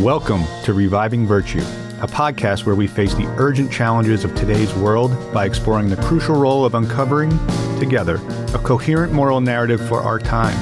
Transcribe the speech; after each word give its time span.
Welcome 0.00 0.42
to 0.64 0.74
Reviving 0.74 1.24
Virtue, 1.24 1.60
a 2.00 2.08
podcast 2.08 2.66
where 2.66 2.74
we 2.74 2.88
face 2.88 3.14
the 3.14 3.32
urgent 3.38 3.70
challenges 3.70 4.24
of 4.24 4.34
today's 4.34 4.74
world 4.74 5.12
by 5.32 5.46
exploring 5.46 5.88
the 5.88 5.96
crucial 5.96 6.34
role 6.34 6.64
of 6.64 6.74
uncovering, 6.74 7.30
together, 7.78 8.16
a 8.54 8.58
coherent 8.58 9.12
moral 9.12 9.40
narrative 9.40 9.86
for 9.86 10.00
our 10.00 10.18
time. 10.18 10.56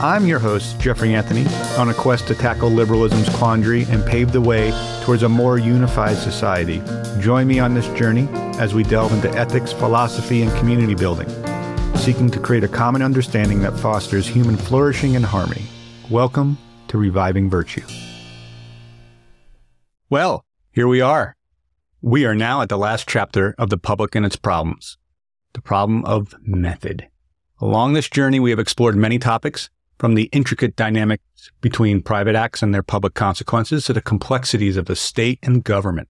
I'm 0.00 0.26
your 0.26 0.40
host, 0.40 0.80
Jeffrey 0.80 1.14
Anthony, 1.14 1.46
on 1.76 1.90
a 1.90 1.94
quest 1.94 2.26
to 2.26 2.34
tackle 2.34 2.70
liberalism's 2.70 3.28
quandary 3.36 3.84
and 3.84 4.04
pave 4.04 4.32
the 4.32 4.40
way 4.40 4.72
towards 5.04 5.22
a 5.22 5.28
more 5.28 5.56
unified 5.56 6.16
society. 6.16 6.82
Join 7.20 7.46
me 7.46 7.60
on 7.60 7.72
this 7.72 7.86
journey 7.96 8.26
as 8.58 8.74
we 8.74 8.82
delve 8.82 9.12
into 9.12 9.30
ethics, 9.38 9.72
philosophy, 9.72 10.42
and 10.42 10.52
community 10.58 10.96
building, 10.96 11.28
seeking 11.94 12.32
to 12.32 12.40
create 12.40 12.64
a 12.64 12.68
common 12.68 13.00
understanding 13.00 13.60
that 13.60 13.78
fosters 13.78 14.26
human 14.26 14.56
flourishing 14.56 15.14
and 15.14 15.24
harmony. 15.24 15.66
Welcome 16.10 16.58
to 16.88 16.98
Reviving 16.98 17.48
Virtue. 17.48 17.84
Well, 20.10 20.46
here 20.72 20.88
we 20.88 21.02
are. 21.02 21.36
We 22.00 22.24
are 22.24 22.34
now 22.34 22.62
at 22.62 22.70
the 22.70 22.78
last 22.78 23.06
chapter 23.06 23.54
of 23.58 23.68
The 23.68 23.76
Public 23.76 24.14
and 24.14 24.24
Its 24.24 24.36
Problems, 24.36 24.96
the 25.52 25.60
problem 25.60 26.02
of 26.06 26.34
method. 26.40 27.08
Along 27.60 27.92
this 27.92 28.08
journey, 28.08 28.40
we 28.40 28.48
have 28.48 28.58
explored 28.58 28.96
many 28.96 29.18
topics, 29.18 29.68
from 29.98 30.14
the 30.14 30.30
intricate 30.32 30.76
dynamics 30.76 31.50
between 31.60 32.00
private 32.00 32.34
acts 32.34 32.62
and 32.62 32.72
their 32.72 32.82
public 32.82 33.12
consequences 33.12 33.84
to 33.84 33.92
the 33.92 34.00
complexities 34.00 34.78
of 34.78 34.86
the 34.86 34.96
state 34.96 35.40
and 35.42 35.62
government, 35.62 36.08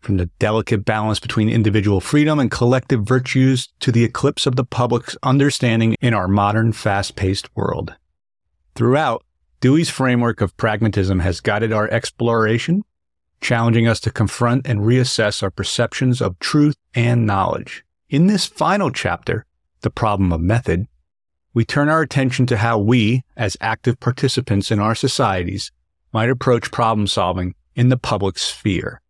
from 0.00 0.16
the 0.16 0.30
delicate 0.38 0.86
balance 0.86 1.20
between 1.20 1.50
individual 1.50 2.00
freedom 2.00 2.38
and 2.38 2.50
collective 2.50 3.02
virtues 3.02 3.68
to 3.80 3.92
the 3.92 4.04
eclipse 4.04 4.46
of 4.46 4.56
the 4.56 4.64
public's 4.64 5.14
understanding 5.22 5.94
in 6.00 6.14
our 6.14 6.26
modern, 6.26 6.72
fast 6.72 7.16
paced 7.16 7.54
world. 7.54 7.96
Throughout, 8.74 9.22
Dewey's 9.60 9.90
framework 9.90 10.40
of 10.40 10.56
pragmatism 10.56 11.18
has 11.18 11.42
guided 11.42 11.70
our 11.70 11.90
exploration 11.90 12.82
challenging 13.40 13.86
us 13.86 14.00
to 14.00 14.10
confront 14.10 14.66
and 14.66 14.80
reassess 14.80 15.42
our 15.42 15.50
perceptions 15.50 16.20
of 16.20 16.38
truth 16.38 16.76
and 16.94 17.26
knowledge. 17.26 17.84
In 18.08 18.26
this 18.26 18.46
final 18.46 18.90
chapter, 18.90 19.46
The 19.80 19.90
Problem 19.90 20.32
of 20.32 20.40
Method, 20.40 20.86
we 21.54 21.64
turn 21.64 21.88
our 21.88 22.02
attention 22.02 22.46
to 22.46 22.58
how 22.58 22.78
we, 22.78 23.24
as 23.36 23.56
active 23.60 23.98
participants 23.98 24.70
in 24.70 24.78
our 24.78 24.94
societies, 24.94 25.72
might 26.12 26.30
approach 26.30 26.70
problem 26.70 27.06
solving 27.06 27.54
in 27.74 27.88
the 27.88 27.96
public 27.96 28.38
sphere. 28.38 29.00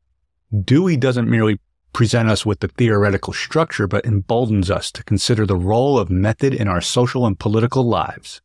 Dewey 0.64 0.96
doesn't 0.96 1.28
merely 1.28 1.58
present 1.92 2.28
us 2.28 2.44
with 2.44 2.60
the 2.60 2.68
theoretical 2.68 3.32
structure, 3.32 3.86
but 3.86 4.04
emboldens 4.04 4.70
us 4.70 4.92
to 4.92 5.02
consider 5.04 5.46
the 5.46 5.56
role 5.56 5.98
of 5.98 6.10
method 6.10 6.54
in 6.54 6.68
our 6.68 6.80
social 6.80 7.26
and 7.26 7.38
political 7.38 7.84
lives. 7.84 8.40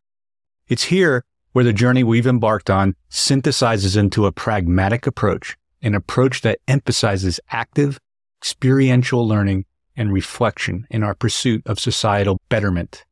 It's 0.68 0.86
here 0.86 1.26
where 1.52 1.66
the 1.66 1.73
journey 1.73 2.04
we've 2.04 2.28
embarked 2.28 2.70
on 2.70 2.95
synthesizes 3.10 3.98
into 3.98 4.26
a 4.26 4.32
pragmatic 4.32 5.06
approach 5.06 5.58
an 5.82 5.96
approach 5.96 6.42
that 6.42 6.60
emphasizes 6.68 7.40
active, 7.50 8.00
experiential 8.40 9.28
learning 9.28 9.66
and 9.96 10.14
reflection 10.14 10.86
in 10.90 11.04
our 11.04 11.14
pursuit 11.14 11.62
of 11.66 11.80
societal 11.80 12.40
betterment. 12.50 13.04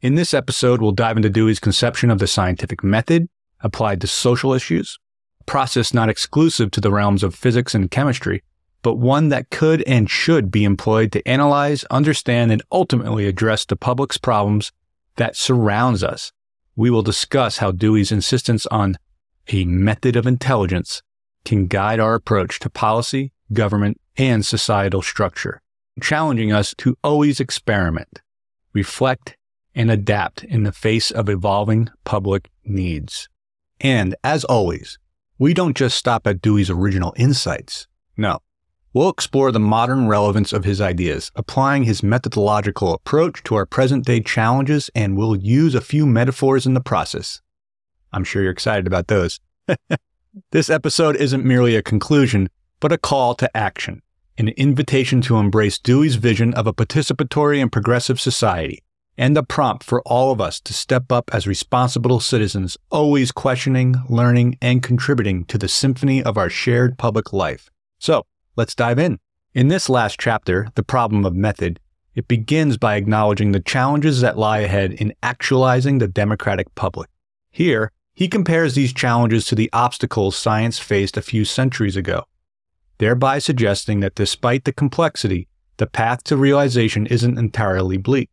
In 0.00 0.14
this 0.14 0.34
episode, 0.34 0.80
we'll 0.80 0.92
dive 0.92 1.16
into 1.16 1.30
Dewey's 1.30 1.60
conception 1.60 2.10
of 2.10 2.18
the 2.18 2.26
scientific 2.26 2.84
method 2.84 3.28
applied 3.60 4.00
to 4.00 4.06
social 4.06 4.52
issues, 4.52 4.98
a 5.40 5.44
process 5.44 5.94
not 5.94 6.08
exclusive 6.08 6.70
to 6.72 6.80
the 6.80 6.92
realms 6.92 7.22
of 7.22 7.34
physics 7.34 7.74
and 7.74 7.90
chemistry, 7.90 8.42
but 8.82 8.96
one 8.98 9.30
that 9.30 9.50
could 9.50 9.82
and 9.82 10.08
should 10.08 10.50
be 10.50 10.64
employed 10.64 11.10
to 11.12 11.26
analyze, 11.26 11.84
understand, 11.84 12.52
and 12.52 12.62
ultimately 12.70 13.26
address 13.26 13.64
the 13.64 13.76
public's 13.76 14.18
problems 14.18 14.70
that 15.16 15.34
surrounds 15.34 16.04
us. 16.04 16.30
We 16.76 16.90
will 16.90 17.02
discuss 17.02 17.58
how 17.58 17.72
Dewey's 17.72 18.12
insistence 18.12 18.66
on 18.66 18.98
a 19.48 19.64
method 19.64 20.14
of 20.14 20.26
intelligence 20.26 21.02
can 21.46 21.66
guide 21.66 22.00
our 22.00 22.14
approach 22.14 22.58
to 22.58 22.68
policy, 22.68 23.32
government, 23.52 23.98
and 24.18 24.44
societal 24.44 25.00
structure, 25.00 25.62
challenging 26.02 26.52
us 26.52 26.74
to 26.76 26.98
always 27.02 27.40
experiment, 27.40 28.20
reflect, 28.74 29.36
and 29.74 29.90
adapt 29.90 30.42
in 30.44 30.64
the 30.64 30.72
face 30.72 31.10
of 31.10 31.28
evolving 31.28 31.88
public 32.04 32.50
needs. 32.64 33.28
And 33.80 34.14
as 34.24 34.44
always, 34.44 34.98
we 35.38 35.54
don't 35.54 35.76
just 35.76 35.96
stop 35.96 36.26
at 36.26 36.40
Dewey's 36.40 36.70
original 36.70 37.14
insights. 37.16 37.86
No, 38.16 38.40
we'll 38.92 39.10
explore 39.10 39.52
the 39.52 39.60
modern 39.60 40.08
relevance 40.08 40.52
of 40.52 40.64
his 40.64 40.80
ideas, 40.80 41.30
applying 41.36 41.84
his 41.84 42.02
methodological 42.02 42.94
approach 42.94 43.42
to 43.44 43.54
our 43.54 43.66
present 43.66 44.04
day 44.04 44.20
challenges, 44.20 44.90
and 44.94 45.16
we'll 45.16 45.36
use 45.36 45.74
a 45.74 45.80
few 45.80 46.06
metaphors 46.06 46.66
in 46.66 46.74
the 46.74 46.80
process. 46.80 47.40
I'm 48.12 48.24
sure 48.24 48.42
you're 48.42 48.50
excited 48.50 48.86
about 48.86 49.08
those. 49.08 49.40
This 50.50 50.68
episode 50.68 51.16
isn't 51.16 51.46
merely 51.46 51.76
a 51.76 51.82
conclusion, 51.82 52.50
but 52.78 52.92
a 52.92 52.98
call 52.98 53.34
to 53.36 53.56
action, 53.56 54.02
an 54.36 54.48
invitation 54.48 55.22
to 55.22 55.38
embrace 55.38 55.78
Dewey's 55.78 56.16
vision 56.16 56.52
of 56.52 56.66
a 56.66 56.74
participatory 56.74 57.62
and 57.62 57.72
progressive 57.72 58.20
society, 58.20 58.82
and 59.16 59.34
a 59.38 59.42
prompt 59.42 59.82
for 59.82 60.02
all 60.02 60.32
of 60.32 60.40
us 60.42 60.60
to 60.60 60.74
step 60.74 61.10
up 61.10 61.30
as 61.32 61.46
responsible 61.46 62.20
citizens, 62.20 62.76
always 62.90 63.32
questioning, 63.32 63.94
learning, 64.10 64.58
and 64.60 64.82
contributing 64.82 65.46
to 65.46 65.56
the 65.56 65.68
symphony 65.68 66.22
of 66.22 66.36
our 66.36 66.50
shared 66.50 66.98
public 66.98 67.32
life. 67.32 67.70
So, 67.98 68.26
let's 68.56 68.74
dive 68.74 68.98
in. 68.98 69.18
In 69.54 69.68
this 69.68 69.88
last 69.88 70.20
chapter, 70.20 70.68
The 70.74 70.82
Problem 70.82 71.24
of 71.24 71.34
Method, 71.34 71.80
it 72.14 72.28
begins 72.28 72.76
by 72.76 72.96
acknowledging 72.96 73.52
the 73.52 73.60
challenges 73.60 74.20
that 74.20 74.36
lie 74.36 74.58
ahead 74.58 74.92
in 74.92 75.14
actualizing 75.22 75.96
the 75.96 76.08
democratic 76.08 76.74
public. 76.74 77.08
Here, 77.50 77.90
he 78.16 78.28
compares 78.28 78.74
these 78.74 78.94
challenges 78.94 79.44
to 79.44 79.54
the 79.54 79.68
obstacles 79.74 80.34
science 80.34 80.78
faced 80.78 81.18
a 81.18 81.22
few 81.22 81.44
centuries 81.44 81.96
ago, 81.96 82.24
thereby 82.96 83.38
suggesting 83.38 84.00
that 84.00 84.14
despite 84.14 84.64
the 84.64 84.72
complexity, 84.72 85.46
the 85.76 85.86
path 85.86 86.24
to 86.24 86.34
realization 86.34 87.06
isn't 87.06 87.38
entirely 87.38 87.98
bleak. 87.98 88.30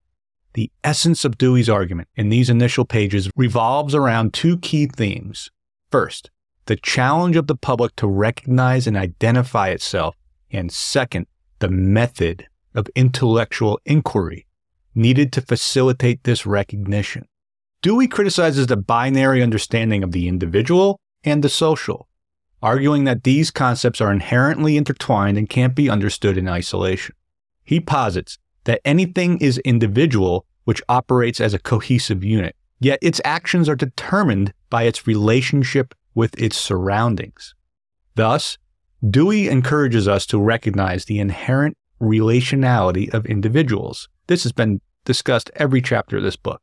The 0.54 0.72
essence 0.86 1.26
of 1.26 1.38
Dewey's 1.38 1.70
argument 1.70 2.08
in 2.16 2.30
these 2.30 2.50
initial 2.50 2.86
pages 2.86 3.30
revolves 3.36 3.94
around 3.94 4.34
two 4.34 4.58
key 4.60 4.86
themes. 4.86 5.52
First, 5.92 6.32
the 6.68 6.78
challenge 6.78 7.36
of 7.36 7.48
the 7.48 7.58
public 7.58 7.94
to 7.98 8.08
recognize 8.08 8.88
and 8.88 8.96
identify 8.96 9.68
itself, 9.68 10.16
and 10.50 10.72
second, 10.72 11.28
the 11.60 11.70
method 11.70 12.48
of 12.74 12.88
intellectual 12.96 13.82
inquiry 13.86 14.48
needed 14.96 15.34
to 15.34 15.42
facilitate 15.42 16.24
this 16.24 16.46
recognition. 16.46 17.28
Dewey 17.84 18.08
criticizes 18.08 18.68
the 18.68 18.78
binary 18.78 19.44
understanding 19.44 20.06
of 20.06 20.14
the 20.14 20.30
individual 20.30 21.02
and 21.26 21.44
the 21.44 21.50
social, 21.50 22.08
arguing 22.62 23.04
that 23.04 23.26
these 23.26 23.52
concepts 23.52 24.00
are 24.00 24.10
inherently 24.10 24.78
intertwined 24.78 25.38
and 25.38 25.50
can't 25.50 25.76
be 25.76 25.90
understood 25.90 26.38
in 26.38 26.48
isolation. 26.48 27.14
He 27.66 27.82
posits 27.82 28.38
that 28.64 28.80
anything 28.86 29.38
is 29.40 29.58
individual 29.60 30.46
which 30.64 30.82
operates 30.88 31.42
as 31.42 31.54
a 31.54 31.60
cohesive 31.60 32.24
unit, 32.24 32.56
yet 32.80 33.00
its 33.02 33.20
actions 33.26 33.68
are 33.68 33.76
determined 33.76 34.54
by 34.70 34.84
its 34.84 35.06
relationship 35.06 35.94
with 36.16 36.42
its 36.42 36.56
surroundings. 36.56 37.54
Thus, 38.16 38.58
Dewey 39.06 39.50
encourages 39.50 40.08
us 40.08 40.26
to 40.28 40.40
recognize 40.40 41.04
the 41.04 41.20
inherent 41.20 41.76
relationality 42.02 43.14
of 43.14 43.26
individuals. 43.26 44.08
This 44.28 44.44
has 44.44 44.54
been 44.54 44.80
discussed 45.04 45.52
every 45.58 45.82
chapter 45.82 46.16
of 46.16 46.24
this 46.24 46.38
book 46.38 46.62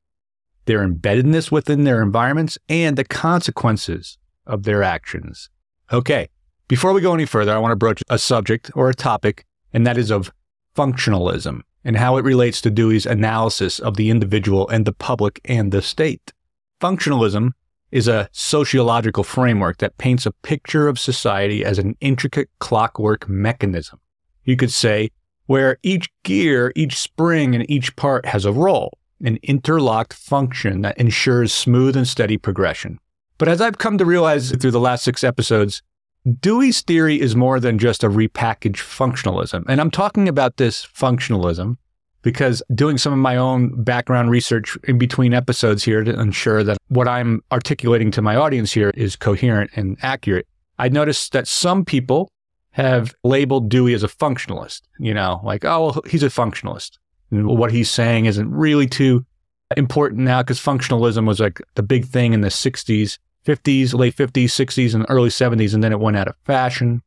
their 0.66 0.86
embeddedness 0.86 1.50
within 1.50 1.84
their 1.84 2.02
environments, 2.02 2.58
and 2.68 2.96
the 2.96 3.04
consequences 3.04 4.18
of 4.46 4.64
their 4.64 4.82
actions. 4.82 5.48
Okay, 5.92 6.28
before 6.68 6.92
we 6.92 7.00
go 7.00 7.14
any 7.14 7.26
further, 7.26 7.52
I 7.52 7.58
want 7.58 7.72
to 7.72 7.76
broach 7.76 8.02
a 8.08 8.18
subject 8.18 8.70
or 8.74 8.88
a 8.88 8.94
topic, 8.94 9.44
and 9.72 9.86
that 9.86 9.98
is 9.98 10.10
of 10.10 10.32
functionalism 10.76 11.62
and 11.84 11.96
how 11.96 12.16
it 12.16 12.24
relates 12.24 12.60
to 12.60 12.70
Dewey's 12.70 13.06
analysis 13.06 13.78
of 13.78 13.96
the 13.96 14.10
individual 14.10 14.68
and 14.68 14.84
the 14.84 14.92
public 14.92 15.40
and 15.44 15.72
the 15.72 15.82
state. 15.82 16.32
Functionalism 16.80 17.50
is 17.90 18.06
a 18.06 18.28
sociological 18.32 19.24
framework 19.24 19.78
that 19.78 19.98
paints 19.98 20.26
a 20.26 20.32
picture 20.32 20.86
of 20.86 20.98
society 20.98 21.64
as 21.64 21.78
an 21.78 21.96
intricate 22.00 22.48
clockwork 22.58 23.28
mechanism. 23.28 23.98
You 24.44 24.56
could 24.56 24.70
say 24.70 25.10
where 25.46 25.78
each 25.82 26.08
gear, 26.22 26.72
each 26.76 26.96
spring, 26.96 27.54
and 27.54 27.68
each 27.68 27.96
part 27.96 28.26
has 28.26 28.44
a 28.44 28.52
role 28.52 28.96
an 29.24 29.38
interlocked 29.42 30.12
function 30.12 30.82
that 30.82 30.98
ensures 30.98 31.52
smooth 31.52 31.96
and 31.96 32.06
steady 32.06 32.36
progression. 32.36 32.98
But 33.38 33.48
as 33.48 33.60
I've 33.60 33.78
come 33.78 33.98
to 33.98 34.04
realize 34.04 34.50
through 34.50 34.70
the 34.70 34.80
last 34.80 35.02
six 35.02 35.24
episodes, 35.24 35.82
Dewey's 36.40 36.82
theory 36.82 37.20
is 37.20 37.34
more 37.34 37.58
than 37.58 37.78
just 37.78 38.04
a 38.04 38.10
repackaged 38.10 38.76
functionalism. 38.76 39.64
And 39.68 39.80
I'm 39.80 39.90
talking 39.90 40.28
about 40.28 40.58
this 40.58 40.86
functionalism 40.86 41.78
because 42.22 42.62
doing 42.74 42.98
some 42.98 43.14
of 43.14 43.18
my 43.18 43.36
own 43.36 43.82
background 43.82 44.30
research 44.30 44.76
in 44.84 44.98
between 44.98 45.32
episodes 45.32 45.82
here 45.84 46.04
to 46.04 46.20
ensure 46.20 46.62
that 46.62 46.76
what 46.88 47.08
I'm 47.08 47.42
articulating 47.50 48.10
to 48.10 48.22
my 48.22 48.36
audience 48.36 48.72
here 48.72 48.90
is 48.94 49.16
coherent 49.16 49.70
and 49.74 49.96
accurate, 50.02 50.46
I 50.78 50.90
noticed 50.90 51.32
that 51.32 51.48
some 51.48 51.84
people 51.84 52.30
have 52.72 53.14
labeled 53.24 53.70
Dewey 53.70 53.94
as 53.94 54.02
a 54.02 54.08
functionalist, 54.08 54.82
you 54.98 55.14
know, 55.14 55.40
like, 55.42 55.64
oh, 55.64 55.80
well, 55.80 56.02
he's 56.06 56.22
a 56.22 56.28
functionalist 56.28 56.98
Mm-hmm. 57.32 57.46
what 57.46 57.70
he's 57.70 57.90
saying 57.90 58.26
isn't 58.26 58.50
really 58.50 58.88
too 58.88 59.24
important 59.76 60.22
now 60.22 60.42
because 60.42 60.58
functionalism 60.58 61.26
was 61.26 61.38
like 61.38 61.60
the 61.76 61.82
big 61.82 62.06
thing 62.06 62.32
in 62.32 62.40
the 62.40 62.48
60s. 62.48 63.18
50s, 63.46 63.94
late 63.94 64.14
50s, 64.16 64.44
60s, 64.44 64.94
and 64.94 65.06
early 65.08 65.30
70s, 65.30 65.72
and 65.72 65.82
then 65.82 65.92
it 65.92 66.00
went 66.00 66.16
out 66.16 66.28
of 66.28 66.36
fashion. 66.44 67.02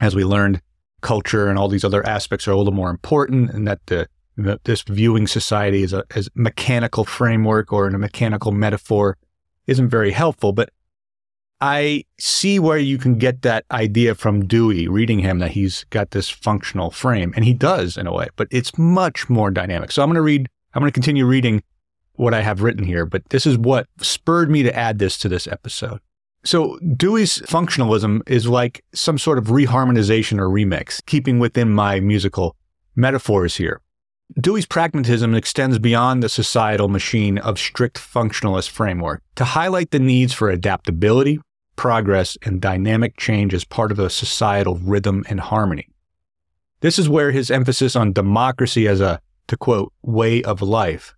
As 0.00 0.14
we 0.14 0.24
learned, 0.24 0.62
culture 1.00 1.48
and 1.48 1.58
all 1.58 1.68
these 1.68 1.84
other 1.84 2.06
aspects 2.06 2.48
are 2.48 2.52
a 2.52 2.56
little 2.56 2.72
more 2.72 2.90
important, 2.90 3.50
and 3.50 3.66
that 3.68 3.80
the, 3.86 4.08
the 4.36 4.60
this 4.64 4.82
viewing 4.82 5.26
society 5.26 5.82
as 5.82 5.92
a 5.92 6.04
as 6.14 6.28
mechanical 6.34 7.04
framework 7.04 7.72
or 7.72 7.86
in 7.86 7.94
a 7.94 7.98
mechanical 7.98 8.52
metaphor 8.52 9.18
isn't 9.66 9.88
very 9.88 10.12
helpful. 10.12 10.52
But 10.52 10.70
I 11.60 12.04
see 12.20 12.58
where 12.58 12.78
you 12.78 12.98
can 12.98 13.18
get 13.18 13.42
that 13.42 13.64
idea 13.70 14.14
from 14.14 14.46
Dewey, 14.46 14.86
reading 14.86 15.18
him, 15.18 15.40
that 15.40 15.52
he's 15.52 15.84
got 15.90 16.12
this 16.12 16.30
functional 16.30 16.90
frame, 16.90 17.32
and 17.34 17.44
he 17.44 17.52
does 17.52 17.96
in 17.96 18.06
a 18.06 18.12
way, 18.12 18.28
but 18.36 18.46
it's 18.50 18.78
much 18.78 19.28
more 19.28 19.50
dynamic. 19.50 19.90
So 19.90 20.02
I'm 20.02 20.08
going 20.08 20.14
to 20.16 20.22
read, 20.22 20.48
I'm 20.74 20.80
going 20.80 20.90
to 20.90 20.94
continue 20.94 21.26
reading 21.26 21.62
what 22.12 22.34
I 22.34 22.42
have 22.42 22.62
written 22.62 22.84
here, 22.84 23.06
but 23.06 23.28
this 23.30 23.46
is 23.46 23.58
what 23.58 23.88
spurred 24.00 24.50
me 24.50 24.62
to 24.62 24.74
add 24.74 24.98
this 24.98 25.18
to 25.18 25.28
this 25.28 25.46
episode. 25.46 26.00
So 26.44 26.78
Dewey's 26.96 27.40
functionalism 27.40 28.22
is 28.28 28.46
like 28.46 28.84
some 28.94 29.18
sort 29.18 29.38
of 29.38 29.46
reharmonization 29.46 30.38
or 30.38 30.48
remix, 30.48 31.04
keeping 31.06 31.38
within 31.38 31.70
my 31.70 32.00
musical 32.00 32.56
metaphors 32.94 33.56
here. 33.56 33.80
Dewey's 34.40 34.66
pragmatism 34.66 35.34
extends 35.34 35.78
beyond 35.78 36.22
the 36.22 36.28
societal 36.28 36.88
machine 36.88 37.38
of 37.38 37.58
strict 37.58 37.98
functionalist 37.98 38.68
framework 38.68 39.22
to 39.36 39.44
highlight 39.44 39.90
the 39.90 39.98
needs 39.98 40.32
for 40.32 40.50
adaptability, 40.50 41.40
progress, 41.78 42.36
and 42.42 42.60
dynamic 42.60 43.16
change 43.16 43.54
as 43.54 43.64
part 43.64 43.90
of 43.90 43.98
a 43.98 44.10
societal 44.10 44.76
rhythm 44.76 45.24
and 45.30 45.40
harmony. 45.40 45.88
This 46.80 46.98
is 46.98 47.08
where 47.08 47.30
his 47.30 47.50
emphasis 47.50 47.96
on 47.96 48.12
democracy 48.12 48.86
as 48.86 49.00
a, 49.00 49.20
to 49.46 49.56
quote, 49.56 49.94
way 50.02 50.42
of 50.42 50.60
life 50.60 51.14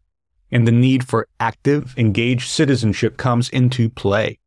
and 0.50 0.66
the 0.66 0.72
need 0.72 1.06
for 1.06 1.28
active, 1.38 1.94
engaged 1.96 2.48
citizenship 2.48 3.16
comes 3.16 3.48
into 3.50 3.88
play. 3.88 4.38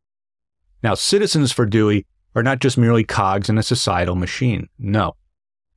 Now, 0.82 0.96
citizens 0.96 1.52
for 1.52 1.66
Dewey 1.66 2.06
are 2.36 2.44
not 2.44 2.60
just 2.60 2.78
merely 2.78 3.04
cogs 3.04 3.50
in 3.50 3.58
a 3.58 3.64
societal 3.64 4.16
machine. 4.16 4.68
No. 4.78 5.16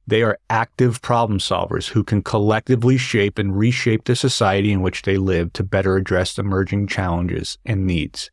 They 0.09 0.23
are 0.23 0.39
active 0.49 1.03
problem 1.03 1.39
solvers 1.39 1.89
who 1.89 2.05
can 2.05 2.23
collectively 2.23 2.97
shape 2.97 3.39
and 3.39 3.57
reshape 3.57 4.05
the 4.05 4.17
society 4.17 4.73
in 4.73 4.81
which 4.81 5.03
they 5.03 5.17
live 5.17 5.53
to 5.55 5.65
better 5.65 5.97
address 5.97 6.39
emerging 6.39 6.87
challenges 6.87 7.59
and 7.65 7.87
needs. 7.87 8.31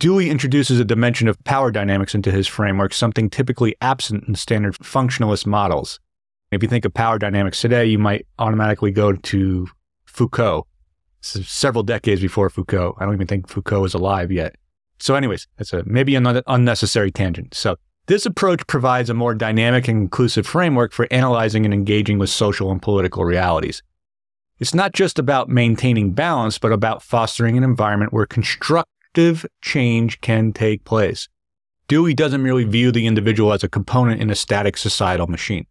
Dewey 0.00 0.30
introduces 0.30 0.80
a 0.80 0.84
dimension 0.84 1.28
of 1.28 1.38
power 1.44 1.70
dynamics 1.70 2.14
into 2.14 2.32
his 2.32 2.48
framework, 2.48 2.94
something 2.94 3.28
typically 3.28 3.76
absent 3.82 4.24
in 4.26 4.34
standard 4.34 4.72
functionalist 4.78 5.44
models. 5.44 6.00
If 6.50 6.62
you 6.62 6.70
think 6.70 6.86
of 6.86 6.94
power 6.94 7.18
dynamics 7.18 7.60
today, 7.60 7.84
you 7.84 7.98
might 7.98 8.26
automatically 8.38 8.92
go 8.92 9.12
to 9.12 9.68
Foucault, 10.06 10.66
several 11.20 11.82
decades 11.82 12.22
before 12.22 12.48
Foucault. 12.48 12.96
I 12.98 13.04
don't 13.04 13.12
even 13.12 13.26
think 13.26 13.46
Foucault 13.46 13.84
is 13.84 13.92
alive 13.92 14.32
yet. 14.32 14.56
So, 15.00 15.16
anyways, 15.16 15.46
that's 15.58 15.74
a 15.74 15.84
maybe 15.84 16.14
an 16.14 16.42
unnecessary 16.46 17.10
tangent. 17.10 17.52
So, 17.52 17.76
this 18.06 18.24
approach 18.24 18.66
provides 18.66 19.10
a 19.10 19.14
more 19.14 19.34
dynamic 19.34 19.86
and 19.86 20.00
inclusive 20.00 20.46
framework 20.46 20.94
for 20.94 21.08
analyzing 21.10 21.66
and 21.66 21.74
engaging 21.74 22.18
with 22.18 22.30
social 22.30 22.70
and 22.70 22.80
political 22.80 23.26
realities. 23.26 23.82
It's 24.60 24.74
not 24.74 24.94
just 24.94 25.18
about 25.18 25.50
maintaining 25.50 26.14
balance, 26.14 26.56
but 26.56 26.72
about 26.72 27.02
fostering 27.02 27.58
an 27.58 27.64
environment 27.64 28.14
where 28.14 28.24
construct 28.24 28.88
active 29.10 29.44
change 29.60 30.20
can 30.20 30.52
take 30.52 30.84
place. 30.84 31.28
Dewey 31.88 32.14
doesn't 32.14 32.44
merely 32.44 32.62
view 32.62 32.92
the 32.92 33.08
individual 33.08 33.52
as 33.52 33.64
a 33.64 33.68
component 33.68 34.20
in 34.20 34.30
a 34.30 34.36
static 34.36 34.76
societal 34.76 35.26
machine. 35.26 35.66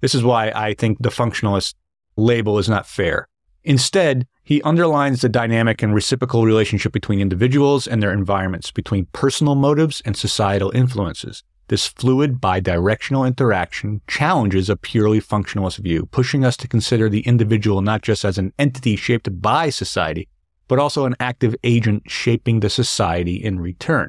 This 0.00 0.16
is 0.16 0.24
why 0.24 0.50
I 0.50 0.74
think 0.74 0.98
the 0.98 1.10
functionalist 1.10 1.74
label 2.16 2.58
is 2.58 2.68
not 2.68 2.88
fair. 2.88 3.28
Instead, 3.62 4.26
he 4.42 4.60
underlines 4.62 5.20
the 5.20 5.28
dynamic 5.28 5.80
and 5.80 5.94
reciprocal 5.94 6.44
relationship 6.44 6.92
between 6.92 7.20
individuals 7.20 7.86
and 7.86 8.02
their 8.02 8.12
environments, 8.12 8.72
between 8.72 9.06
personal 9.12 9.54
motives 9.54 10.02
and 10.04 10.16
societal 10.16 10.72
influences. 10.74 11.44
This 11.68 11.86
fluid 11.86 12.40
bidirectional 12.40 13.24
interaction 13.24 14.00
challenges 14.08 14.68
a 14.68 14.76
purely 14.76 15.20
functionalist 15.20 15.78
view, 15.78 16.06
pushing 16.10 16.44
us 16.44 16.56
to 16.56 16.66
consider 16.66 17.08
the 17.08 17.20
individual 17.20 17.80
not 17.80 18.02
just 18.02 18.24
as 18.24 18.38
an 18.38 18.52
entity 18.58 18.96
shaped 18.96 19.40
by 19.40 19.70
society, 19.70 20.28
but 20.72 20.78
also 20.78 21.04
an 21.04 21.14
active 21.20 21.54
agent 21.64 22.02
shaping 22.10 22.60
the 22.60 22.70
society 22.70 23.34
in 23.34 23.60
return. 23.60 24.08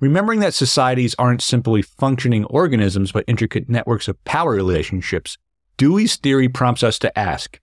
Remembering 0.00 0.40
that 0.40 0.52
societies 0.52 1.14
aren't 1.18 1.40
simply 1.40 1.80
functioning 1.80 2.44
organisms, 2.44 3.10
but 3.10 3.24
intricate 3.26 3.70
networks 3.70 4.06
of 4.06 4.22
power 4.24 4.52
relationships, 4.52 5.38
Dewey's 5.78 6.16
theory 6.16 6.46
prompts 6.46 6.82
us 6.82 6.98
to 6.98 7.18
ask 7.18 7.58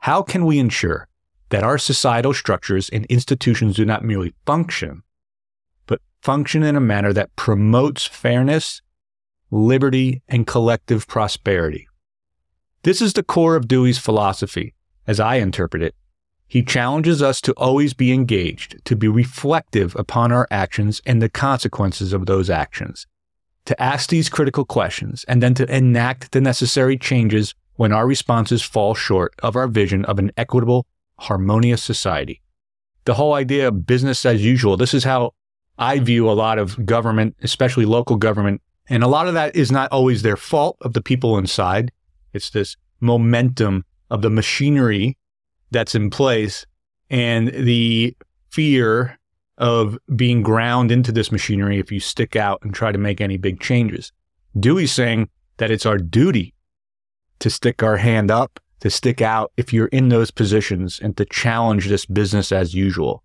how 0.00 0.20
can 0.20 0.44
we 0.44 0.58
ensure 0.58 1.08
that 1.48 1.64
our 1.64 1.78
societal 1.78 2.34
structures 2.34 2.90
and 2.90 3.06
institutions 3.06 3.76
do 3.76 3.86
not 3.86 4.04
merely 4.04 4.34
function, 4.44 5.02
but 5.86 6.02
function 6.20 6.62
in 6.62 6.76
a 6.76 6.80
manner 6.80 7.14
that 7.14 7.34
promotes 7.36 8.04
fairness, 8.04 8.82
liberty, 9.50 10.20
and 10.28 10.46
collective 10.46 11.06
prosperity? 11.06 11.88
This 12.82 13.00
is 13.00 13.14
the 13.14 13.22
core 13.22 13.56
of 13.56 13.66
Dewey's 13.66 13.96
philosophy, 13.96 14.74
as 15.06 15.18
I 15.18 15.36
interpret 15.36 15.82
it, 15.82 15.94
he 16.48 16.62
challenges 16.62 17.22
us 17.22 17.42
to 17.42 17.52
always 17.52 17.92
be 17.92 18.10
engaged, 18.10 18.82
to 18.86 18.96
be 18.96 19.06
reflective 19.06 19.94
upon 19.96 20.32
our 20.32 20.48
actions 20.50 21.02
and 21.04 21.20
the 21.20 21.28
consequences 21.28 22.14
of 22.14 22.24
those 22.24 22.48
actions, 22.48 23.06
to 23.66 23.80
ask 23.80 24.08
these 24.08 24.30
critical 24.30 24.64
questions, 24.64 25.24
and 25.28 25.42
then 25.42 25.52
to 25.52 25.74
enact 25.74 26.32
the 26.32 26.40
necessary 26.40 26.96
changes 26.96 27.54
when 27.74 27.92
our 27.92 28.06
responses 28.06 28.62
fall 28.62 28.94
short 28.94 29.34
of 29.42 29.56
our 29.56 29.68
vision 29.68 30.06
of 30.06 30.18
an 30.18 30.32
equitable, 30.38 30.86
harmonious 31.20 31.82
society. 31.82 32.40
The 33.04 33.14
whole 33.14 33.34
idea 33.34 33.68
of 33.68 33.86
business 33.86 34.24
as 34.24 34.44
usual, 34.44 34.76
this 34.76 34.94
is 34.94 35.04
how 35.04 35.34
I 35.78 35.98
view 36.00 36.28
a 36.28 36.32
lot 36.32 36.58
of 36.58 36.84
government, 36.86 37.36
especially 37.42 37.84
local 37.84 38.16
government. 38.16 38.62
And 38.88 39.04
a 39.04 39.08
lot 39.08 39.28
of 39.28 39.34
that 39.34 39.54
is 39.54 39.70
not 39.70 39.92
always 39.92 40.22
their 40.22 40.36
fault 40.36 40.78
of 40.80 40.94
the 40.94 41.02
people 41.02 41.38
inside. 41.38 41.92
It's 42.32 42.50
this 42.50 42.76
momentum 43.00 43.84
of 44.10 44.22
the 44.22 44.30
machinery 44.30 45.16
that's 45.70 45.94
in 45.94 46.10
place 46.10 46.66
and 47.10 47.48
the 47.48 48.16
fear 48.50 49.18
of 49.58 49.98
being 50.14 50.42
ground 50.42 50.90
into 50.90 51.12
this 51.12 51.32
machinery 51.32 51.78
if 51.78 51.90
you 51.90 52.00
stick 52.00 52.36
out 52.36 52.60
and 52.62 52.72
try 52.72 52.92
to 52.92 52.98
make 52.98 53.20
any 53.20 53.36
big 53.36 53.60
changes. 53.60 54.12
Dewey's 54.58 54.92
saying 54.92 55.28
that 55.56 55.70
it's 55.70 55.86
our 55.86 55.98
duty 55.98 56.54
to 57.40 57.50
stick 57.50 57.82
our 57.82 57.96
hand 57.96 58.30
up, 58.30 58.60
to 58.80 58.90
stick 58.90 59.20
out 59.20 59.52
if 59.56 59.72
you're 59.72 59.88
in 59.88 60.08
those 60.08 60.30
positions 60.30 61.00
and 61.00 61.16
to 61.16 61.24
challenge 61.24 61.88
this 61.88 62.06
business 62.06 62.52
as 62.52 62.74
usual. 62.74 63.22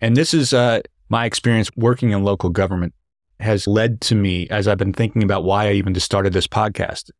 And 0.00 0.16
this 0.16 0.32
is 0.32 0.52
uh, 0.52 0.80
my 1.08 1.26
experience 1.26 1.70
working 1.76 2.10
in 2.10 2.24
local 2.24 2.50
government 2.50 2.94
has 3.38 3.66
led 3.66 4.00
to 4.02 4.14
me 4.14 4.48
as 4.48 4.66
I've 4.66 4.78
been 4.78 4.92
thinking 4.92 5.22
about 5.22 5.44
why 5.44 5.68
I 5.68 5.72
even 5.72 5.94
just 5.94 6.06
started 6.06 6.32
this 6.32 6.46
podcast. 6.46 7.10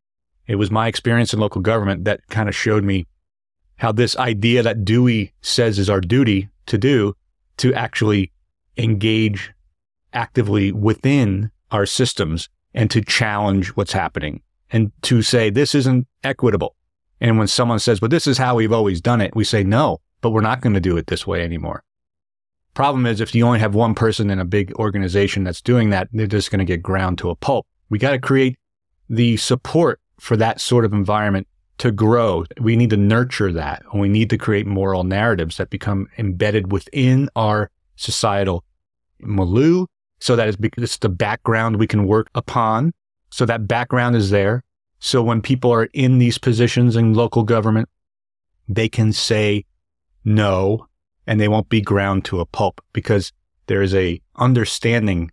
It 0.46 0.56
was 0.56 0.70
my 0.70 0.86
experience 0.86 1.32
in 1.32 1.40
local 1.40 1.60
government 1.60 2.04
that 2.04 2.20
kind 2.28 2.48
of 2.48 2.56
showed 2.56 2.84
me 2.84 3.06
how 3.80 3.90
this 3.90 4.14
idea 4.16 4.62
that 4.62 4.84
Dewey 4.84 5.32
says 5.40 5.78
is 5.78 5.88
our 5.88 6.02
duty 6.02 6.50
to 6.66 6.76
do 6.76 7.14
to 7.56 7.72
actually 7.72 8.30
engage 8.76 9.52
actively 10.12 10.70
within 10.70 11.50
our 11.70 11.86
systems 11.86 12.50
and 12.74 12.90
to 12.90 13.00
challenge 13.00 13.68
what's 13.68 13.92
happening 13.92 14.42
and 14.70 14.92
to 15.02 15.22
say 15.22 15.48
this 15.48 15.74
isn't 15.74 16.06
equitable. 16.22 16.76
And 17.22 17.38
when 17.38 17.48
someone 17.48 17.78
says, 17.78 18.02
well, 18.02 18.10
this 18.10 18.26
is 18.26 18.36
how 18.36 18.54
we've 18.54 18.72
always 18.72 19.00
done 19.00 19.22
it, 19.22 19.34
we 19.34 19.44
say, 19.44 19.64
no, 19.64 20.02
but 20.20 20.30
we're 20.30 20.42
not 20.42 20.60
going 20.60 20.74
to 20.74 20.80
do 20.80 20.98
it 20.98 21.06
this 21.06 21.26
way 21.26 21.42
anymore. 21.42 21.82
Problem 22.74 23.06
is, 23.06 23.20
if 23.20 23.34
you 23.34 23.46
only 23.46 23.60
have 23.60 23.74
one 23.74 23.94
person 23.94 24.28
in 24.28 24.38
a 24.38 24.44
big 24.44 24.74
organization 24.74 25.42
that's 25.42 25.62
doing 25.62 25.88
that, 25.90 26.08
they're 26.12 26.26
just 26.26 26.50
going 26.50 26.60
to 26.60 26.66
get 26.66 26.82
ground 26.82 27.16
to 27.18 27.30
a 27.30 27.34
pulp. 27.34 27.66
We 27.88 27.98
got 27.98 28.12
to 28.12 28.18
create 28.18 28.58
the 29.08 29.38
support 29.38 30.00
for 30.20 30.36
that 30.36 30.60
sort 30.60 30.84
of 30.84 30.92
environment 30.92 31.48
to 31.80 31.90
grow. 31.90 32.44
We 32.60 32.76
need 32.76 32.90
to 32.90 32.96
nurture 32.96 33.52
that. 33.52 33.82
And 33.90 34.00
we 34.00 34.08
need 34.08 34.30
to 34.30 34.38
create 34.38 34.66
moral 34.66 35.02
narratives 35.02 35.56
that 35.56 35.70
become 35.70 36.08
embedded 36.18 36.70
within 36.70 37.28
our 37.34 37.70
societal 37.96 38.64
milieu 39.18 39.86
so 40.20 40.36
that 40.36 40.54
it's 40.76 40.98
the 40.98 41.08
background 41.08 41.76
we 41.76 41.86
can 41.86 42.06
work 42.06 42.28
upon. 42.34 42.92
So 43.30 43.46
that 43.46 43.66
background 43.66 44.14
is 44.14 44.28
there. 44.30 44.62
So 44.98 45.22
when 45.22 45.40
people 45.40 45.72
are 45.72 45.88
in 45.94 46.18
these 46.18 46.36
positions 46.36 46.96
in 46.96 47.14
local 47.14 47.44
government, 47.44 47.88
they 48.68 48.88
can 48.88 49.12
say 49.14 49.64
no 50.24 50.86
and 51.26 51.40
they 51.40 51.48
won't 51.48 51.70
be 51.70 51.80
ground 51.80 52.26
to 52.26 52.40
a 52.40 52.46
pulp 52.46 52.82
because 52.92 53.32
there 53.68 53.80
is 53.80 53.94
a 53.94 54.20
understanding, 54.36 55.30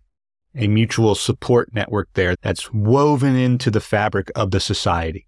a 0.54 0.66
mutual 0.66 1.14
support 1.14 1.74
network 1.74 2.08
there 2.14 2.36
that's 2.40 2.72
woven 2.72 3.36
into 3.36 3.70
the 3.70 3.80
fabric 3.80 4.30
of 4.34 4.50
the 4.50 4.60
society. 4.60 5.26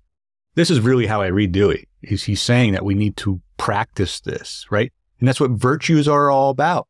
This 0.55 0.71
is 0.71 0.81
really 0.81 1.07
how 1.07 1.23
I 1.23 1.29
read 1.29 1.53
Dewey. 1.53 1.87
Is 2.03 2.25
he's 2.25 2.43
saying 2.43 2.73
that 2.73 2.85
we 2.85 2.95
need 2.95 3.17
to 3.19 3.41
practice 3.57 4.21
this, 4.21 4.67
right? 4.71 4.93
And 5.19 5.29
that's 5.29 5.41
what 5.41 5.53
virtues 5.53 6.09
are 6.09 6.31
all 6.31 6.51
about. 6.51 6.89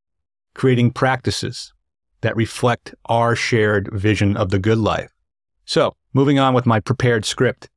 Creating 0.54 0.92
practices 0.92 1.72
that 2.22 2.36
reflect 2.36 2.94
our 3.06 3.34
shared 3.34 3.90
vision 3.92 4.36
of 4.36 4.50
the 4.50 4.58
good 4.58 4.78
life. 4.78 5.10
So, 5.64 5.94
moving 6.12 6.38
on 6.38 6.54
with 6.54 6.66
my 6.66 6.80
prepared 6.80 7.24
script. 7.24 7.68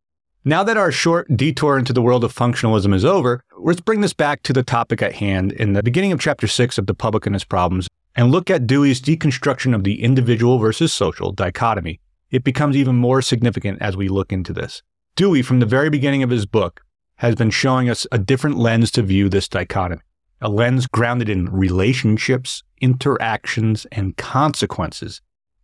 Now 0.46 0.64
that 0.64 0.78
our 0.78 0.92
short 0.92 1.28
detour 1.36 1.78
into 1.78 1.94
the 1.94 2.02
world 2.02 2.24
of 2.24 2.36
functionalism 2.36 2.94
is 2.94 3.06
over, 3.06 3.44
let's 3.58 3.82
bring 3.82 4.02
this 4.02 4.14
back 4.14 4.44
to 4.44 4.54
the 4.54 4.64
topic 4.64 5.02
at 5.02 5.16
hand. 5.16 5.54
In 5.54 5.74
the 5.74 5.84
beginning 5.84 6.12
of 6.12 6.20
chapter 6.20 6.48
six 6.48 6.78
of 6.78 6.86
The 6.86 6.94
Public 6.94 7.26
and 7.26 7.36
Its 7.36 7.46
Problems, 7.46 7.88
and 8.16 8.32
look 8.32 8.50
at 8.50 8.68
Dewey's 8.68 9.02
deconstruction 9.02 9.74
of 9.74 9.84
the 9.84 10.04
individual 10.04 10.60
versus 10.60 10.94
social 10.94 11.32
dichotomy, 11.32 12.00
it 12.30 12.44
becomes 12.44 12.76
even 12.76 12.96
more 12.96 13.22
significant 13.22 13.82
as 13.82 13.96
we 13.96 14.08
look 14.08 14.34
into 14.34 14.54
this. 14.54 14.84
Dewey, 15.16 15.44
from 15.44 15.60
the 15.60 15.68
very 15.68 15.92
beginning 15.92 16.24
of 16.24 16.32
his 16.32 16.48
book, 16.48 16.82
has 17.18 17.36
been 17.36 17.52
showing 17.52 17.88
us 17.88 18.08
a 18.12 18.18
different 18.18 18.58
lens 18.58 18.90
to 18.92 19.04
view 19.04 19.30
this 19.30 19.48
dichotomy, 19.48 20.02
a 20.42 20.50
lens 20.50 20.88
grounded 20.88 21.30
in 21.30 21.52
relationships, 21.52 22.64
interactions, 22.82 23.86
and 23.92 24.18
consequences. 24.18 25.22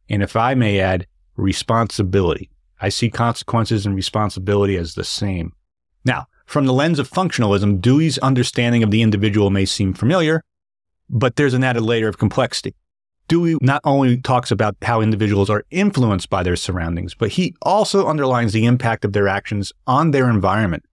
And 0.07 0.21
if 0.21 0.35
I 0.35 0.53
may 0.53 0.79
add, 0.79 1.07
responsibility. 1.35 2.51
I 2.79 2.89
see 2.89 3.09
consequences 3.09 3.85
and 3.85 3.95
responsibility 3.95 4.77
as 4.77 4.93
the 4.93 5.03
same. 5.03 5.53
Now, 6.05 6.27
from 6.45 6.65
the 6.65 6.73
lens 6.73 6.99
of 6.99 7.09
functionalism, 7.09 7.81
Dewey's 7.81 8.17
understanding 8.19 8.83
of 8.83 8.91
the 8.91 9.01
individual 9.01 9.49
may 9.49 9.65
seem 9.65 9.93
familiar, 9.93 10.43
but 11.09 11.35
there's 11.35 11.55
an 11.55 11.63
added 11.63 11.81
layer 11.81 12.07
of 12.07 12.19
complexity. 12.19 12.75
Dewey 13.29 13.57
not 13.61 13.81
only 13.83 14.17
talks 14.17 14.49
about 14.49 14.75
how 14.81 15.01
individuals 15.01 15.51
are 15.51 15.63
influenced 15.69 16.31
by 16.31 16.41
their 16.41 16.55
surroundings, 16.55 17.13
but 17.13 17.29
he 17.29 17.55
also 17.61 18.07
underlines 18.07 18.53
the 18.53 18.65
impact 18.65 19.05
of 19.05 19.13
their 19.13 19.27
actions 19.27 19.71
on 19.85 20.09
their 20.09 20.27
environment. 20.29 20.83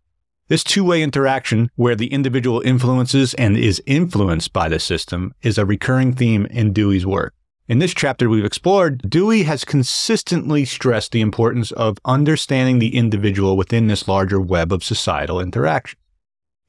This 0.48 0.62
two 0.62 0.84
way 0.84 1.02
interaction, 1.02 1.70
where 1.76 1.96
the 1.96 2.12
individual 2.12 2.60
influences 2.60 3.32
and 3.34 3.56
is 3.56 3.82
influenced 3.86 4.52
by 4.52 4.68
the 4.68 4.78
system, 4.78 5.34
is 5.42 5.56
a 5.56 5.64
recurring 5.64 6.12
theme 6.12 6.44
in 6.46 6.74
Dewey's 6.74 7.06
work. 7.06 7.32
In 7.68 7.78
this 7.78 7.94
chapter 7.94 8.28
we've 8.28 8.44
explored, 8.44 9.10
Dewey 9.10 9.44
has 9.44 9.64
consistently 9.64 10.66
stressed 10.66 11.12
the 11.12 11.22
importance 11.22 11.72
of 11.72 11.96
understanding 12.04 12.78
the 12.78 12.94
individual 12.94 13.56
within 13.56 13.86
this 13.86 14.06
larger 14.06 14.40
web 14.40 14.74
of 14.74 14.84
societal 14.84 15.40
interaction. 15.40 15.98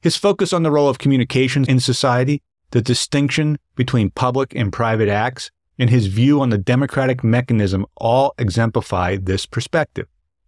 His 0.00 0.16
focus 0.16 0.54
on 0.54 0.62
the 0.62 0.70
role 0.70 0.88
of 0.88 0.98
communication 0.98 1.66
in 1.68 1.78
society, 1.78 2.42
the 2.70 2.80
distinction 2.80 3.58
between 3.76 4.10
public 4.10 4.54
and 4.56 4.72
private 4.72 5.08
acts, 5.08 5.50
and 5.78 5.90
his 5.90 6.06
view 6.06 6.40
on 6.40 6.50
the 6.50 6.58
democratic 6.58 7.22
mechanism 7.22 7.86
all 7.96 8.34
exemplify 8.38 9.16
this 9.16 9.46
perspective. 9.46 10.06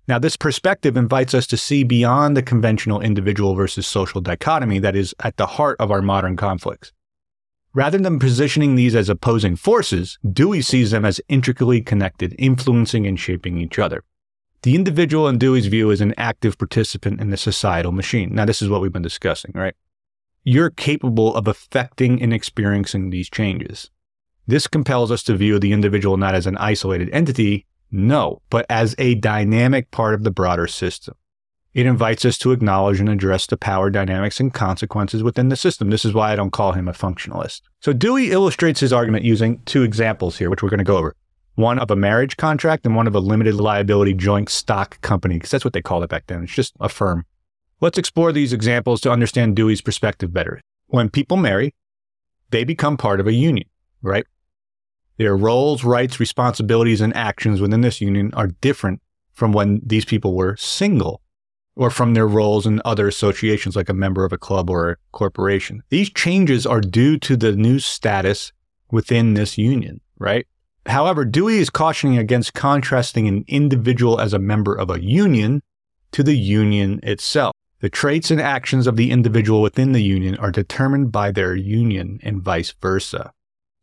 Now, 0.09 0.19
this 0.19 0.37
perspective 0.37 0.97
invites 0.97 1.35
us 1.35 1.47
to 1.49 1.57
see 1.57 1.85
beyond 1.85 2.37
the 2.37 2.43
conventional 2.43 3.01
individual 3.01 3.55
versus 3.55 3.87
social 3.87 4.21
dichotomy 4.21 4.81
that 4.81 4.97
is 4.97 5.15
at 5.23 5.37
the 5.37 5.47
heart 5.47 5.77
of 5.79 5.93
our 5.93 6.03
modern 6.03 6.37
conflicts. 6.37 6.93
Rather 7.73 7.99
than 7.99 8.19
positioning 8.19 8.75
these 8.75 8.97
as 8.97 9.09
opposing 9.09 9.55
forces, 9.55 10.19
Dewey 10.29 10.63
sees 10.63 10.91
them 10.91 11.05
as 11.05 11.21
intricately 11.29 11.81
connected, 11.81 12.35
influencing 12.37 13.07
and 13.07 13.21
shaping 13.21 13.59
each 13.59 13.79
other. 13.79 14.03
The 14.63 14.75
individual 14.75 15.29
in 15.29 15.39
Dewey's 15.39 15.69
view 15.69 15.91
is 15.91 16.01
an 16.01 16.13
active 16.19 16.59
participant 16.59 17.21
in 17.21 17.31
the 17.31 17.37
societal 17.37 17.93
machine. 17.93 18.35
Now, 18.35 18.45
this 18.45 18.61
is 18.61 18.69
what 18.69 18.81
we've 18.81 18.93
been 18.93 19.03
discussing, 19.03 19.53
right? 19.55 19.75
You're 20.43 20.71
capable 20.71 21.35
of 21.37 21.47
affecting 21.47 22.21
and 22.21 22.35
experiencing 22.35 23.11
these 23.11 23.31
changes. 23.31 23.91
This 24.51 24.67
compels 24.67 25.13
us 25.13 25.23
to 25.23 25.37
view 25.37 25.61
the 25.61 25.71
individual 25.71 26.17
not 26.17 26.35
as 26.35 26.45
an 26.45 26.57
isolated 26.57 27.09
entity, 27.13 27.67
no, 27.93 28.43
but 28.51 28.67
as 28.69 28.97
a 28.99 29.15
dynamic 29.15 29.93
part 29.93 30.13
of 30.13 30.25
the 30.25 30.33
broader 30.33 30.67
system. 30.67 31.15
It 31.73 31.87
invites 31.87 32.25
us 32.25 32.37
to 32.39 32.51
acknowledge 32.51 32.99
and 32.99 33.09
address 33.09 33.47
the 33.47 33.57
power 33.57 33.91
dynamics 33.91 34.41
and 34.41 34.53
consequences 34.53 35.23
within 35.23 35.51
the 35.51 35.57
system. 35.57 35.89
This 35.89 36.05
is 36.05 36.15
why 36.15 36.33
I 36.33 36.35
don't 36.35 36.51
call 36.51 36.73
him 36.73 36.89
a 36.89 36.93
functionalist. 36.93 37.61
So 37.79 37.93
Dewey 37.93 38.33
illustrates 38.33 38.81
his 38.81 38.93
argument 38.93 39.25
using 39.25 39.61
two 39.67 39.85
examples 39.85 40.37
here, 40.37 40.51
which 40.51 40.65
we're 40.65 40.69
going 40.69 40.79
to 40.79 40.85
go 40.85 40.97
over. 40.97 41.15
One 41.55 41.79
of 41.79 41.93
a 41.93 41.95
marriage 41.95 42.37
contract 42.37 42.85
and 42.85 42.97
one 42.97 43.07
of 43.07 43.15
a 43.15 43.21
limited 43.21 43.55
liability 43.55 44.15
joint 44.15 44.49
stock 44.49 45.01
company, 45.01 45.37
because 45.37 45.53
that's 45.53 45.65
what 45.65 45.75
they 45.75 45.83
called 45.83 46.03
it 46.03 46.11
back 46.11 46.27
then. 46.27 46.43
It's 46.43 46.53
just 46.53 46.75
a 46.81 46.89
firm. 46.89 47.25
Let's 47.81 47.99
explore 47.99 48.33
these 48.33 48.53
examples 48.53 49.01
to 49.03 49.13
understand 49.13 49.55
Dewey's 49.55 49.81
perspective 49.81 50.33
better. 50.33 50.61
When 50.89 51.09
people 51.09 51.37
marry, 51.37 51.73
they 52.51 52.65
become 52.65 52.97
part 52.97 53.21
of 53.21 53.29
a 53.29 53.33
union, 53.33 53.69
right? 54.03 54.27
Their 55.21 55.37
roles, 55.37 55.85
rights, 55.85 56.19
responsibilities, 56.19 57.03
and 57.03 57.15
actions 57.15 57.61
within 57.61 57.83
this 57.83 58.01
union 58.01 58.33
are 58.33 58.47
different 58.63 59.03
from 59.35 59.53
when 59.53 59.83
these 59.85 60.07
people 60.07 60.35
were 60.35 60.57
single 60.57 61.21
or 61.77 61.91
from 61.91 62.15
their 62.15 62.27
roles 62.27 62.65
in 62.67 62.81
other 62.87 63.07
associations 63.07 63.77
like 63.77 63.91
a 63.91 63.95
member 63.95 64.25
of 64.25 64.33
a 64.33 64.39
club 64.39 64.71
or 64.71 64.93
a 64.93 64.97
corporation. 65.13 65.83
These 65.91 66.09
changes 66.09 66.65
are 66.65 66.81
due 66.81 67.19
to 67.19 67.37
the 67.37 67.53
new 67.53 67.81
status 67.81 68.53
within 68.91 69.35
this 69.35 69.59
union, 69.59 70.01
right? 70.19 70.47
However, 70.87 71.27
Dewey 71.27 71.59
is 71.59 71.69
cautioning 71.69 72.17
against 72.17 72.55
contrasting 72.55 73.29
an 73.29 73.45
individual 73.47 74.23
as 74.23 74.33
a 74.33 74.39
member 74.39 74.75
of 74.75 74.89
a 74.89 75.05
union 75.05 75.61
to 76.13 76.23
the 76.23 76.35
union 76.35 76.99
itself. 77.03 77.53
The 77.81 77.91
traits 77.91 78.31
and 78.31 78.41
actions 78.41 78.87
of 78.87 78.97
the 78.97 79.11
individual 79.11 79.61
within 79.61 79.93
the 79.93 80.03
union 80.03 80.39
are 80.39 80.51
determined 80.51 81.13
by 81.13 81.31
their 81.31 81.55
union 81.55 82.21
and 82.23 82.41
vice 82.41 82.73
versa. 82.81 83.35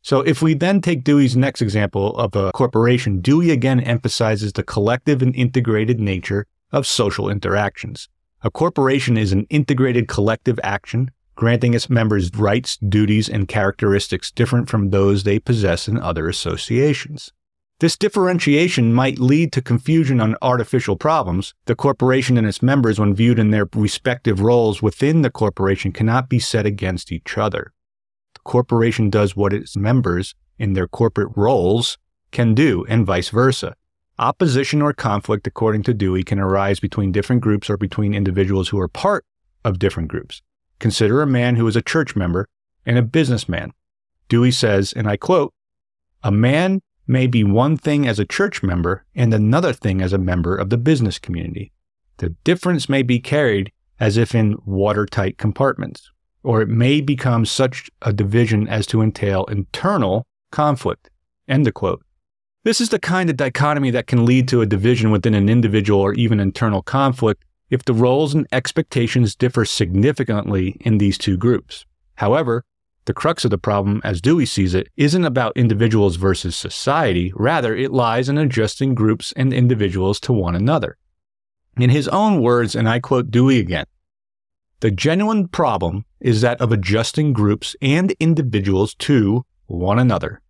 So 0.08 0.22
if 0.22 0.42
we 0.42 0.54
then 0.54 0.80
take 0.80 1.04
Dewey's 1.04 1.36
next 1.36 1.62
example 1.62 2.16
of 2.16 2.34
a 2.34 2.54
corporation, 2.54 3.20
Dewey 3.20 3.52
again 3.52 3.82
emphasizes 3.82 4.54
the 4.54 4.64
collective 4.64 5.22
and 5.22 5.36
integrated 5.36 6.00
nature 6.00 6.48
of 6.72 6.88
social 6.88 7.30
interactions. 7.30 8.08
A 8.42 8.50
corporation 8.50 9.18
is 9.18 9.34
an 9.34 9.46
integrated 9.50 10.08
collective 10.08 10.62
action, 10.64 11.12
granting 11.36 11.74
its 11.74 11.90
members 11.90 12.32
rights, 12.34 12.78
duties, 12.78 13.28
and 13.28 13.50
characteristics 13.50 14.32
different 14.32 14.70
from 14.70 14.92
those 14.92 15.24
they 15.26 15.40
possess 15.40 15.90
in 15.90 16.00
other 16.00 16.30
associations. 16.30 17.34
This 17.80 17.98
differentiation 17.98 18.94
might 18.94 19.20
lead 19.20 19.52
to 19.52 19.62
confusion 19.62 20.22
on 20.22 20.38
artificial 20.42 20.96
problems. 20.96 21.54
The 21.66 21.76
corporation 21.76 22.38
and 22.38 22.48
its 22.48 22.62
members, 22.62 22.98
when 22.98 23.14
viewed 23.14 23.40
in 23.40 23.52
their 23.52 23.68
respective 23.76 24.40
roles 24.40 24.82
within 24.82 25.22
the 25.22 25.30
corporation, 25.30 25.92
cannot 25.92 26.30
be 26.30 26.40
set 26.40 26.66
against 26.66 27.12
each 27.12 27.38
other 27.38 27.74
corporation 28.48 29.12
does 29.12 29.36
what 29.36 29.54
its 29.54 29.78
members 29.78 30.34
in 30.58 30.74
their 30.74 30.88
corporate 30.88 31.32
roles 31.36 31.98
can 32.32 32.56
do, 32.56 32.86
and 32.90 33.06
vice 33.06 33.30
versa. 33.30 33.76
Opposition 34.18 34.82
or 34.82 34.94
conflict, 34.94 35.46
according 35.46 35.84
to 35.84 35.94
Dewey, 35.94 36.24
can 36.24 36.40
arise 36.40 36.80
between 36.80 37.12
different 37.12 37.42
groups 37.42 37.70
or 37.70 37.78
between 37.78 38.16
individuals 38.16 38.70
who 38.70 38.80
are 38.80 38.88
part 38.88 39.24
of 39.64 39.78
different 39.78 40.10
groups. 40.10 40.42
Consider 40.80 41.22
a 41.22 41.28
man 41.28 41.56
who 41.56 41.68
is 41.68 41.76
a 41.76 41.82
church 41.82 42.16
member 42.16 42.48
and 42.86 42.98
a 42.98 43.04
businessman. 43.04 43.74
Dewey 44.30 44.52
says, 44.52 44.94
and 44.94 45.08
I 45.08 45.18
quote, 45.18 45.54
A 46.24 46.32
man 46.32 46.82
may 47.06 47.28
be 47.28 47.44
one 47.44 47.78
thing 47.78 48.08
as 48.08 48.18
a 48.18 48.26
church 48.26 48.64
member 48.64 49.06
and 49.14 49.34
another 49.34 49.74
thing 49.74 50.02
as 50.02 50.14
a 50.14 50.18
member 50.18 50.56
of 50.56 50.70
the 50.70 50.78
business 50.78 51.20
community. 51.20 51.72
The 52.18 52.30
difference 52.44 52.90
may 52.90 53.04
be 53.04 53.20
carried 53.20 53.72
as 54.00 54.18
if 54.18 54.34
in 54.34 54.58
watertight 54.66 55.38
compartments 55.38 56.10
or 56.48 56.62
it 56.62 56.70
may 56.70 57.02
become 57.02 57.46
such 57.46 57.90
a 58.04 58.14
division 58.14 58.70
as 58.70 58.88
to 58.88 59.02
entail 59.02 59.44
internal 59.46 60.26
conflict. 60.50 61.10
End 61.50 61.72
quote. 61.74 62.02
This 62.64 62.80
is 62.80 62.88
the 62.88 63.00
kind 63.00 63.30
of 63.30 63.36
dichotomy 63.36 63.92
that 63.92 64.08
can 64.08 64.26
lead 64.26 64.48
to 64.48 64.62
a 64.62 64.66
division 64.66 65.12
within 65.12 65.34
an 65.34 65.50
individual 65.50 66.00
or 66.00 66.14
even 66.14 66.40
internal 66.40 66.82
conflict 66.82 67.44
if 67.70 67.84
the 67.84 67.94
roles 67.94 68.34
and 68.34 68.48
expectations 68.54 69.36
differ 69.36 69.66
significantly 69.66 70.78
in 70.80 71.00
these 71.00 71.18
two 71.18 71.36
groups. 71.36 71.86
However, 72.16 72.64
the 73.04 73.14
crux 73.14 73.44
of 73.44 73.52
the 73.52 73.58
problem, 73.58 74.00
as 74.06 74.22
Dewey 74.22 74.46
sees 74.46 74.74
it, 74.74 74.88
isn't 74.96 75.26
about 75.26 75.58
individuals 75.58 76.16
versus 76.16 76.56
society. 76.56 77.34
Rather, 77.36 77.76
it 77.76 77.92
lies 77.92 78.30
in 78.30 78.38
adjusting 78.38 78.96
groups 78.96 79.34
and 79.36 79.52
individuals 79.52 80.22
to 80.22 80.32
one 80.32 80.56
another. 80.56 80.98
In 81.76 81.90
his 81.90 82.08
own 82.08 82.42
words, 82.42 82.74
and 82.74 82.88
I 82.88 83.02
quote 83.02 83.32
Dewey 83.32 83.60
again, 83.60 83.86
the 84.80 84.92
genuine 84.92 85.48
problem 85.48 86.06
is 86.20 86.42
that 86.42 86.62
of 86.62 86.72
adjusting 86.72 87.34
groups 87.34 87.76
and 87.82 88.12
individuals 88.20 88.94
to 88.96 89.46
one 89.66 90.00
another. 90.00 90.42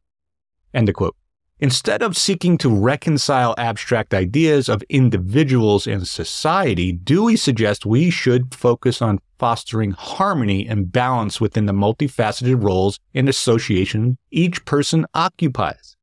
End 0.73 0.93
quote. 0.93 1.15
Instead 1.59 2.03
of 2.03 2.15
seeking 2.15 2.55
to 2.59 2.69
reconcile 2.69 3.55
abstract 3.57 4.13
ideas 4.13 4.69
of 4.69 4.83
individuals 4.89 5.87
and 5.87 6.07
society, 6.07 6.91
Dewey 6.91 7.35
suggests 7.35 7.83
we 7.83 8.11
should 8.11 8.53
focus 8.53 9.01
on 9.01 9.19
fostering 9.39 9.91
harmony 9.91 10.67
and 10.67 10.91
balance 10.91 11.41
within 11.41 11.65
the 11.65 11.73
multifaceted 11.73 12.63
roles 12.63 12.99
and 13.15 13.27
association 13.27 14.19
each 14.29 14.65
person 14.65 15.05
occupies. 15.15 15.95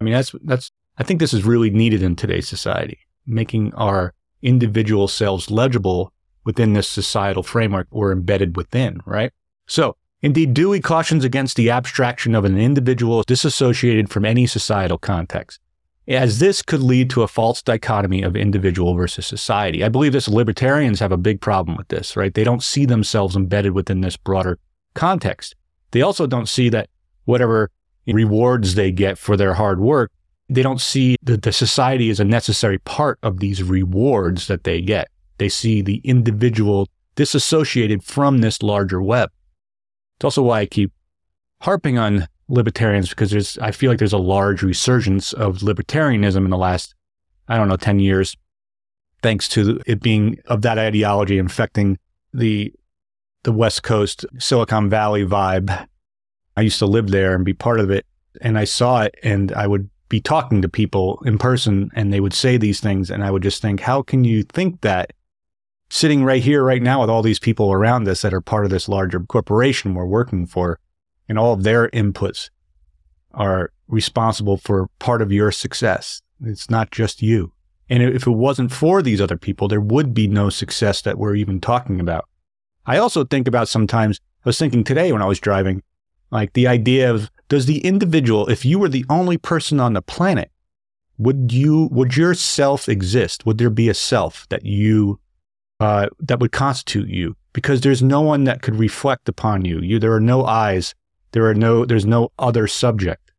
I 0.00 0.04
mean, 0.04 0.14
that's, 0.14 0.34
that's, 0.42 0.72
I 0.98 1.04
think 1.04 1.20
this 1.20 1.32
is 1.34 1.44
really 1.44 1.70
needed 1.70 2.02
in 2.02 2.16
today's 2.16 2.48
society, 2.48 2.98
making 3.24 3.72
our 3.74 4.14
individual 4.42 5.06
selves 5.06 5.48
legible 5.48 6.12
within 6.46 6.72
this 6.72 6.88
societal 6.88 7.42
framework 7.42 7.88
we're 7.90 8.12
embedded 8.12 8.56
within, 8.56 9.00
right? 9.04 9.32
So, 9.66 9.96
indeed, 10.22 10.54
Dewey 10.54 10.80
cautions 10.80 11.24
against 11.24 11.56
the 11.56 11.70
abstraction 11.70 12.34
of 12.34 12.46
an 12.46 12.56
individual 12.56 13.22
disassociated 13.24 14.08
from 14.08 14.24
any 14.24 14.46
societal 14.46 14.96
context, 14.96 15.60
as 16.08 16.38
this 16.38 16.62
could 16.62 16.80
lead 16.80 17.10
to 17.10 17.22
a 17.22 17.28
false 17.28 17.60
dichotomy 17.60 18.22
of 18.22 18.36
individual 18.36 18.94
versus 18.94 19.26
society. 19.26 19.84
I 19.84 19.88
believe 19.88 20.12
this 20.12 20.28
libertarians 20.28 21.00
have 21.00 21.12
a 21.12 21.18
big 21.18 21.40
problem 21.40 21.76
with 21.76 21.88
this, 21.88 22.16
right? 22.16 22.32
They 22.32 22.44
don't 22.44 22.62
see 22.62 22.86
themselves 22.86 23.36
embedded 23.36 23.72
within 23.72 24.00
this 24.00 24.16
broader 24.16 24.58
context. 24.94 25.56
They 25.90 26.02
also 26.02 26.26
don't 26.26 26.48
see 26.48 26.68
that 26.70 26.88
whatever 27.24 27.70
rewards 28.06 28.76
they 28.76 28.92
get 28.92 29.18
for 29.18 29.36
their 29.36 29.54
hard 29.54 29.80
work, 29.80 30.12
they 30.48 30.62
don't 30.62 30.80
see 30.80 31.16
that 31.24 31.42
the 31.42 31.52
society 31.52 32.08
is 32.08 32.20
a 32.20 32.24
necessary 32.24 32.78
part 32.78 33.18
of 33.24 33.40
these 33.40 33.64
rewards 33.64 34.46
that 34.46 34.62
they 34.62 34.80
get. 34.80 35.08
They 35.38 35.48
see 35.48 35.82
the 35.82 36.00
individual 36.04 36.88
disassociated 37.14 38.02
from 38.04 38.38
this 38.38 38.62
larger 38.62 39.02
web. 39.02 39.30
It's 40.16 40.24
also 40.24 40.42
why 40.42 40.60
I 40.60 40.66
keep 40.66 40.92
harping 41.62 41.98
on 41.98 42.28
libertarians 42.48 43.08
because 43.08 43.30
there's 43.30 43.58
I 43.58 43.72
feel 43.72 43.90
like 43.90 43.98
there's 43.98 44.12
a 44.12 44.18
large 44.18 44.62
resurgence 44.62 45.32
of 45.32 45.58
libertarianism 45.58 46.44
in 46.44 46.50
the 46.50 46.56
last 46.56 46.94
I 47.48 47.56
don't 47.56 47.68
know 47.68 47.76
10 47.76 47.98
years 47.98 48.36
thanks 49.22 49.48
to 49.50 49.80
it 49.86 50.00
being 50.00 50.38
of 50.46 50.62
that 50.62 50.78
ideology 50.78 51.38
infecting 51.38 51.98
the 52.32 52.72
the 53.42 53.52
West 53.52 53.82
Coast 53.82 54.26
Silicon 54.38 54.90
Valley 54.90 55.24
vibe. 55.24 55.86
I 56.56 56.60
used 56.60 56.78
to 56.80 56.86
live 56.86 57.10
there 57.10 57.34
and 57.34 57.44
be 57.44 57.54
part 57.54 57.80
of 57.80 57.90
it 57.90 58.06
and 58.40 58.58
I 58.58 58.64
saw 58.64 59.02
it 59.02 59.14
and 59.22 59.52
I 59.52 59.66
would 59.66 59.90
be 60.08 60.20
talking 60.20 60.62
to 60.62 60.68
people 60.68 61.20
in 61.26 61.38
person 61.38 61.90
and 61.94 62.12
they 62.12 62.20
would 62.20 62.34
say 62.34 62.56
these 62.56 62.80
things 62.80 63.10
and 63.10 63.24
I 63.24 63.30
would 63.32 63.42
just 63.42 63.60
think 63.60 63.80
how 63.80 64.02
can 64.02 64.22
you 64.22 64.44
think 64.44 64.82
that 64.82 65.12
sitting 65.88 66.24
right 66.24 66.42
here 66.42 66.64
right 66.64 66.82
now 66.82 67.00
with 67.00 67.10
all 67.10 67.22
these 67.22 67.38
people 67.38 67.72
around 67.72 68.08
us 68.08 68.22
that 68.22 68.34
are 68.34 68.40
part 68.40 68.64
of 68.64 68.70
this 68.70 68.88
larger 68.88 69.20
corporation 69.20 69.94
we're 69.94 70.04
working 70.04 70.46
for 70.46 70.78
and 71.28 71.38
all 71.38 71.52
of 71.52 71.62
their 71.62 71.88
inputs 71.90 72.50
are 73.32 73.70
responsible 73.88 74.56
for 74.56 74.88
part 74.98 75.22
of 75.22 75.32
your 75.32 75.52
success. 75.52 76.22
It's 76.42 76.70
not 76.70 76.90
just 76.90 77.22
you. 77.22 77.52
And 77.88 78.02
if 78.02 78.26
it 78.26 78.30
wasn't 78.30 78.72
for 78.72 79.00
these 79.00 79.20
other 79.20 79.36
people, 79.36 79.68
there 79.68 79.80
would 79.80 80.12
be 80.12 80.26
no 80.26 80.50
success 80.50 81.02
that 81.02 81.18
we're 81.18 81.36
even 81.36 81.60
talking 81.60 82.00
about. 82.00 82.28
I 82.84 82.98
also 82.98 83.24
think 83.24 83.46
about 83.46 83.68
sometimes, 83.68 84.20
I 84.44 84.48
was 84.48 84.58
thinking 84.58 84.84
today 84.84 85.12
when 85.12 85.22
I 85.22 85.26
was 85.26 85.40
driving, 85.40 85.82
like 86.30 86.52
the 86.54 86.66
idea 86.66 87.10
of 87.10 87.30
does 87.48 87.66
the 87.66 87.78
individual, 87.78 88.48
if 88.48 88.64
you 88.64 88.78
were 88.78 88.88
the 88.88 89.04
only 89.08 89.38
person 89.38 89.78
on 89.78 89.92
the 89.92 90.02
planet, 90.02 90.50
would 91.18 91.52
you, 91.52 91.88
would 91.92 92.16
your 92.16 92.34
self 92.34 92.88
exist? 92.88 93.46
Would 93.46 93.58
there 93.58 93.70
be 93.70 93.88
a 93.88 93.94
self 93.94 94.48
that 94.48 94.64
you, 94.64 95.20
uh, 95.80 96.08
that 96.20 96.40
would 96.40 96.52
constitute 96.52 97.08
you? 97.08 97.36
Because 97.52 97.80
there's 97.80 98.02
no 98.02 98.20
one 98.20 98.44
that 98.44 98.62
could 98.62 98.76
reflect 98.76 99.28
upon 99.28 99.64
you. 99.64 99.80
You, 99.80 99.98
there 99.98 100.12
are 100.12 100.20
no 100.20 100.44
eyes 100.44 100.94
there 101.36 101.44
are 101.44 101.54
no, 101.54 101.84
there's 101.84 102.06
no 102.06 102.32
other 102.38 102.66
subject. 102.66 103.30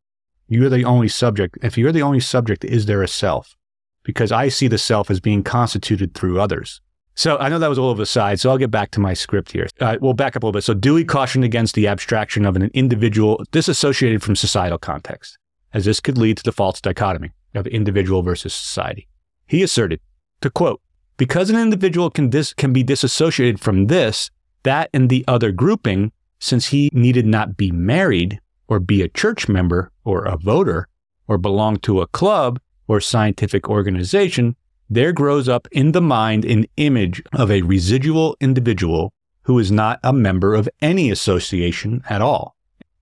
You're 0.48 0.70
the 0.70 0.86
only 0.86 1.08
subject. 1.08 1.58
If 1.64 1.80
you're 1.80 1.92
the 1.92 2.04
only 2.04 2.20
subject, 2.20 2.64
is 2.64 2.86
there 2.86 3.02
a 3.02 3.08
self? 3.08 3.56
Because 4.04 4.32
I 4.32 4.50
see 4.50 4.68
the 4.68 4.78
self 4.78 5.10
as 5.10 5.20
being 5.20 5.42
constituted 5.42 6.14
through 6.14 6.40
others. 6.40 6.80
So 7.16 7.38
I 7.38 7.50
know 7.50 7.58
that 7.58 7.70
was 7.70 7.80
a 7.80 7.82
little 7.82 7.92
of 7.92 8.00
a 8.00 8.06
side, 8.06 8.40
so 8.40 8.52
I'll 8.52 8.60
get 8.60 8.70
back 8.70 8.92
to 8.92 9.00
my 9.00 9.16
script 9.16 9.52
here. 9.52 9.66
Uh, 9.80 9.98
we'll 10.00 10.14
back 10.14 10.36
up 10.36 10.44
a 10.44 10.46
little 10.46 10.54
bit. 10.54 10.64
So 10.64 10.76
Dewey 10.76 11.04
cautioned 11.04 11.44
against 11.44 11.74
the 11.74 11.88
abstraction 11.88 12.46
of 12.46 12.56
an 12.56 12.70
individual 12.76 13.44
disassociated 13.52 14.22
from 14.22 14.36
societal 14.36 14.78
context, 14.78 15.40
as 15.74 15.86
this 15.86 16.00
could 16.00 16.20
lead 16.20 16.38
to 16.38 16.44
the 16.44 16.52
false 16.52 16.80
dichotomy 16.80 17.32
of 17.56 17.66
individual 17.66 18.22
versus 18.22 18.54
society. 18.54 19.08
He 19.48 19.64
asserted, 19.64 20.02
to 20.42 20.52
quote, 20.52 20.82
because 21.18 21.50
an 21.50 21.58
individual 21.58 22.10
can, 22.10 22.30
dis- 22.30 22.54
can 22.54 22.72
be 22.72 22.84
disassociated 22.84 23.60
from 23.60 23.88
this, 23.88 24.30
that, 24.64 24.90
and 24.94 25.10
the 25.10 25.26
other 25.28 25.52
grouping, 25.52 26.12
since 26.40 26.68
he 26.68 26.90
needed 26.94 27.26
not 27.26 27.58
be 27.58 27.72
married 27.72 28.40
or 28.68 28.80
be 28.80 29.02
a 29.02 29.08
church 29.08 29.50
member 29.50 29.92
or 30.04 30.26
a 30.26 30.38
voter 30.38 30.88
or 31.28 31.38
belong 31.38 31.78
to 31.78 32.02
a 32.02 32.08
club 32.08 32.60
or 32.88 33.02
scientific 33.02 33.70
organization, 33.70 34.56
there 34.90 35.12
grows 35.12 35.50
up 35.50 35.68
in 35.72 35.92
the 35.92 36.02
mind 36.02 36.46
an 36.46 36.66
image 36.78 37.22
of 37.34 37.52
a 37.52 37.64
residual 37.64 38.38
individual 38.40 39.14
who 39.44 39.60
is 39.60 39.72
not 39.72 40.00
a 40.04 40.14
member 40.14 40.54
of 40.54 40.70
any 40.82 41.10
association 41.10 42.04
at 42.10 42.22
all. 42.22 42.56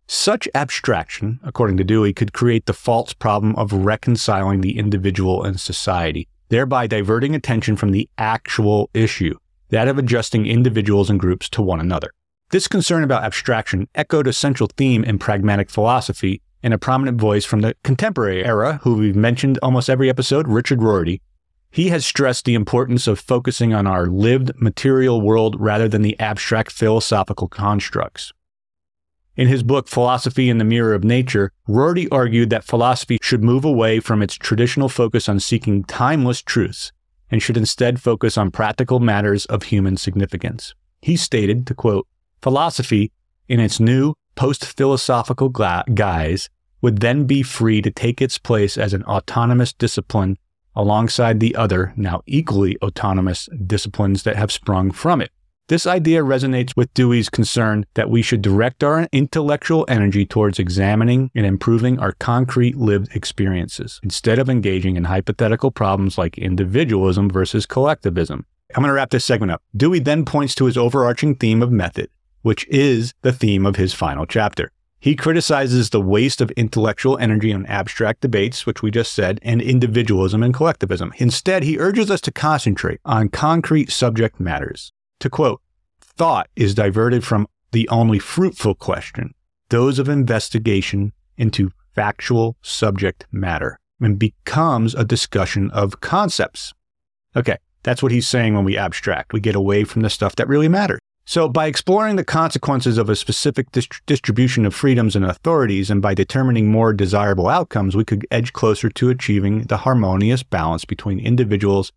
Such 0.07 0.47
abstraction, 0.53 1.39
according 1.43 1.77
to 1.77 1.83
Dewey, 1.83 2.13
could 2.13 2.33
create 2.33 2.67
the 2.67 2.73
false 2.73 3.13
problem 3.13 3.55
of 3.55 3.73
reconciling 3.73 4.61
the 4.61 4.77
individual 4.77 5.43
and 5.43 5.59
society, 5.59 6.27
thereby 6.49 6.87
diverting 6.87 7.35
attention 7.35 7.75
from 7.75 7.91
the 7.91 8.09
actual 8.17 8.89
issue, 8.93 9.35
that 9.69 9.87
of 9.87 9.97
adjusting 9.97 10.45
individuals 10.45 11.09
and 11.09 11.19
groups 11.19 11.49
to 11.49 11.61
one 11.61 11.79
another. 11.79 12.11
This 12.51 12.67
concern 12.67 13.03
about 13.03 13.23
abstraction 13.23 13.87
echoed 13.95 14.27
a 14.27 14.33
central 14.33 14.69
theme 14.77 15.03
in 15.03 15.17
pragmatic 15.17 15.69
philosophy 15.69 16.41
in 16.61 16.73
a 16.73 16.77
prominent 16.77 17.19
voice 17.19 17.45
from 17.45 17.61
the 17.61 17.75
contemporary 17.83 18.45
era, 18.45 18.79
who 18.83 18.95
we've 18.95 19.15
mentioned 19.15 19.59
almost 19.61 19.89
every 19.89 20.09
episode, 20.09 20.47
Richard 20.47 20.81
Rorty. 20.81 21.21
He 21.71 21.89
has 21.89 22.05
stressed 22.05 22.45
the 22.45 22.53
importance 22.53 23.05
of 23.05 23.19
focusing 23.19 23.73
on 23.73 23.85
our 23.85 24.05
lived 24.05 24.51
material 24.55 25.21
world 25.21 25.55
rather 25.59 25.87
than 25.87 26.03
the 26.03 26.17
abstract 26.19 26.71
philosophical 26.71 27.47
constructs. 27.47 28.31
In 29.37 29.49
his 29.49 29.63
book, 29.63 29.89
Philosophy 29.89 30.49
and 30.49 30.61
the 30.61 30.65
Mirror 30.65 30.93
of 30.93 31.03
Nature, 31.03 31.51
Rorty 31.67 32.07
argued 32.09 32.49
that 32.51 32.63
philosophy 32.63 33.17
should 33.21 33.43
move 33.43 33.65
away 33.65 33.99
from 33.99 34.21
its 34.21 34.35
traditional 34.35 34.87
focus 34.87 35.27
on 35.27 35.41
seeking 35.41 35.83
timeless 35.83 36.41
truths 36.41 36.93
and 37.29 37.43
should 37.43 37.57
instead 37.57 38.01
focus 38.01 38.37
on 38.37 38.49
practical 38.49 39.01
matters 39.01 39.45
of 39.47 39.63
human 39.63 39.97
significance. 39.97 40.73
He 41.01 41.17
stated, 41.17 41.67
to 41.67 41.73
quote, 41.73 42.07
Philosophy, 42.41 43.11
in 43.49 43.59
its 43.59 43.79
new 43.79 44.13
post 44.35 44.63
philosophical 44.65 45.49
guise, 45.49 46.49
would 46.81 46.99
then 46.99 47.25
be 47.25 47.43
free 47.43 47.81
to 47.81 47.91
take 47.91 48.21
its 48.21 48.37
place 48.37 48.77
as 48.77 48.93
an 48.93 49.03
autonomous 49.03 49.73
discipline 49.73 50.37
alongside 50.75 51.39
the 51.39 51.55
other, 51.55 51.93
now 51.97 52.21
equally 52.25 52.77
autonomous 52.81 53.49
disciplines 53.65 54.23
that 54.23 54.35
have 54.35 54.51
sprung 54.51 54.91
from 54.91 55.21
it. 55.21 55.31
This 55.67 55.87
idea 55.87 56.21
resonates 56.21 56.75
with 56.77 56.93
Dewey's 56.93 57.29
concern 57.29 57.85
that 57.95 58.09
we 58.09 58.21
should 58.21 58.41
direct 58.41 58.83
our 58.83 59.07
intellectual 59.11 59.85
energy 59.87 60.25
towards 60.25 60.59
examining 60.59 61.31
and 61.33 61.45
improving 61.45 61.97
our 61.99 62.11
concrete 62.13 62.77
lived 62.77 63.15
experiences 63.15 63.99
instead 64.03 64.37
of 64.37 64.49
engaging 64.49 64.95
in 64.95 65.05
hypothetical 65.05 65.71
problems 65.71 66.17
like 66.17 66.37
individualism 66.37 67.29
versus 67.29 67.65
collectivism. 67.65 68.45
I'm 68.75 68.83
going 68.83 68.89
to 68.89 68.93
wrap 68.93 69.09
this 69.09 69.25
segment 69.25 69.51
up. 69.51 69.63
Dewey 69.75 69.99
then 69.99 70.25
points 70.25 70.53
to 70.55 70.65
his 70.65 70.77
overarching 70.77 71.35
theme 71.35 71.63
of 71.63 71.71
method 71.71 72.09
which 72.45 72.67
is 72.67 73.15
the 73.23 73.33
theme 73.33 73.65
of 73.65 73.75
his 73.75 73.95
final 73.95 74.27
chapter. 74.27 74.71
He 74.99 75.15
criticizes 75.15 75.89
the 75.89 75.99
waste 75.99 76.41
of 76.41 76.51
intellectual 76.51 77.17
energy 77.17 77.51
on 77.51 77.65
abstract 77.65 78.21
debates, 78.21 78.67
which 78.67 78.83
we 78.83 78.91
just 78.91 79.13
said, 79.13 79.39
and 79.41 79.63
individualism 79.63 80.43
and 80.43 80.53
collectivism. 80.53 81.11
Instead, 81.17 81.63
he 81.63 81.79
urges 81.79 82.11
us 82.11 82.21
to 82.21 82.31
concentrate 82.31 82.99
on 83.03 83.29
concrete 83.29 83.91
subject 83.91 84.39
matters. 84.39 84.93
To 85.25 85.29
quote, 85.31 85.59
thought 85.99 86.51
is 86.55 86.75
diverted 86.75 87.23
from 87.23 87.47
the 87.71 87.89
only 87.89 88.19
fruitful 88.19 88.75
question, 88.75 89.33
those 89.69 89.97
of 89.97 90.07
investigation, 90.07 91.13
into 91.35 91.71
factual 91.95 92.57
subject 92.61 93.25
matter, 93.31 93.79
and 93.99 94.19
becomes 94.19 94.93
a 94.93 95.03
discussion 95.03 95.71
of 95.71 95.99
concepts. 95.99 96.75
Okay, 97.35 97.57
that's 97.81 98.03
what 98.03 98.11
he's 98.11 98.27
saying 98.27 98.53
when 98.53 98.65
we 98.65 98.77
abstract. 98.77 99.33
We 99.33 99.39
get 99.39 99.55
away 99.55 99.83
from 99.83 100.03
the 100.03 100.11
stuff 100.11 100.35
that 100.35 100.47
really 100.47 100.67
matters. 100.67 100.99
So, 101.25 101.49
by 101.49 101.65
exploring 101.65 102.17
the 102.17 102.23
consequences 102.23 102.99
of 102.99 103.09
a 103.09 103.15
specific 103.15 103.71
dist- 103.71 104.05
distribution 104.05 104.63
of 104.63 104.75
freedoms 104.75 105.15
and 105.15 105.25
authorities, 105.25 105.89
and 105.89 106.03
by 106.03 106.13
determining 106.13 106.69
more 106.69 106.93
desirable 106.93 107.47
outcomes, 107.47 107.95
we 107.95 108.05
could 108.05 108.27
edge 108.29 108.53
closer 108.53 108.91
to 108.91 109.09
achieving 109.09 109.63
the 109.63 109.77
harmonious 109.77 110.43
balance 110.43 110.85
between 110.85 111.17
individuals 111.17 111.91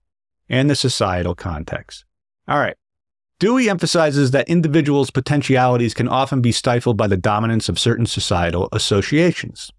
and 0.48 0.70
the 0.70 0.74
societal 0.74 1.34
context. 1.34 2.06
All 2.48 2.58
right. 2.58 2.74
Dewey 3.40 3.70
emphasizes 3.70 4.32
that 4.32 4.48
individuals' 4.48 5.12
potentialities 5.12 5.94
can 5.94 6.08
often 6.08 6.40
be 6.40 6.50
stifled 6.50 6.96
by 6.96 7.06
the 7.06 7.16
dominance 7.16 7.68
of 7.68 7.78
certain 7.78 8.04
societal 8.04 8.68
associations. 8.72 9.70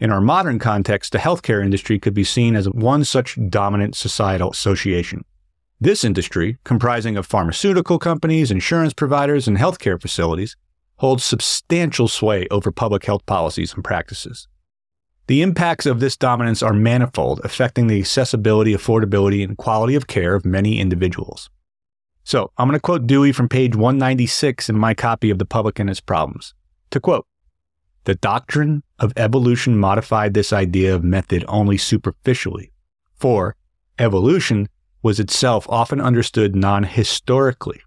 In 0.00 0.10
our 0.10 0.20
modern 0.20 0.58
context, 0.58 1.12
the 1.12 1.18
healthcare 1.18 1.62
industry 1.62 2.00
could 2.00 2.14
be 2.14 2.24
seen 2.24 2.56
as 2.56 2.68
one 2.68 3.04
such 3.04 3.38
dominant 3.48 3.94
societal 3.94 4.50
association. 4.50 5.24
This 5.80 6.02
industry, 6.02 6.58
comprising 6.64 7.16
of 7.16 7.26
pharmaceutical 7.26 8.00
companies, 8.00 8.50
insurance 8.50 8.92
providers, 8.92 9.46
and 9.46 9.56
healthcare 9.56 10.00
facilities, 10.00 10.56
holds 10.96 11.22
substantial 11.22 12.08
sway 12.08 12.48
over 12.50 12.72
public 12.72 13.04
health 13.04 13.24
policies 13.24 13.72
and 13.72 13.84
practices. 13.84 14.48
The 15.28 15.42
impacts 15.42 15.86
of 15.86 16.00
this 16.00 16.16
dominance 16.16 16.60
are 16.60 16.72
manifold, 16.72 17.40
affecting 17.44 17.86
the 17.86 18.00
accessibility, 18.00 18.74
affordability, 18.74 19.44
and 19.44 19.56
quality 19.56 19.94
of 19.94 20.08
care 20.08 20.34
of 20.34 20.44
many 20.44 20.80
individuals. 20.80 21.50
So, 22.24 22.52
I'm 22.58 22.68
going 22.68 22.76
to 22.76 22.80
quote 22.80 23.06
Dewey 23.06 23.32
from 23.32 23.48
page 23.48 23.74
196 23.74 24.68
in 24.68 24.78
my 24.78 24.94
copy 24.94 25.30
of 25.30 25.38
The 25.38 25.46
Public 25.46 25.78
and 25.78 25.88
Its 25.88 26.00
Problems. 26.00 26.54
To 26.90 27.00
quote, 27.00 27.26
the 28.04 28.14
doctrine 28.14 28.82
of 28.98 29.12
evolution 29.16 29.76
modified 29.76 30.34
this 30.34 30.52
idea 30.52 30.94
of 30.94 31.04
method 31.04 31.44
only 31.48 31.76
superficially. 31.76 32.72
For 33.14 33.56
evolution 33.98 34.68
was 35.02 35.20
itself 35.20 35.66
often 35.68 36.00
understood 36.00 36.56
non 36.56 36.84
historically. 36.84 37.80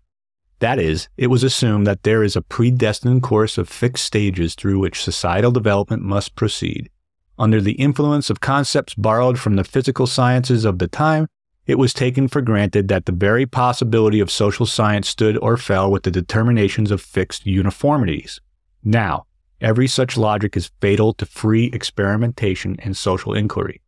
That 0.59 0.79
is, 0.79 1.09
it 1.17 1.27
was 1.27 1.43
assumed 1.43 1.85
that 1.87 2.03
there 2.03 2.23
is 2.23 2.35
a 2.35 2.41
predestined 2.41 3.23
course 3.23 3.57
of 3.57 3.67
fixed 3.67 4.05
stages 4.05 4.55
through 4.55 4.79
which 4.79 5.03
societal 5.03 5.51
development 5.51 6.03
must 6.03 6.35
proceed. 6.35 6.89
Under 7.37 7.59
the 7.59 7.73
influence 7.73 8.29
of 8.29 8.39
concepts 8.39 8.93
borrowed 8.93 9.39
from 9.39 9.55
the 9.55 9.63
physical 9.63 10.07
sciences 10.07 10.63
of 10.63 10.79
the 10.79 10.87
time, 10.87 11.27
it 11.65 11.77
was 11.77 11.93
taken 11.93 12.27
for 12.27 12.41
granted 12.41 12.87
that 12.89 13.05
the 13.05 13.11
very 13.11 13.45
possibility 13.45 14.19
of 14.19 14.29
social 14.29 14.65
science 14.65 15.07
stood 15.07 15.37
or 15.37 15.57
fell 15.57 15.89
with 15.89 16.03
the 16.03 16.11
determinations 16.11 16.91
of 16.91 17.01
fixed 17.01 17.45
uniformities. 17.45 18.41
Now, 18.83 19.25
every 19.61 19.87
such 19.87 20.17
logic 20.17 20.57
is 20.57 20.71
fatal 20.81 21.13
to 21.13 21.25
free 21.25 21.67
experimentation 21.67 22.75
and 22.79 22.97
social 22.97 23.33
inquiry. 23.33 23.81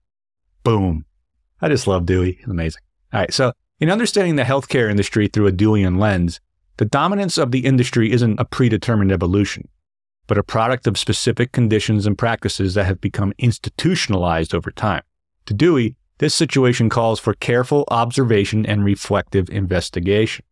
Boom. 0.63 1.05
I 1.61 1.67
just 1.67 1.85
love 1.87 2.05
Dewey. 2.05 2.33
He's 2.39 2.47
amazing. 2.47 2.81
All 3.13 3.19
right. 3.19 3.33
So, 3.33 3.51
in 3.79 3.89
understanding 3.89 4.37
the 4.37 4.43
healthcare 4.43 4.89
industry 4.89 5.27
through 5.27 5.47
a 5.47 5.51
Deweyan 5.51 5.99
lens, 5.99 6.39
the 6.77 6.85
dominance 6.85 7.37
of 7.37 7.51
the 7.51 7.65
industry 7.65 8.11
isn't 8.11 8.39
a 8.39 8.45
predetermined 8.45 9.11
evolution. 9.11 9.67
but 10.27 10.37
a 10.37 10.43
product 10.43 10.87
of 10.87 10.97
specific 10.97 11.51
conditions 11.51 12.07
and 12.07 12.17
practices 12.17 12.73
that 12.73 12.85
have 12.85 12.99
become 13.01 13.33
institutionalized 13.37 14.55
over 14.55 14.71
time. 14.71 15.03
To 15.45 15.53
Dewey, 15.53 15.95
this 16.17 16.33
situation 16.33 16.89
calls 16.89 17.19
for 17.19 17.33
careful 17.33 17.83
observation 17.89 18.65
and 18.65 18.85
reflective 18.85 19.49
investigation, 19.49 20.45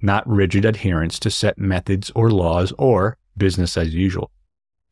not 0.00 0.26
rigid 0.28 0.64
adherence 0.64 1.18
to 1.20 1.30
set 1.30 1.58
methods 1.58 2.10
or 2.14 2.30
laws 2.30 2.72
or 2.78 3.16
business 3.36 3.76
as 3.76 3.94
usual. 3.94 4.30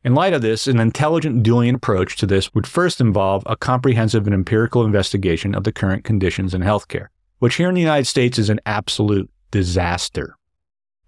In 0.03 0.15
light 0.15 0.33
of 0.33 0.41
this, 0.41 0.67
an 0.67 0.79
intelligent 0.79 1.43
Deweyan 1.43 1.75
approach 1.75 2.15
to 2.17 2.25
this 2.25 2.53
would 2.53 2.67
first 2.67 3.01
involve 3.01 3.43
a 3.45 3.57
comprehensive 3.57 4.27
and 4.27 4.33
empirical 4.33 4.85
investigation 4.85 5.53
of 5.53 5.65
the 5.65 5.73
current 5.73 6.05
conditions 6.05 6.53
in 6.53 6.61
healthcare, 6.61 7.07
which 7.39 7.55
here 7.55 7.67
in 7.67 7.75
the 7.75 7.81
United 7.81 8.05
States 8.05 8.39
is 8.39 8.49
an 8.49 8.61
absolute 8.65 9.29
disaster. 9.51 10.35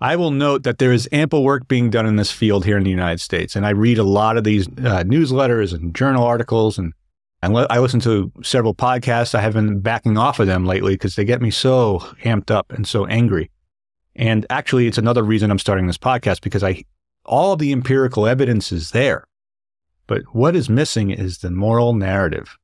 I 0.01 0.15
will 0.15 0.31
note 0.31 0.63
that 0.63 0.79
there 0.79 0.91
is 0.91 1.07
ample 1.11 1.43
work 1.43 1.67
being 1.67 1.91
done 1.91 2.07
in 2.07 2.15
this 2.15 2.31
field 2.31 2.65
here 2.65 2.75
in 2.75 2.83
the 2.83 2.89
United 2.89 3.21
States, 3.21 3.55
and 3.55 3.65
I 3.67 3.69
read 3.69 3.99
a 3.99 4.03
lot 4.03 4.35
of 4.35 4.43
these 4.43 4.67
uh, 4.67 5.03
newsletters 5.05 5.73
and 5.73 5.95
journal 5.95 6.23
articles, 6.23 6.79
and 6.79 6.93
I 7.43 7.79
listen 7.79 7.99
to 8.01 8.31
several 8.43 8.75
podcasts. 8.75 9.33
I 9.33 9.41
have 9.41 9.53
been 9.53 9.79
backing 9.79 10.17
off 10.17 10.39
of 10.39 10.47
them 10.47 10.65
lately 10.65 10.93
because 10.93 11.15
they 11.15 11.25
get 11.25 11.41
me 11.41 11.49
so 11.49 11.99
amped 12.23 12.51
up 12.51 12.71
and 12.71 12.87
so 12.87 13.05
angry. 13.07 13.49
And 14.15 14.45
actually, 14.49 14.87
it's 14.87 14.99
another 14.99 15.23
reason 15.23 15.49
I'm 15.49 15.59
starting 15.59 15.87
this 15.87 15.97
podcast 15.97 16.41
because 16.41 16.63
I 16.63 16.83
all 17.25 17.55
the 17.55 17.71
empirical 17.71 18.27
evidence 18.27 18.71
is 18.71 18.91
there. 18.91 19.25
But 20.07 20.23
what 20.33 20.55
is 20.55 20.69
missing 20.69 21.09
is 21.09 21.39
the 21.39 21.51
moral 21.51 21.93
narrative. 21.93 22.57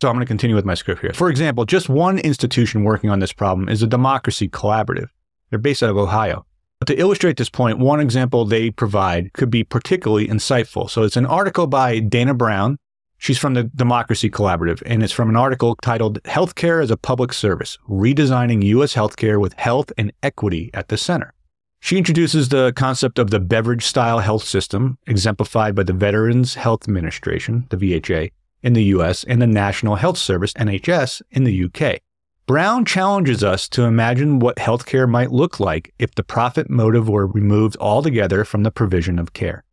So 0.00 0.08
I'm 0.08 0.14
going 0.14 0.24
to 0.24 0.28
continue 0.28 0.56
with 0.56 0.64
my 0.64 0.74
script 0.74 1.00
here. 1.00 1.12
For 1.12 1.28
example, 1.28 1.64
just 1.64 1.88
one 1.88 2.18
institution 2.20 2.84
working 2.84 3.10
on 3.10 3.18
this 3.18 3.32
problem 3.32 3.68
is 3.68 3.80
the 3.80 3.86
democracy 3.86 4.48
collaborative. 4.48 5.08
They're 5.50 5.58
based 5.58 5.82
out 5.82 5.90
of 5.90 5.96
Ohio. 5.96 6.46
But 6.78 6.86
to 6.86 6.98
illustrate 6.98 7.36
this 7.36 7.50
point, 7.50 7.78
one 7.78 7.98
example 7.98 8.44
they 8.44 8.70
provide 8.70 9.32
could 9.32 9.50
be 9.50 9.64
particularly 9.64 10.28
insightful. 10.28 10.88
So 10.88 11.02
it's 11.02 11.16
an 11.16 11.26
article 11.26 11.66
by 11.66 11.98
Dana 11.98 12.34
Brown. 12.34 12.78
She's 13.18 13.38
from 13.38 13.54
the 13.54 13.64
Democracy 13.64 14.30
Collaborative, 14.30 14.80
and 14.86 15.02
it's 15.02 15.12
from 15.12 15.28
an 15.28 15.36
article 15.36 15.76
titled 15.82 16.22
Healthcare 16.22 16.82
as 16.82 16.90
a 16.90 16.96
Public 16.96 17.32
Service 17.32 17.76
Redesigning 17.88 18.62
U.S. 18.64 18.94
Healthcare 18.94 19.40
with 19.40 19.54
Health 19.54 19.92
and 19.98 20.12
Equity 20.22 20.70
at 20.72 20.88
the 20.88 20.96
Center. 20.96 21.34
She 21.80 21.98
introduces 21.98 22.48
the 22.48 22.72
concept 22.74 23.18
of 23.18 23.30
the 23.30 23.40
Beveridge 23.40 23.84
style 23.84 24.20
health 24.20 24.44
system, 24.44 24.98
exemplified 25.06 25.74
by 25.74 25.82
the 25.82 25.92
Veterans 25.92 26.54
Health 26.54 26.88
Administration, 26.88 27.66
the 27.70 27.76
VHA, 27.76 28.30
in 28.62 28.72
the 28.72 28.84
US 28.84 29.24
and 29.24 29.42
the 29.42 29.46
National 29.46 29.96
Health 29.96 30.18
Service, 30.18 30.52
NHS, 30.54 31.22
in 31.30 31.44
the 31.44 31.64
UK. 31.64 32.00
Brown 32.46 32.84
challenges 32.84 33.44
us 33.44 33.68
to 33.68 33.82
imagine 33.82 34.38
what 34.38 34.56
healthcare 34.56 35.08
might 35.08 35.30
look 35.30 35.60
like 35.60 35.92
if 35.98 36.14
the 36.14 36.22
profit 36.22 36.70
motive 36.70 37.08
were 37.08 37.26
removed 37.26 37.76
altogether 37.78 38.44
from 38.44 38.62
the 38.62 38.70
provision 38.70 39.18
of 39.18 39.32
care. 39.32 39.64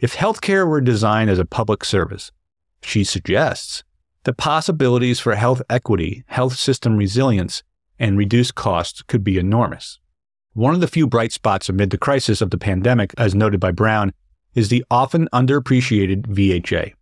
If 0.00 0.16
healthcare 0.16 0.66
were 0.66 0.80
designed 0.80 1.30
as 1.30 1.38
a 1.38 1.44
public 1.44 1.84
service, 1.84 2.32
she 2.84 3.04
suggests, 3.04 3.82
the 4.24 4.32
possibilities 4.32 5.20
for 5.20 5.34
health 5.34 5.62
equity, 5.68 6.24
health 6.26 6.56
system 6.56 6.96
resilience, 6.96 7.62
and 7.98 8.18
reduced 8.18 8.54
costs 8.54 9.02
could 9.02 9.22
be 9.22 9.38
enormous. 9.38 9.98
One 10.54 10.74
of 10.74 10.80
the 10.80 10.88
few 10.88 11.06
bright 11.06 11.32
spots 11.32 11.68
amid 11.68 11.90
the 11.90 11.98
crisis 11.98 12.40
of 12.40 12.50
the 12.50 12.58
pandemic, 12.58 13.12
as 13.18 13.34
noted 13.34 13.60
by 13.60 13.72
Brown, 13.72 14.12
is 14.54 14.68
the 14.68 14.84
often 14.90 15.28
underappreciated 15.32 16.26
VHA. 16.28 16.94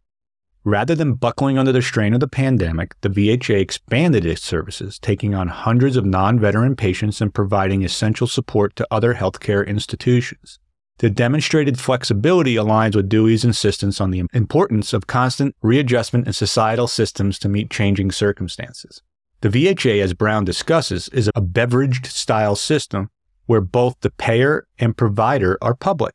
Rather 0.65 0.95
than 0.95 1.15
buckling 1.15 1.59
under 1.59 1.73
the 1.73 1.83
strain 1.83 2.15
of 2.15 2.21
the 2.21 2.29
pandemic, 2.29 2.95
the 3.01 3.09
VHA 3.09 3.61
expanded 3.61 4.25
its 4.25 4.43
services, 4.43 4.99
taking 4.99 5.35
on 5.35 5.49
hundreds 5.49 5.97
of 5.97 6.07
non 6.07 6.39
veteran 6.39 6.77
patients 6.77 7.21
and 7.21 7.35
providing 7.35 7.85
essential 7.85 8.27
support 8.27 8.75
to 8.77 8.87
other 8.91 9.15
healthcare 9.15 9.67
institutions. 9.67 10.61
The 10.99 11.11
demonstrated 11.11 11.81
flexibility 11.81 12.55
aligns 12.55 12.95
with 12.95 13.09
Dewey's 13.09 13.45
insistence 13.45 14.01
on 14.01 14.11
the 14.11 14.23
importance 14.33 14.93
of 14.93 15.07
constant 15.07 15.57
readjustment 15.63 16.27
in 16.27 16.33
societal 16.33 16.87
systems 16.87 17.39
to 17.41 17.49
meet 17.49 17.71
changing 17.71 18.13
circumstances. 18.13 19.03
The 19.41 19.49
VHA, 19.49 20.01
as 20.01 20.15
Brown 20.15 20.45
discusses, 20.45 21.09
is 21.09 21.29
a 21.35 21.41
Beveridge 21.41 22.07
style 22.07 22.55
system 22.55 23.11
where 23.47 23.61
both 23.61 23.97
the 24.01 24.11
payer 24.11 24.67
and 24.79 24.97
provider 24.97 25.59
are 25.61 25.75
public. 25.75 26.15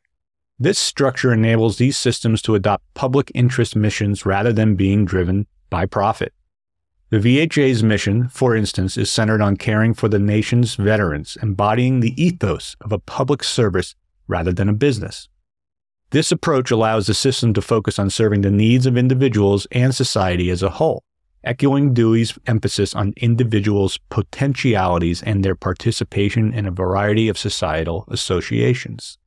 This 0.58 0.78
structure 0.78 1.32
enables 1.32 1.76
these 1.76 1.98
systems 1.98 2.40
to 2.42 2.54
adopt 2.54 2.82
public 2.94 3.30
interest 3.34 3.76
missions 3.76 4.24
rather 4.24 4.52
than 4.52 4.74
being 4.74 5.04
driven 5.04 5.46
by 5.68 5.84
profit. 5.84 6.32
The 7.10 7.18
VHA's 7.18 7.82
mission, 7.82 8.28
for 8.28 8.56
instance, 8.56 8.96
is 8.96 9.10
centered 9.10 9.40
on 9.40 9.56
caring 9.56 9.94
for 9.94 10.08
the 10.08 10.18
nation's 10.18 10.74
veterans, 10.74 11.36
embodying 11.42 12.00
the 12.00 12.20
ethos 12.22 12.76
of 12.80 12.92
a 12.92 12.98
public 12.98 13.44
service 13.44 13.94
rather 14.28 14.52
than 14.52 14.68
a 14.68 14.72
business. 14.74 15.28
This 16.10 16.30
approach 16.30 16.70
allows 16.70 17.06
the 17.06 17.14
system 17.14 17.52
to 17.54 17.60
focus 17.60 17.98
on 17.98 18.10
serving 18.10 18.42
the 18.42 18.50
needs 18.50 18.86
of 18.86 18.96
individuals 18.96 19.66
and 19.72 19.94
society 19.94 20.50
as 20.50 20.62
a 20.62 20.70
whole 20.70 21.02
echoing 21.44 21.94
Dewey's 21.94 22.38
emphasis 22.46 22.94
on 22.94 23.14
individuals' 23.16 23.98
potentialities 24.10 25.22
and 25.22 25.44
their 25.44 25.54
participation 25.54 26.52
in 26.52 26.66
a 26.66 26.70
variety 26.70 27.28
of 27.28 27.38
societal 27.38 28.04
associations. 28.08 29.18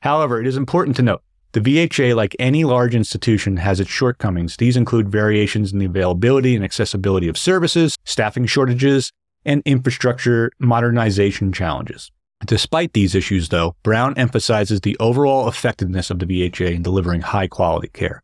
However, 0.00 0.40
it 0.40 0.46
is 0.46 0.56
important 0.56 0.96
to 0.96 1.02
note 1.02 1.22
the 1.52 1.60
VHA, 1.60 2.16
like 2.16 2.34
any 2.38 2.64
large 2.64 2.94
institution, 2.94 3.58
has 3.58 3.78
its 3.78 3.90
shortcomings. 3.90 4.56
These 4.56 4.76
include 4.76 5.10
variations 5.10 5.72
in 5.72 5.78
the 5.78 5.86
availability 5.86 6.56
and 6.56 6.64
accessibility 6.64 7.28
of 7.28 7.36
services, 7.36 7.96
staffing 8.04 8.46
shortages, 8.46 9.12
and 9.44 9.62
infrastructure 9.64 10.50
modernization 10.58 11.52
challenges. 11.52 12.10
Despite 12.44 12.92
these 12.92 13.14
issues, 13.14 13.50
though, 13.50 13.76
Brown 13.82 14.14
emphasizes 14.16 14.80
the 14.80 14.96
overall 14.98 15.48
effectiveness 15.48 16.10
of 16.10 16.18
the 16.18 16.26
VHA 16.26 16.74
in 16.74 16.82
delivering 16.82 17.20
high 17.20 17.46
quality 17.46 17.88
care. 17.88 18.22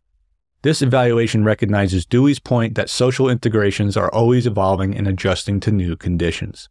This 0.63 0.83
evaluation 0.83 1.45
recognizes 1.45 2.05
Dewey's 2.05 2.41
point 2.41 2.75
that 2.75 2.91
social 2.91 3.29
integrations 3.29 3.97
are 3.97 4.13
always 4.13 4.45
evolving 4.45 4.97
and 4.97 5.07
adjusting 5.07 5.61
to 5.61 5.71
new 5.71 5.95
conditions, 5.95 6.69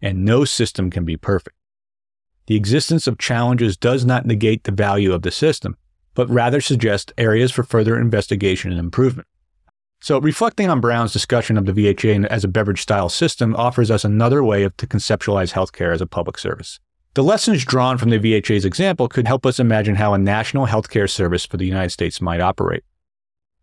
and 0.00 0.24
no 0.24 0.46
system 0.46 0.90
can 0.90 1.04
be 1.04 1.18
perfect. 1.18 1.54
The 2.46 2.56
existence 2.56 3.06
of 3.06 3.18
challenges 3.18 3.76
does 3.76 4.06
not 4.06 4.24
negate 4.24 4.64
the 4.64 4.72
value 4.72 5.12
of 5.12 5.20
the 5.20 5.30
system, 5.30 5.76
but 6.14 6.30
rather 6.30 6.62
suggests 6.62 7.12
areas 7.18 7.52
for 7.52 7.62
further 7.62 8.00
investigation 8.00 8.70
and 8.70 8.80
improvement. 8.80 9.28
So, 10.00 10.18
reflecting 10.18 10.70
on 10.70 10.80
Brown's 10.80 11.12
discussion 11.12 11.58
of 11.58 11.66
the 11.66 11.72
VHA 11.72 12.26
as 12.26 12.44
a 12.44 12.48
Beveridge 12.48 12.82
style 12.82 13.08
system 13.10 13.54
offers 13.56 13.90
us 13.90 14.04
another 14.04 14.42
way 14.42 14.62
to 14.62 14.86
conceptualize 14.86 15.52
healthcare 15.52 15.92
as 15.92 16.00
a 16.00 16.06
public 16.06 16.38
service. 16.38 16.80
The 17.16 17.24
lessons 17.24 17.64
drawn 17.64 17.96
from 17.96 18.10
the 18.10 18.18
VHA's 18.18 18.66
example 18.66 19.08
could 19.08 19.26
help 19.26 19.46
us 19.46 19.58
imagine 19.58 19.94
how 19.94 20.12
a 20.12 20.18
national 20.18 20.66
healthcare 20.66 21.08
service 21.08 21.46
for 21.46 21.56
the 21.56 21.64
United 21.64 21.88
States 21.88 22.20
might 22.20 22.42
operate. 22.42 22.84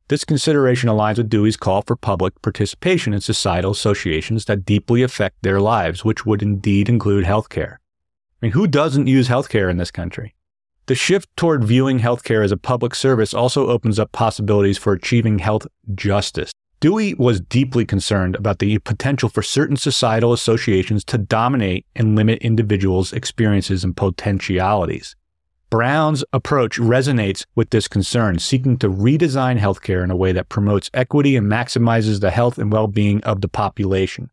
This 0.07 0.25
consideration 0.25 0.89
aligns 0.89 1.17
with 1.17 1.29
Dewey's 1.29 1.55
call 1.55 1.83
for 1.83 1.95
public 1.95 2.41
participation 2.41 3.13
in 3.13 3.21
societal 3.21 3.69
associations 3.69 4.45
that 4.45 4.65
deeply 4.65 5.03
affect 5.03 5.43
their 5.43 5.61
lives, 5.61 6.03
which 6.03 6.25
would 6.25 6.41
indeed 6.41 6.89
include 6.89 7.25
healthcare. 7.25 7.73
I 7.73 7.77
mean, 8.41 8.51
who 8.53 8.65
doesn't 8.65 9.05
use 9.05 9.27
healthcare 9.27 9.69
in 9.69 9.77
this 9.77 9.91
country? 9.91 10.33
The 10.87 10.95
shift 10.95 11.29
toward 11.37 11.63
viewing 11.63 11.99
healthcare 11.99 12.43
as 12.43 12.51
a 12.51 12.57
public 12.57 12.95
service 12.95 13.35
also 13.35 13.67
opens 13.67 13.99
up 13.99 14.11
possibilities 14.11 14.79
for 14.79 14.93
achieving 14.93 15.37
health 15.37 15.67
justice. 15.93 16.51
Dewey 16.83 17.13
was 17.13 17.39
deeply 17.39 17.85
concerned 17.85 18.35
about 18.35 18.59
the 18.59 18.77
potential 18.79 19.29
for 19.29 19.41
certain 19.41 19.77
societal 19.77 20.33
associations 20.33 21.05
to 21.05 21.17
dominate 21.17 21.85
and 21.95 22.13
limit 22.13 22.39
individuals' 22.41 23.13
experiences 23.13 23.85
and 23.85 23.95
potentialities. 23.95 25.15
Brown's 25.69 26.25
approach 26.33 26.77
resonates 26.77 27.45
with 27.55 27.69
this 27.69 27.87
concern, 27.87 28.37
seeking 28.37 28.75
to 28.79 28.89
redesign 28.89 29.59
healthcare 29.59 30.03
in 30.03 30.11
a 30.11 30.15
way 30.17 30.33
that 30.33 30.49
promotes 30.49 30.89
equity 30.93 31.37
and 31.37 31.49
maximizes 31.49 32.19
the 32.19 32.31
health 32.31 32.57
and 32.57 32.69
well 32.69 32.87
being 32.87 33.23
of 33.23 33.39
the 33.39 33.47
population. 33.47 34.29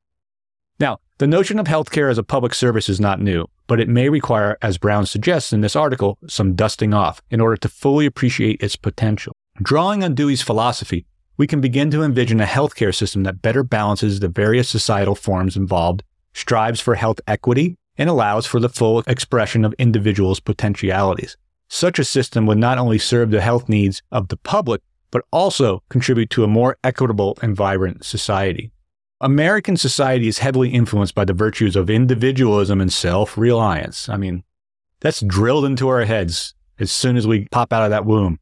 Now, 0.81 0.99
the 1.19 1.29
notion 1.29 1.61
of 1.61 1.69
healthcare 1.69 2.11
as 2.11 2.19
a 2.19 2.25
public 2.25 2.53
service 2.53 2.89
is 2.89 2.99
not 2.99 3.21
new, 3.21 3.47
but 3.69 3.79
it 3.79 3.89
may 3.89 4.09
require, 4.09 4.59
as 4.61 4.77
Brown 4.77 5.07
suggests 5.07 5.53
in 5.53 5.61
this 5.61 5.77
article, 5.77 6.19
some 6.27 6.57
dusting 6.57 6.93
off 6.93 7.23
in 7.31 7.41
order 7.41 7.59
to 7.59 7.69
fully 7.69 8.07
appreciate 8.07 8.61
its 8.61 8.75
potential. 8.75 9.35
Drawing 9.63 10.03
on 10.03 10.15
Dewey's 10.15 10.43
philosophy, 10.43 11.07
we 11.40 11.46
can 11.46 11.62
begin 11.62 11.90
to 11.90 12.03
envision 12.03 12.38
a 12.38 12.44
healthcare 12.44 12.94
system 12.94 13.22
that 13.22 13.40
better 13.40 13.62
balances 13.62 14.20
the 14.20 14.29
various 14.29 14.68
societal 14.68 15.14
forms 15.14 15.57
involved, 15.57 16.03
strives 16.35 16.81
for 16.81 16.96
health 16.96 17.18
equity, 17.26 17.79
and 17.96 18.11
allows 18.11 18.44
for 18.44 18.61
the 18.61 18.68
full 18.68 18.98
expression 19.07 19.64
of 19.64 19.72
individuals' 19.79 20.38
potentialities. 20.38 21.38
Such 21.66 21.98
a 21.98 22.05
system 22.05 22.44
would 22.44 22.59
not 22.59 22.76
only 22.76 22.98
serve 22.98 23.31
the 23.31 23.40
health 23.40 23.70
needs 23.70 24.03
of 24.12 24.29
the 24.29 24.37
public, 24.37 24.83
but 25.11 25.24
also 25.33 25.83
contribute 25.88 26.29
to 26.29 26.44
a 26.44 26.46
more 26.46 26.76
equitable 26.85 27.38
and 27.40 27.57
vibrant 27.57 28.05
society. 28.05 28.70
American 29.22 29.79
society 29.79 30.29
is 30.29 30.40
heavily 30.40 30.68
influenced 30.68 31.14
by 31.14 31.24
the 31.24 31.33
virtues 31.33 31.74
of 31.74 31.88
individualism 31.88 32.83
and 32.83 32.92
self 32.92 33.38
reliance. 33.38 34.11
I 34.11 34.18
mean, 34.18 34.44
that's 35.00 35.22
drilled 35.22 35.64
into 35.64 35.88
our 35.88 36.05
heads 36.05 36.53
as 36.79 36.92
soon 36.92 37.16
as 37.16 37.26
we 37.26 37.48
pop 37.50 37.72
out 37.72 37.85
of 37.85 37.90
that 37.92 38.05
womb. 38.05 38.38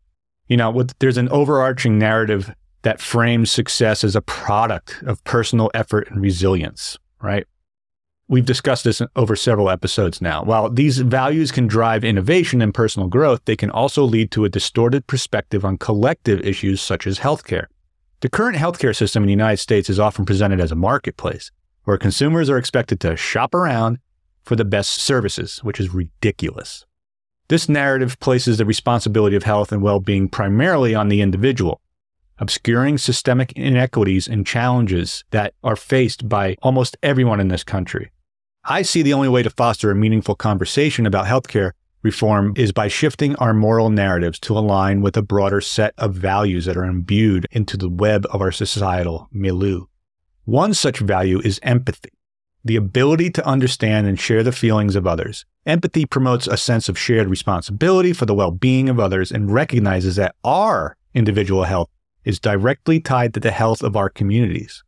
You 0.48 0.56
know, 0.56 0.84
there's 0.98 1.16
an 1.16 1.28
overarching 1.28 1.96
narrative 1.96 2.52
that 2.88 3.02
frames 3.02 3.50
success 3.50 4.02
as 4.02 4.16
a 4.16 4.22
product 4.22 5.02
of 5.02 5.22
personal 5.24 5.70
effort 5.74 6.10
and 6.10 6.22
resilience, 6.22 6.96
right? 7.20 7.46
We've 8.28 8.46
discussed 8.46 8.84
this 8.84 9.02
over 9.14 9.36
several 9.36 9.68
episodes 9.68 10.22
now. 10.22 10.42
While 10.42 10.70
these 10.70 10.96
values 10.96 11.52
can 11.52 11.66
drive 11.66 12.02
innovation 12.02 12.62
and 12.62 12.72
personal 12.72 13.08
growth, 13.08 13.42
they 13.44 13.56
can 13.56 13.68
also 13.70 14.04
lead 14.04 14.30
to 14.30 14.46
a 14.46 14.48
distorted 14.48 15.06
perspective 15.06 15.66
on 15.66 15.76
collective 15.76 16.40
issues 16.40 16.80
such 16.80 17.06
as 17.06 17.18
healthcare. 17.18 17.66
The 18.20 18.30
current 18.30 18.56
healthcare 18.56 18.96
system 18.96 19.22
in 19.22 19.26
the 19.26 19.32
United 19.32 19.58
States 19.58 19.90
is 19.90 20.00
often 20.00 20.24
presented 20.24 20.58
as 20.58 20.72
a 20.72 20.74
marketplace 20.74 21.50
where 21.84 21.98
consumers 21.98 22.48
are 22.48 22.56
expected 22.56 23.00
to 23.00 23.16
shop 23.18 23.54
around 23.54 23.98
for 24.44 24.56
the 24.56 24.64
best 24.64 24.94
services, 24.94 25.58
which 25.58 25.78
is 25.78 25.92
ridiculous. 25.92 26.86
This 27.48 27.68
narrative 27.68 28.18
places 28.18 28.56
the 28.56 28.64
responsibility 28.64 29.36
of 29.36 29.42
health 29.42 29.72
and 29.72 29.82
well 29.82 30.00
being 30.00 30.26
primarily 30.26 30.94
on 30.94 31.08
the 31.10 31.20
individual, 31.20 31.82
obscuring 32.38 32.98
systemic 32.98 33.52
inequities 33.52 34.28
and 34.28 34.46
challenges 34.46 35.24
that 35.30 35.54
are 35.62 35.76
faced 35.76 36.28
by 36.28 36.56
almost 36.62 36.96
everyone 37.02 37.40
in 37.40 37.48
this 37.48 37.64
country. 37.64 38.10
I 38.64 38.82
see 38.82 39.02
the 39.02 39.14
only 39.14 39.28
way 39.28 39.42
to 39.42 39.50
foster 39.50 39.90
a 39.90 39.94
meaningful 39.94 40.34
conversation 40.34 41.06
about 41.06 41.26
healthcare 41.26 41.72
reform 42.02 42.52
is 42.56 42.72
by 42.72 42.88
shifting 42.88 43.34
our 43.36 43.52
moral 43.52 43.90
narratives 43.90 44.38
to 44.40 44.56
align 44.56 45.00
with 45.00 45.16
a 45.16 45.22
broader 45.22 45.60
set 45.60 45.94
of 45.98 46.14
values 46.14 46.64
that 46.66 46.76
are 46.76 46.84
imbued 46.84 47.46
into 47.50 47.76
the 47.76 47.88
web 47.88 48.26
of 48.30 48.40
our 48.40 48.52
societal 48.52 49.28
milieu. 49.32 49.84
One 50.44 50.74
such 50.74 51.00
value 51.00 51.40
is 51.40 51.60
empathy, 51.62 52.12
the 52.64 52.76
ability 52.76 53.30
to 53.30 53.46
understand 53.46 54.06
and 54.06 54.18
share 54.18 54.42
the 54.42 54.52
feelings 54.52 54.96
of 54.96 55.06
others. 55.06 55.44
Empathy 55.66 56.06
promotes 56.06 56.46
a 56.46 56.56
sense 56.56 56.88
of 56.88 56.98
shared 56.98 57.28
responsibility 57.28 58.12
for 58.12 58.26
the 58.26 58.34
well 58.34 58.50
being 58.50 58.88
of 58.88 59.00
others 59.00 59.30
and 59.30 59.52
recognizes 59.52 60.16
that 60.16 60.34
our 60.44 60.96
individual 61.14 61.64
health 61.64 61.88
is 62.24 62.40
directly 62.40 63.00
tied 63.00 63.34
to 63.34 63.40
the 63.40 63.50
health 63.50 63.82
of 63.82 63.96
our 63.96 64.08
communities. 64.08 64.84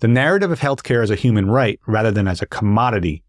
The 0.00 0.08
narrative 0.08 0.50
of 0.50 0.60
healthcare 0.60 1.02
as 1.02 1.10
a 1.10 1.16
human 1.16 1.50
right 1.50 1.78
rather 1.86 2.10
than 2.10 2.26
as 2.26 2.42
a 2.42 2.46
commodity 2.46 3.22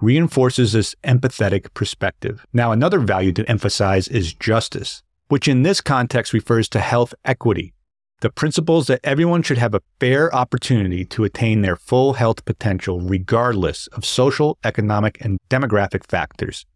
reinforces 0.00 0.72
this 0.72 0.94
empathetic 1.04 1.74
perspective. 1.74 2.46
Now, 2.52 2.72
another 2.72 2.98
value 2.98 3.32
to 3.32 3.50
emphasize 3.50 4.08
is 4.08 4.32
justice, 4.32 5.02
which 5.28 5.48
in 5.48 5.62
this 5.62 5.80
context 5.80 6.32
refers 6.32 6.68
to 6.70 6.80
health 6.80 7.14
equity, 7.24 7.74
the 8.20 8.30
principles 8.30 8.86
that 8.86 9.00
everyone 9.02 9.42
should 9.42 9.58
have 9.58 9.74
a 9.74 9.82
fair 9.98 10.34
opportunity 10.34 11.04
to 11.06 11.24
attain 11.24 11.62
their 11.62 11.76
full 11.76 12.14
health 12.14 12.44
potential 12.44 13.00
regardless 13.00 13.86
of 13.88 14.04
social, 14.04 14.58
economic, 14.64 15.18
and 15.20 15.38
demographic 15.48 16.06
factors. 16.06 16.66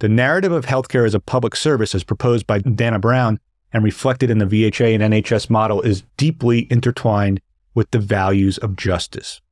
The 0.00 0.08
narrative 0.08 0.52
of 0.52 0.66
healthcare 0.66 1.06
as 1.06 1.14
a 1.14 1.20
public 1.20 1.56
service 1.56 1.94
as 1.94 2.04
proposed 2.04 2.46
by 2.46 2.58
Dana 2.58 2.98
Brown 2.98 3.38
and 3.74 3.84
reflected 3.84 4.30
in 4.30 4.38
the 4.38 4.46
VHA 4.46 4.94
and 4.94 5.12
NHS 5.12 5.50
model 5.50 5.82
is 5.82 6.04
deeply 6.16 6.68
intertwined 6.70 7.40
with 7.74 7.90
the 7.90 7.98
values 7.98 8.56
of 8.58 8.76
justice. 8.76 9.42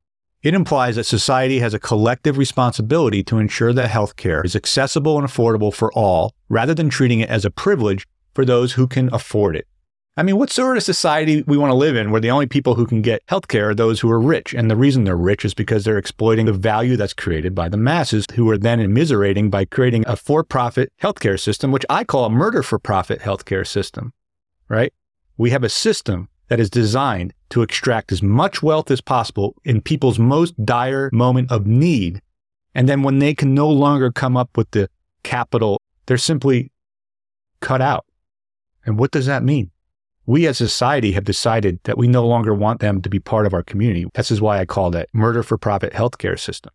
It 0.42 0.54
implies 0.54 0.96
that 0.96 1.04
society 1.04 1.58
has 1.58 1.74
a 1.74 1.78
collective 1.78 2.38
responsibility 2.38 3.22
to 3.24 3.38
ensure 3.38 3.72
that 3.72 3.90
healthcare 3.90 4.44
is 4.44 4.56
accessible 4.56 5.18
and 5.18 5.26
affordable 5.26 5.74
for 5.74 5.92
all, 5.92 6.34
rather 6.48 6.72
than 6.72 6.88
treating 6.88 7.20
it 7.20 7.28
as 7.28 7.44
a 7.44 7.50
privilege 7.50 8.06
for 8.32 8.44
those 8.44 8.72
who 8.72 8.86
can 8.86 9.12
afford 9.12 9.56
it. 9.56 9.66
I 10.14 10.22
mean, 10.22 10.36
what 10.36 10.50
sort 10.50 10.76
of 10.76 10.82
society 10.82 11.42
we 11.46 11.56
want 11.56 11.70
to 11.70 11.74
live 11.74 11.96
in 11.96 12.10
where 12.10 12.20
the 12.20 12.30
only 12.30 12.46
people 12.46 12.74
who 12.74 12.84
can 12.84 13.00
get 13.00 13.24
healthcare 13.28 13.70
are 13.70 13.74
those 13.74 14.00
who 14.00 14.10
are 14.10 14.20
rich? 14.20 14.52
And 14.52 14.70
the 14.70 14.76
reason 14.76 15.04
they're 15.04 15.16
rich 15.16 15.42
is 15.42 15.54
because 15.54 15.84
they're 15.84 15.96
exploiting 15.96 16.44
the 16.44 16.52
value 16.52 16.98
that's 16.98 17.14
created 17.14 17.54
by 17.54 17.70
the 17.70 17.78
masses 17.78 18.26
who 18.34 18.48
are 18.50 18.58
then 18.58 18.78
immiserating 18.78 19.50
by 19.50 19.64
creating 19.64 20.04
a 20.06 20.16
for-profit 20.16 20.92
healthcare 21.02 21.40
system, 21.40 21.72
which 21.72 21.86
I 21.88 22.04
call 22.04 22.26
a 22.26 22.30
murder 22.30 22.62
for 22.62 22.78
profit 22.78 23.20
healthcare 23.20 23.66
system, 23.66 24.12
right? 24.68 24.92
We 25.38 25.48
have 25.48 25.64
a 25.64 25.70
system 25.70 26.28
that 26.48 26.60
is 26.60 26.68
designed 26.68 27.32
to 27.48 27.62
extract 27.62 28.12
as 28.12 28.22
much 28.22 28.62
wealth 28.62 28.90
as 28.90 29.00
possible 29.00 29.56
in 29.64 29.80
people's 29.80 30.18
most 30.18 30.62
dire 30.62 31.08
moment 31.14 31.50
of 31.50 31.66
need. 31.66 32.20
And 32.74 32.86
then 32.86 33.02
when 33.02 33.18
they 33.18 33.34
can 33.34 33.54
no 33.54 33.70
longer 33.70 34.12
come 34.12 34.36
up 34.36 34.58
with 34.58 34.70
the 34.72 34.90
capital, 35.22 35.80
they're 36.04 36.18
simply 36.18 36.70
cut 37.60 37.80
out. 37.80 38.04
And 38.84 38.98
what 38.98 39.10
does 39.10 39.24
that 39.24 39.42
mean? 39.42 39.70
We 40.24 40.46
as 40.46 40.56
society 40.56 41.12
have 41.12 41.24
decided 41.24 41.80
that 41.84 41.98
we 41.98 42.06
no 42.06 42.26
longer 42.26 42.54
want 42.54 42.80
them 42.80 43.02
to 43.02 43.08
be 43.08 43.18
part 43.18 43.46
of 43.46 43.54
our 43.54 43.62
community. 43.62 44.06
This 44.14 44.30
is 44.30 44.40
why 44.40 44.60
I 44.60 44.64
call 44.64 44.94
it 44.94 45.10
murder 45.12 45.42
for 45.42 45.58
profit 45.58 45.92
healthcare 45.92 46.38
system, 46.38 46.72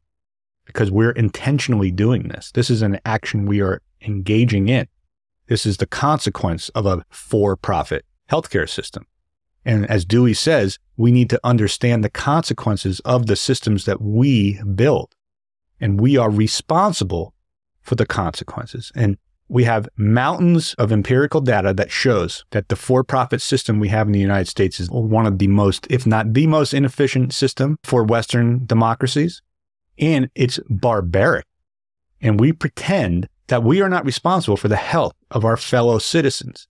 because 0.66 0.92
we're 0.92 1.12
intentionally 1.12 1.92
doing 1.92 2.28
this. 2.28 2.52
This 2.54 2.70
is 2.70 2.82
an 2.82 3.00
action 3.06 3.46
we 3.46 3.62
are 3.62 3.82
engaging 4.02 4.68
in. 4.68 4.88
This 5.48 5.66
is 5.66 5.78
the 5.78 5.88
consequence 5.88 6.68
of 6.70 6.86
a 6.86 7.06
for 7.10 7.56
profit 7.56 8.06
healthcare 8.30 8.70
system. 8.70 9.06
And 9.64 9.90
as 9.90 10.06
Dewey 10.06 10.34
says, 10.34 10.80
we 10.98 11.12
need 11.12 11.30
to 11.30 11.40
understand 11.44 12.04
the 12.04 12.10
consequences 12.10 13.00
of 13.02 13.28
the 13.28 13.36
systems 13.36 13.86
that 13.86 14.02
we 14.02 14.62
build. 14.64 15.16
And 15.80 16.02
we 16.02 16.18
are 16.18 16.30
responsible 16.30 17.34
for 17.82 17.96
the 17.96 18.06
consequences. 18.06 18.92
And 18.96 19.18
we 19.50 19.64
have 19.64 19.88
mountains 19.96 20.74
of 20.76 20.92
empirical 20.92 21.42
data 21.42 21.74
that 21.74 21.92
shows 21.92 22.44
that 22.52 22.68
the 22.68 22.76
for-profit 22.76 23.42
system 23.42 23.80
we 23.80 23.90
have 23.90 24.08
in 24.08 24.14
the 24.14 24.20
United 24.20 24.48
States 24.48 24.80
is 24.80 24.90
one 24.90 25.26
of 25.26 25.40
the 25.40 25.48
most, 25.48 25.88
if 25.90 26.06
not 26.06 26.34
the 26.34 26.48
most 26.48 26.74
inefficient 26.74 27.34
system 27.34 27.78
for 27.84 28.04
Western 28.04 28.66
democracies. 28.66 29.42
And 29.98 30.30
it's 30.36 30.60
barbaric. 30.70 31.46
And 32.22 32.40
we 32.40 32.52
pretend 32.52 33.30
that 33.48 33.64
we 33.64 33.82
are 33.82 33.90
not 33.90 34.06
responsible 34.06 34.58
for 34.58 34.68
the 34.68 34.76
health 34.76 35.14
of 35.32 35.46
our 35.46 35.58
fellow 35.58 35.98
citizens 35.98 36.68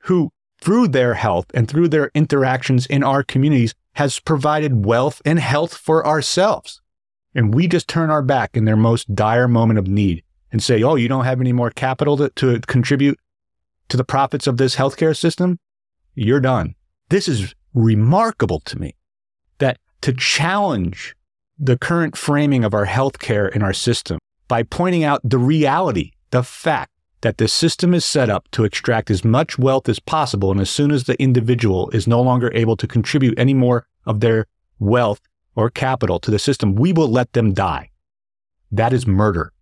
who 0.00 0.30
through 0.58 0.88
their 0.88 1.14
health 1.14 1.46
and 1.52 1.68
through 1.68 1.88
their 1.88 2.10
interactions 2.14 2.86
in 2.86 3.02
our 3.02 3.22
communities 3.22 3.74
has 3.94 4.20
provided 4.20 4.86
wealth 4.86 5.20
and 5.24 5.38
health 5.38 5.76
for 5.76 6.06
ourselves. 6.06 6.80
And 7.34 7.52
we 7.52 7.68
just 7.68 7.88
turn 7.88 8.10
our 8.10 8.22
back 8.22 8.56
in 8.56 8.64
their 8.64 8.76
most 8.76 9.14
dire 9.14 9.48
moment 9.48 9.78
of 9.78 9.86
need 9.86 10.22
and 10.52 10.62
say, 10.62 10.82
oh, 10.82 10.94
you 10.94 11.08
don't 11.08 11.24
have 11.24 11.40
any 11.40 11.52
more 11.52 11.70
capital 11.70 12.16
to, 12.16 12.30
to 12.30 12.60
contribute 12.60 13.18
to 13.88 13.96
the 13.96 14.04
profits 14.04 14.46
of 14.46 14.56
this 14.56 14.76
healthcare 14.76 15.16
system? 15.16 15.58
You're 16.14 16.40
done. 16.40 16.74
This 17.08 17.28
is 17.28 17.54
remarkable 17.74 18.60
to 18.60 18.78
me 18.78 18.96
that 19.58 19.78
to 20.02 20.12
challenge 20.12 21.14
the 21.58 21.76
current 21.76 22.16
framing 22.16 22.64
of 22.64 22.74
our 22.74 22.86
healthcare 22.86 23.54
in 23.54 23.62
our 23.62 23.72
system 23.72 24.18
by 24.48 24.62
pointing 24.62 25.04
out 25.04 25.20
the 25.24 25.38
reality, 25.38 26.12
the 26.30 26.42
fact 26.42 26.92
that 27.22 27.38
the 27.38 27.48
system 27.48 27.94
is 27.94 28.04
set 28.04 28.30
up 28.30 28.48
to 28.52 28.64
extract 28.64 29.10
as 29.10 29.24
much 29.24 29.58
wealth 29.58 29.88
as 29.88 29.98
possible. 29.98 30.50
And 30.50 30.60
as 30.60 30.70
soon 30.70 30.90
as 30.90 31.04
the 31.04 31.20
individual 31.20 31.90
is 31.90 32.06
no 32.06 32.20
longer 32.20 32.52
able 32.54 32.76
to 32.76 32.86
contribute 32.86 33.38
any 33.38 33.54
more 33.54 33.86
of 34.04 34.20
their 34.20 34.46
wealth 34.78 35.20
or 35.54 35.70
capital 35.70 36.18
to 36.20 36.30
the 36.30 36.38
system, 36.38 36.74
we 36.74 36.92
will 36.92 37.08
let 37.08 37.32
them 37.32 37.54
die. 37.54 37.90
That 38.70 38.92
is 38.92 39.06
murder 39.06 39.52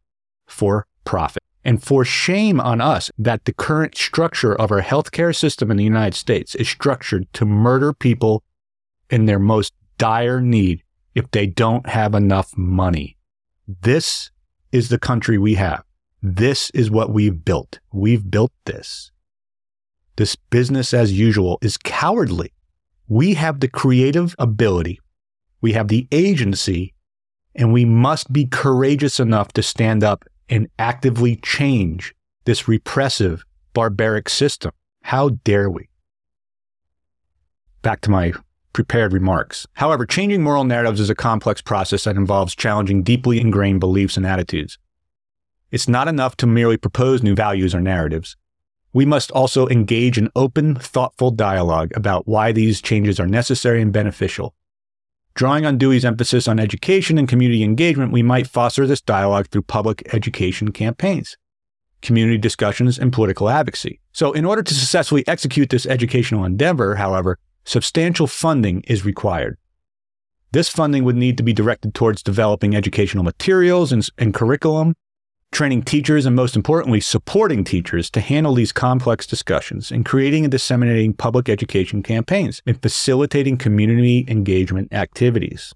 for 0.46 0.86
profit. 1.04 1.42
And 1.64 1.82
for 1.82 2.04
shame 2.04 2.60
on 2.60 2.80
us 2.80 3.10
that 3.18 3.46
the 3.46 3.52
current 3.52 3.96
structure 3.96 4.54
of 4.54 4.70
our 4.70 4.82
healthcare 4.82 5.34
system 5.34 5.70
in 5.70 5.78
the 5.78 5.84
United 5.84 6.14
States 6.14 6.54
is 6.54 6.68
structured 6.68 7.32
to 7.32 7.46
murder 7.46 7.92
people 7.94 8.42
in 9.08 9.24
their 9.24 9.38
most 9.38 9.72
dire 9.96 10.40
need 10.40 10.82
if 11.14 11.30
they 11.30 11.46
don't 11.46 11.88
have 11.88 12.14
enough 12.14 12.56
money. 12.56 13.16
This 13.66 14.30
is 14.72 14.88
the 14.88 14.98
country 14.98 15.38
we 15.38 15.54
have. 15.54 15.84
This 16.22 16.70
is 16.70 16.90
what 16.90 17.10
we've 17.10 17.44
built. 17.44 17.78
We've 17.92 18.30
built 18.30 18.52
this. 18.66 19.10
This 20.16 20.36
business 20.36 20.92
as 20.92 21.18
usual 21.18 21.58
is 21.62 21.76
cowardly. 21.76 22.52
We 23.08 23.34
have 23.34 23.60
the 23.60 23.68
creative 23.68 24.34
ability, 24.38 25.00
we 25.60 25.72
have 25.72 25.88
the 25.88 26.08
agency, 26.10 26.94
and 27.54 27.72
we 27.72 27.84
must 27.84 28.32
be 28.32 28.46
courageous 28.46 29.20
enough 29.20 29.52
to 29.52 29.62
stand 29.62 30.02
up 30.02 30.24
and 30.48 30.68
actively 30.78 31.36
change 31.36 32.14
this 32.44 32.68
repressive, 32.68 33.44
barbaric 33.72 34.28
system. 34.28 34.72
How 35.02 35.30
dare 35.44 35.70
we? 35.70 35.88
Back 37.82 38.00
to 38.02 38.10
my 38.10 38.32
prepared 38.72 39.12
remarks. 39.12 39.66
However, 39.74 40.04
changing 40.04 40.42
moral 40.42 40.64
narratives 40.64 41.00
is 41.00 41.10
a 41.10 41.14
complex 41.14 41.62
process 41.62 42.04
that 42.04 42.16
involves 42.16 42.54
challenging 42.54 43.02
deeply 43.02 43.40
ingrained 43.40 43.80
beliefs 43.80 44.16
and 44.16 44.26
attitudes. 44.26 44.78
It's 45.70 45.88
not 45.88 46.08
enough 46.08 46.36
to 46.38 46.46
merely 46.46 46.76
propose 46.76 47.22
new 47.22 47.34
values 47.34 47.74
or 47.74 47.80
narratives. 47.80 48.36
We 48.92 49.04
must 49.04 49.30
also 49.32 49.66
engage 49.68 50.18
in 50.18 50.30
open, 50.36 50.76
thoughtful 50.76 51.30
dialogue 51.30 51.90
about 51.96 52.28
why 52.28 52.52
these 52.52 52.80
changes 52.80 53.18
are 53.18 53.26
necessary 53.26 53.82
and 53.82 53.92
beneficial. 53.92 54.54
Drawing 55.34 55.66
on 55.66 55.78
Dewey's 55.78 56.04
emphasis 56.04 56.46
on 56.46 56.60
education 56.60 57.18
and 57.18 57.28
community 57.28 57.64
engagement, 57.64 58.12
we 58.12 58.22
might 58.22 58.46
foster 58.46 58.86
this 58.86 59.00
dialogue 59.00 59.48
through 59.48 59.62
public 59.62 60.14
education 60.14 60.70
campaigns, 60.70 61.36
community 62.02 62.38
discussions, 62.38 63.00
and 63.00 63.12
political 63.12 63.50
advocacy. 63.50 64.00
So, 64.12 64.32
in 64.32 64.44
order 64.44 64.62
to 64.62 64.74
successfully 64.74 65.26
execute 65.26 65.70
this 65.70 65.86
educational 65.86 66.44
endeavor, 66.44 66.94
however, 66.94 67.40
substantial 67.64 68.28
funding 68.28 68.82
is 68.82 69.04
required. 69.04 69.58
This 70.52 70.68
funding 70.68 71.02
would 71.02 71.16
need 71.16 71.36
to 71.38 71.42
be 71.42 71.52
directed 71.52 71.94
towards 71.94 72.22
developing 72.22 72.76
educational 72.76 73.24
materials 73.24 73.90
and, 73.90 74.08
and 74.16 74.32
curriculum, 74.32 74.94
training 75.52 75.82
teachers, 75.82 76.26
and 76.26 76.34
most 76.34 76.56
importantly, 76.56 77.00
supporting 77.00 77.64
teachers 77.64 78.10
to 78.10 78.20
handle 78.20 78.54
these 78.54 78.72
complex 78.72 79.26
discussions 79.26 79.90
and 79.90 80.04
creating 80.04 80.44
and 80.44 80.50
disseminating 80.50 81.12
public 81.12 81.48
education 81.48 82.02
campaigns 82.02 82.60
and 82.66 82.80
facilitating 82.82 83.56
community 83.56 84.24
engagement 84.28 84.92
activities. 84.92 85.74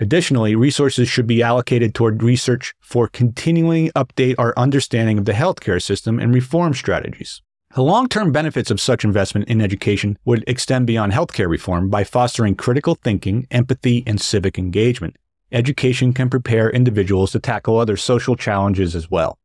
Additionally, 0.00 0.54
resources 0.54 1.08
should 1.08 1.26
be 1.26 1.42
allocated 1.42 1.92
toward 1.92 2.22
research 2.22 2.72
for 2.80 3.08
continuing 3.08 3.90
update 3.96 4.36
our 4.38 4.54
understanding 4.56 5.18
of 5.18 5.24
the 5.24 5.32
healthcare 5.32 5.82
system 5.82 6.20
and 6.20 6.32
reform 6.32 6.72
strategies. 6.72 7.42
The 7.74 7.82
long 7.82 8.08
term 8.08 8.32
benefits 8.32 8.70
of 8.70 8.80
such 8.80 9.04
investment 9.04 9.48
in 9.48 9.60
education 9.60 10.16
would 10.24 10.44
extend 10.46 10.86
beyond 10.86 11.12
healthcare 11.12 11.48
reform 11.48 11.90
by 11.90 12.04
fostering 12.04 12.54
critical 12.54 12.94
thinking, 12.94 13.46
empathy, 13.50 14.04
and 14.06 14.20
civic 14.20 14.58
engagement. 14.58 15.16
Education 15.50 16.12
can 16.12 16.28
prepare 16.28 16.68
individuals 16.68 17.32
to 17.32 17.38
tackle 17.38 17.78
other 17.78 17.96
social 17.96 18.36
challenges 18.36 18.94
as 18.94 19.10
well. 19.10 19.38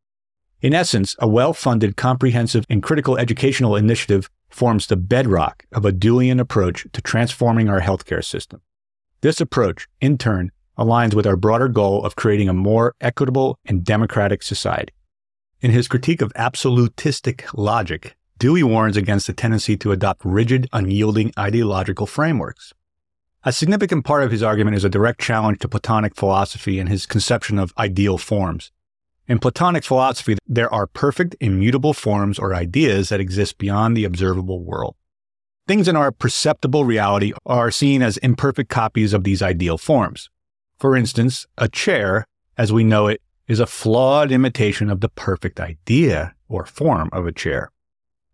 In 0.61 0.73
essence, 0.73 1.15
a 1.19 1.27
well 1.27 1.53
funded, 1.53 1.95
comprehensive, 1.95 2.65
and 2.69 2.83
critical 2.83 3.17
educational 3.17 3.75
initiative 3.75 4.29
forms 4.49 4.87
the 4.87 4.97
bedrock 4.97 5.65
of 5.71 5.85
a 5.85 5.93
Deweyan 5.93 6.39
approach 6.39 6.85
to 6.91 7.01
transforming 7.01 7.69
our 7.69 7.79
healthcare 7.79 8.23
system. 8.23 8.61
This 9.21 9.39
approach, 9.39 9.87
in 10.01 10.17
turn, 10.17 10.51
aligns 10.77 11.13
with 11.13 11.25
our 11.25 11.37
broader 11.37 11.69
goal 11.69 12.03
of 12.05 12.17
creating 12.17 12.49
a 12.49 12.53
more 12.53 12.95
equitable 12.99 13.57
and 13.65 13.85
democratic 13.85 14.43
society. 14.43 14.93
In 15.61 15.71
his 15.71 15.87
critique 15.87 16.21
of 16.21 16.33
absolutistic 16.35 17.45
logic, 17.53 18.17
Dewey 18.39 18.63
warns 18.63 18.97
against 18.97 19.27
the 19.27 19.33
tendency 19.33 19.77
to 19.77 19.93
adopt 19.93 20.25
rigid, 20.25 20.67
unyielding 20.73 21.31
ideological 21.39 22.05
frameworks. 22.05 22.73
A 23.45 23.51
significant 23.51 24.05
part 24.05 24.23
of 24.23 24.31
his 24.31 24.41
argument 24.41 24.77
is 24.77 24.85
a 24.85 24.89
direct 24.89 25.19
challenge 25.19 25.59
to 25.59 25.67
Platonic 25.67 26.15
philosophy 26.15 26.79
and 26.79 26.87
his 26.87 27.05
conception 27.05 27.59
of 27.59 27.73
ideal 27.77 28.17
forms. 28.17 28.71
In 29.27 29.37
Platonic 29.37 29.83
philosophy, 29.83 30.37
there 30.47 30.73
are 30.73 30.87
perfect, 30.87 31.35
immutable 31.41 31.93
forms 31.93 32.39
or 32.39 32.55
ideas 32.55 33.09
that 33.09 33.19
exist 33.19 33.57
beyond 33.57 33.97
the 33.97 34.05
observable 34.05 34.63
world. 34.63 34.95
Things 35.67 35.89
in 35.89 35.97
our 35.97 36.11
perceptible 36.11 36.85
reality 36.85 37.33
are 37.45 37.69
seen 37.69 38.01
as 38.01 38.15
imperfect 38.17 38.69
copies 38.69 39.11
of 39.11 39.25
these 39.25 39.41
ideal 39.41 39.77
forms. 39.77 40.29
For 40.79 40.95
instance, 40.95 41.45
a 41.57 41.67
chair, 41.67 42.25
as 42.57 42.71
we 42.71 42.85
know 42.85 43.07
it, 43.07 43.21
is 43.49 43.59
a 43.59 43.65
flawed 43.65 44.31
imitation 44.31 44.89
of 44.89 45.01
the 45.01 45.09
perfect 45.09 45.59
idea 45.59 46.33
or 46.47 46.65
form 46.65 47.09
of 47.11 47.27
a 47.27 47.33
chair. 47.33 47.71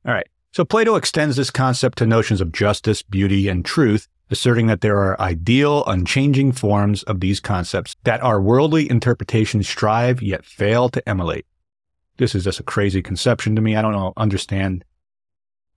All 0.05 0.13
right. 0.13 0.27
So 0.51 0.65
Plato 0.65 0.95
extends 0.95 1.35
this 1.35 1.49
concept 1.49 1.97
to 1.97 2.05
notions 2.05 2.41
of 2.41 2.51
justice, 2.51 3.01
beauty, 3.01 3.47
and 3.47 3.65
truth, 3.65 4.07
asserting 4.29 4.67
that 4.67 4.81
there 4.81 4.97
are 4.97 5.19
ideal, 5.19 5.83
unchanging 5.85 6.51
forms 6.51 7.03
of 7.03 7.19
these 7.19 7.39
concepts 7.39 7.95
that 8.03 8.21
our 8.21 8.41
worldly 8.41 8.89
interpretations 8.89 9.67
strive 9.67 10.21
yet 10.21 10.45
fail 10.45 10.89
to 10.89 11.07
emulate. 11.09 11.45
This 12.17 12.35
is 12.35 12.43
just 12.43 12.59
a 12.59 12.63
crazy 12.63 13.01
conception 13.01 13.55
to 13.55 13.61
me. 13.61 13.75
I 13.75 13.81
don't 13.81 13.93
know, 13.93 14.13
understand 14.17 14.83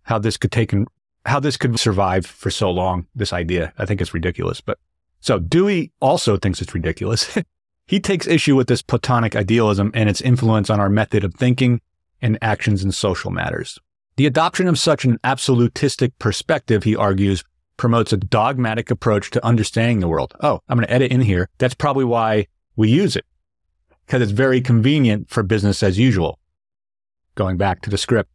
how 0.03 0.19
this 0.19 0.37
could 0.37 0.53
take 0.53 0.73
in, 0.73 0.87
how 1.25 1.41
this 1.41 1.57
could 1.57 1.79
survive 1.79 2.27
for 2.27 2.51
so 2.51 2.71
long. 2.71 3.07
This 3.15 3.33
idea, 3.33 3.73
I 3.79 3.87
think 3.87 4.01
it's 4.01 4.15
ridiculous. 4.15 4.61
But 4.61 4.79
so 5.21 5.39
Dewey 5.39 5.93
also 6.01 6.37
thinks 6.37 6.61
it's 6.61 6.75
ridiculous. 6.75 7.39
He 7.87 8.01
takes 8.01 8.27
issue 8.27 8.57
with 8.57 8.69
this 8.69 8.81
Platonic 8.81 9.37
idealism 9.37 9.91
and 9.93 10.09
its 10.09 10.21
influence 10.21 10.71
on 10.71 10.81
our 10.81 10.89
method 10.89 11.25
of 11.25 11.35
thinking 11.35 11.81
and 12.21 12.39
actions 12.41 12.85
in 12.85 12.93
social 12.93 13.31
matters. 13.31 13.79
The 14.17 14.27
adoption 14.27 14.69
of 14.69 14.79
such 14.79 15.05
an 15.05 15.19
absolutistic 15.25 16.19
perspective, 16.19 16.85
he 16.85 16.95
argues, 16.95 17.45
promotes 17.83 18.13
a 18.13 18.17
dogmatic 18.17 18.93
approach 18.93 19.33
to 19.33 19.45
understanding 19.45 19.99
the 19.99 20.07
world. 20.07 20.37
Oh, 20.41 20.61
I'm 20.69 20.77
going 20.79 20.87
to 20.87 20.95
edit 20.95 21.11
in 21.11 21.21
here. 21.21 21.49
That's 21.59 21.75
probably 21.75 22.05
why 22.05 22.47
we 22.77 22.89
use 22.89 23.17
it, 23.17 23.27
because 24.07 24.23
it's 24.23 24.31
very 24.31 24.61
convenient 24.61 25.29
for 25.29 25.43
business 25.43 25.83
as 25.83 25.99
usual. 25.99 26.39
Going 27.35 27.57
back 27.57 27.81
to 27.81 27.91
the 27.91 27.99
script, 27.99 28.31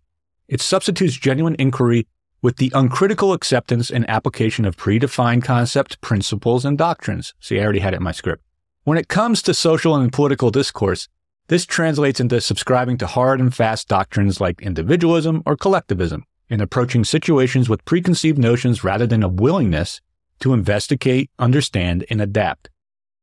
it 0.49 0.59
substitutes 0.59 1.15
genuine 1.15 1.55
inquiry 1.57 2.07
with 2.41 2.57
the 2.57 2.73
uncritical 2.75 3.31
acceptance 3.31 3.89
and 3.89 4.09
application 4.09 4.65
of 4.65 4.75
predefined 4.75 5.45
concepts, 5.45 5.95
principles, 5.95 6.65
and 6.65 6.77
doctrines. 6.77 7.33
See, 7.39 7.57
I 7.57 7.63
already 7.63 7.79
had 7.79 7.93
it 7.93 7.97
in 7.97 8.03
my 8.03 8.11
script. 8.11 8.43
When 8.83 8.97
it 8.97 9.07
comes 9.07 9.41
to 9.43 9.53
social 9.53 9.95
and 9.95 10.11
political 10.11 10.51
discourse, 10.51 11.07
this 11.47 11.65
translates 11.65 12.19
into 12.19 12.41
subscribing 12.41 12.97
to 12.97 13.07
hard 13.07 13.39
and 13.39 13.55
fast 13.55 13.87
doctrines 13.87 14.41
like 14.41 14.61
individualism 14.61 15.41
or 15.45 15.55
collectivism 15.55 16.25
in 16.49 16.61
approaching 16.61 17.03
situations 17.03 17.69
with 17.69 17.85
preconceived 17.85 18.37
notions 18.37 18.83
rather 18.83 19.07
than 19.07 19.23
a 19.23 19.27
willingness 19.27 20.01
to 20.39 20.53
investigate, 20.53 21.29
understand, 21.39 22.05
and 22.09 22.21
adapt. 22.21 22.69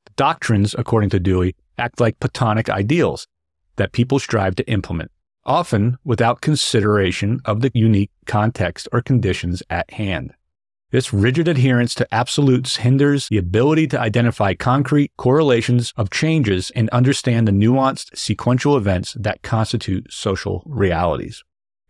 The 0.06 0.12
doctrines, 0.16 0.74
according 0.76 1.10
to 1.10 1.20
Dewey, 1.20 1.54
act 1.78 2.00
like 2.00 2.20
Platonic 2.20 2.68
ideals 2.68 3.26
that 3.76 3.92
people 3.92 4.18
strive 4.18 4.56
to 4.56 4.70
implement, 4.70 5.10
often 5.44 5.98
without 6.04 6.40
consideration 6.40 7.40
of 7.44 7.60
the 7.60 7.70
unique 7.74 8.10
context 8.26 8.88
or 8.92 9.02
conditions 9.02 9.62
at 9.70 9.90
hand. 9.92 10.32
This 10.90 11.12
rigid 11.12 11.48
adherence 11.48 11.92
to 11.96 12.14
absolutes 12.14 12.76
hinders 12.76 13.26
the 13.28 13.38
ability 13.38 13.88
to 13.88 14.00
identify 14.00 14.54
concrete 14.54 15.10
correlations 15.16 15.92
of 15.96 16.10
changes 16.10 16.70
and 16.76 16.88
understand 16.90 17.48
the 17.48 17.52
nuanced 17.52 18.16
sequential 18.16 18.76
events 18.76 19.16
that 19.18 19.42
constitute 19.42 20.12
social 20.12 20.62
realities. 20.66 21.42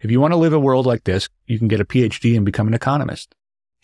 If 0.05 0.11
you 0.11 0.21
want 0.21 0.33
to 0.33 0.37
live 0.37 0.53
a 0.53 0.59
world 0.59 0.85
like 0.85 1.05
this, 1.05 1.31
you 1.47 1.59
can 1.59 1.67
get 1.67 1.81
a 1.81 1.85
PhD 1.87 2.37
and 2.37 2.45
become 2.45 2.69
an 2.69 2.75
economist. 2.75 3.35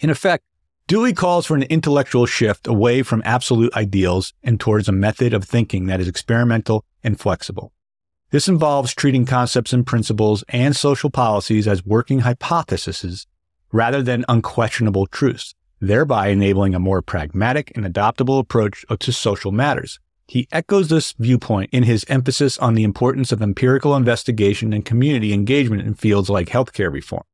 In 0.01 0.11
effect, 0.11 0.45
Dewey 0.87 1.15
calls 1.15 1.47
for 1.47 1.57
an 1.57 1.63
intellectual 1.63 2.27
shift 2.27 2.67
away 2.67 3.03
from 3.03 3.23
absolute 3.25 3.73
ideals 3.75 4.35
and 4.43 4.61
towards 4.61 4.87
a 4.87 4.93
method 4.93 5.33
of 5.33 5.45
thinking 5.45 5.87
that 5.87 5.99
is 5.99 6.09
experimental 6.09 6.85
and 7.03 7.19
flexible. 7.19 7.73
This 8.33 8.49
involves 8.49 8.95
treating 8.95 9.25
concepts 9.25 9.73
and 9.73 9.87
principles 9.87 10.45
and 10.51 10.77
social 10.77 11.09
policies 11.09 11.67
as 11.67 11.87
working 11.87 12.19
hypotheses 12.19 13.27
rather 13.73 14.03
than 14.03 14.27
unquestionable 14.29 15.07
truths, 15.07 15.55
thereby 15.81 16.29
enabling 16.29 16.75
a 16.75 16.79
more 16.79 17.01
pragmatic 17.01 17.73
and 17.75 17.87
adoptable 17.87 18.39
approach 18.39 18.85
to 18.99 19.11
social 19.11 19.53
matters. 19.53 19.99
He 20.31 20.47
echoes 20.53 20.87
this 20.87 21.13
viewpoint 21.19 21.71
in 21.73 21.83
his 21.83 22.07
emphasis 22.07 22.57
on 22.59 22.75
the 22.75 22.85
importance 22.85 23.33
of 23.33 23.43
empirical 23.43 23.97
investigation 23.97 24.73
and 24.73 24.85
community 24.85 25.33
engagement 25.33 25.83
in 25.83 25.95
fields 25.95 26.31
like 26.31 26.51
healthcare 26.51 26.93
reform. 26.93 27.25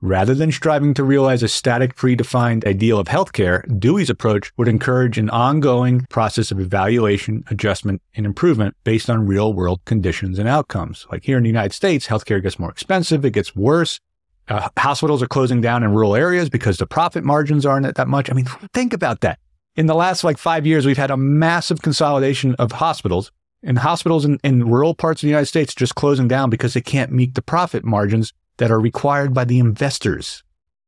Rather 0.00 0.34
than 0.34 0.50
striving 0.50 0.94
to 0.94 1.04
realize 1.04 1.42
a 1.42 1.48
static, 1.48 1.94
predefined 1.96 2.66
ideal 2.66 2.98
of 2.98 3.08
healthcare, 3.08 3.62
Dewey's 3.78 4.08
approach 4.08 4.52
would 4.56 4.68
encourage 4.68 5.18
an 5.18 5.28
ongoing 5.28 6.06
process 6.08 6.50
of 6.50 6.58
evaluation, 6.58 7.44
adjustment, 7.50 8.00
and 8.14 8.24
improvement 8.24 8.74
based 8.84 9.10
on 9.10 9.26
real 9.26 9.52
world 9.52 9.84
conditions 9.84 10.38
and 10.38 10.48
outcomes. 10.48 11.06
Like 11.12 11.24
here 11.24 11.36
in 11.36 11.42
the 11.42 11.50
United 11.50 11.74
States, 11.74 12.06
healthcare 12.06 12.42
gets 12.42 12.58
more 12.58 12.70
expensive, 12.70 13.22
it 13.26 13.32
gets 13.32 13.54
worse, 13.54 14.00
uh, 14.48 14.70
hospitals 14.78 15.22
are 15.22 15.28
closing 15.28 15.60
down 15.60 15.82
in 15.82 15.92
rural 15.92 16.16
areas 16.16 16.48
because 16.48 16.78
the 16.78 16.86
profit 16.86 17.22
margins 17.22 17.66
aren't 17.66 17.94
that 17.96 18.08
much. 18.08 18.30
I 18.30 18.32
mean, 18.32 18.46
think 18.72 18.94
about 18.94 19.20
that. 19.20 19.40
In 19.76 19.86
the 19.86 19.94
last 19.94 20.24
like 20.24 20.38
five 20.38 20.66
years, 20.66 20.86
we've 20.86 20.96
had 20.96 21.10
a 21.10 21.18
massive 21.18 21.82
consolidation 21.82 22.54
of 22.54 22.72
hospitals 22.72 23.30
and 23.62 23.78
hospitals 23.78 24.24
in, 24.24 24.38
in 24.42 24.66
rural 24.66 24.94
parts 24.94 25.22
of 25.22 25.26
the 25.26 25.30
United 25.30 25.46
States 25.46 25.74
just 25.74 25.94
closing 25.94 26.26
down 26.26 26.48
because 26.48 26.72
they 26.72 26.80
can't 26.80 27.12
meet 27.12 27.34
the 27.34 27.42
profit 27.42 27.84
margins 27.84 28.32
that 28.56 28.70
are 28.70 28.80
required 28.80 29.34
by 29.34 29.44
the 29.44 29.58
investors. 29.58 30.42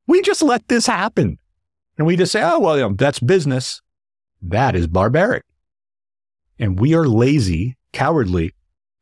We 0.07 0.23
just 0.23 0.43
let 0.43 0.69
this 0.69 0.87
happen. 0.87 1.39
And 1.99 2.07
we 2.07 2.17
just 2.17 2.33
say, 2.33 2.41
oh, 2.43 2.61
well, 2.61 2.77
you 2.77 2.83
know, 2.83 2.95
that's 2.95 3.21
business. 3.21 3.83
That 4.41 4.75
is 4.75 4.87
barbaric. 4.87 5.45
And 6.59 6.81
we 6.81 6.95
are 6.95 7.07
lazy, 7.07 7.77
cowardly, 7.93 8.55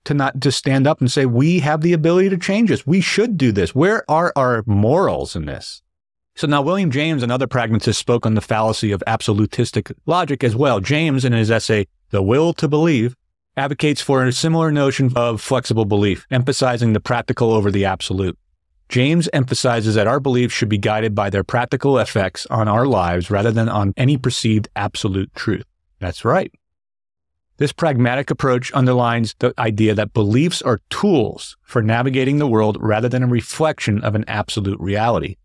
to 0.05 0.15
not 0.15 0.41
just 0.41 0.59
stand 0.59 0.87
up 0.89 1.01
and 1.01 1.13
say, 1.13 1.27
we 1.27 1.61
have 1.61 1.83
the 1.83 1.93
ability 1.93 2.31
to 2.31 2.39
change 2.39 2.71
this. 2.71 2.87
We 2.87 3.01
should 3.01 3.37
do 3.37 3.53
this. 3.53 3.75
Where 3.75 4.09
are 4.11 4.33
our 4.35 4.65
morals 4.67 5.37
in 5.37 5.45
this? 5.45 5.83
So 6.37 6.47
now 6.47 6.61
William 6.61 6.91
James, 6.91 7.23
and 7.23 7.33
other 7.33 7.47
pragmatists 7.47 7.99
spoke 7.99 8.27
on 8.27 8.35
the 8.35 8.43
fallacy 8.43 8.93
of 8.93 9.03
absolutistic 9.07 9.91
logic 10.05 10.45
as 10.45 10.55
well. 10.55 10.81
James, 10.81 11.25
in 11.25 11.33
his 11.33 11.51
essay, 11.51 11.87
The 12.11 12.23
Will 12.23 12.53
to 12.55 12.69
Believe, 12.69 13.17
advocates 13.57 14.03
for 14.03 14.23
a 14.23 14.31
similar 14.33 14.71
notion 14.71 15.11
of 15.17 15.41
flexible 15.41 15.87
belief, 15.87 16.27
emphasizing 16.31 16.93
the 16.93 17.01
practical 17.01 17.53
over 17.53 17.71
the 17.71 17.87
absolute. 17.87 18.39
James 18.91 19.31
emphasizes 19.33 19.95
that 19.95 20.07
our 20.07 20.21
beliefs 20.21 20.53
should 20.53 20.69
be 20.69 20.77
guided 20.77 21.15
by 21.15 21.31
their 21.31 21.43
practical 21.43 21.99
effects 21.99 22.47
on 22.51 22.69
our 22.69 22.85
lives 22.85 23.31
rather 23.31 23.51
than 23.51 23.71
on 23.71 23.95
any 23.97 24.19
perceived 24.19 24.69
absolute 24.77 25.35
truth. 25.35 25.65
That's 26.01 26.23
right. 26.23 26.53
This 27.57 27.73
pragmatic 27.73 28.31
approach 28.31 28.71
underlines 28.75 29.35
the 29.39 29.55
idea 29.59 29.95
that 29.95 30.13
beliefs 30.13 30.61
are 30.61 30.83
tools 30.91 31.57
for 31.63 31.81
navigating 31.81 32.37
the 32.37 32.47
world 32.47 32.77
rather 32.79 33.09
than 33.09 33.23
a 33.23 33.27
reflection 33.27 34.05
of 34.05 34.15
an 34.15 34.27
absolute 34.29 34.79
reality. 34.79 35.37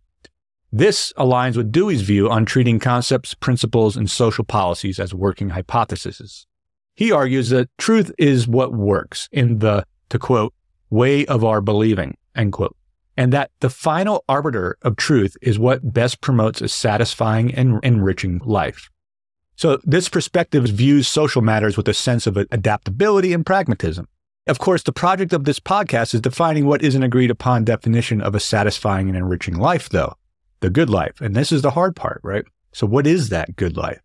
This 0.74 1.12
aligns 1.18 1.58
with 1.58 1.72
Dewey's 1.72 2.02
view 2.02 2.30
on 2.30 2.46
treating 2.46 2.80
concepts, 2.80 3.34
principles, 3.34 3.98
and 3.98 4.10
social 4.10 4.46
policies 4.46 5.00
as 5.00 5.14
working 5.14 5.50
hypotheses. 5.50 6.48
He 6.96 7.12
argues 7.12 7.50
that 7.50 7.70
truth 7.78 8.12
is 8.18 8.48
what 8.48 8.74
works 8.74 9.28
in 9.34 9.60
the, 9.60 9.86
to 10.10 10.18
quote, 10.18 10.54
way 10.90 11.26
of 11.26 11.44
our 11.44 11.60
believing, 11.60 12.16
end 12.36 12.54
quote, 12.54 12.76
and 13.18 13.34
that 13.34 13.52
the 13.60 13.70
final 13.70 14.24
arbiter 14.30 14.78
of 14.82 14.96
truth 14.96 15.36
is 15.42 15.60
what 15.60 15.94
best 15.94 16.22
promotes 16.22 16.62
a 16.62 16.70
satisfying 16.70 17.54
and 17.54 17.84
enriching 17.84 18.40
life. 18.46 18.90
So 19.58 19.80
this 19.84 20.08
perspective 20.08 20.64
views 20.64 21.08
social 21.08 21.42
matters 21.42 21.76
with 21.76 21.88
a 21.90 21.94
sense 21.94 22.26
of 22.28 22.38
adaptability 22.38 23.34
and 23.34 23.46
pragmatism. 23.46 24.08
Of 24.48 24.58
course, 24.58 24.84
the 24.84 24.94
project 24.94 25.34
of 25.34 25.44
this 25.44 25.60
podcast 25.60 26.14
is 26.14 26.22
defining 26.22 26.66
what 26.66 26.82
is 26.82 26.96
an 26.96 27.04
agreed 27.04 27.30
upon 27.30 27.66
definition 27.66 28.22
of 28.22 28.36
a 28.36 28.40
satisfying 28.40 29.08
and 29.08 29.18
enriching 29.18 29.56
life, 29.56 29.90
though, 29.90 30.16
the 30.62 30.70
good 30.70 30.90
life. 30.90 31.20
And 31.20 31.36
this 31.36 31.52
is 31.52 31.62
the 31.62 31.72
hard 31.72 31.96
part, 31.96 32.22
right? 32.24 32.46
So 32.72 32.88
what 32.88 33.06
is 33.06 33.30
that 33.30 33.56
good 33.56 33.76
life? 33.76 34.02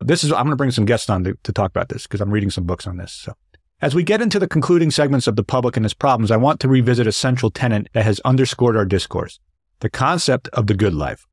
This 0.00 0.24
is, 0.24 0.32
I'm 0.32 0.44
going 0.44 0.50
to 0.50 0.56
bring 0.56 0.72
some 0.72 0.84
guests 0.84 1.08
on 1.08 1.24
to, 1.24 1.38
to 1.44 1.52
talk 1.52 1.70
about 1.70 1.88
this 1.88 2.02
because 2.02 2.20
I'm 2.20 2.30
reading 2.30 2.50
some 2.50 2.64
books 2.64 2.86
on 2.86 2.96
this. 2.96 3.12
So 3.12 3.34
as 3.80 3.94
we 3.94 4.02
get 4.02 4.20
into 4.20 4.38
the 4.38 4.48
concluding 4.48 4.90
segments 4.90 5.26
of 5.26 5.36
the 5.36 5.44
public 5.44 5.76
and 5.76 5.84
its 5.84 5.94
problems, 5.94 6.30
I 6.30 6.36
want 6.36 6.60
to 6.60 6.68
revisit 6.68 7.06
a 7.06 7.12
central 7.12 7.50
tenet 7.50 7.88
that 7.92 8.04
has 8.04 8.20
underscored 8.20 8.76
our 8.76 8.84
discourse, 8.84 9.38
the 9.80 9.90
concept 9.90 10.48
of 10.48 10.66
the 10.66 10.74
good 10.74 10.94
life. 10.94 11.26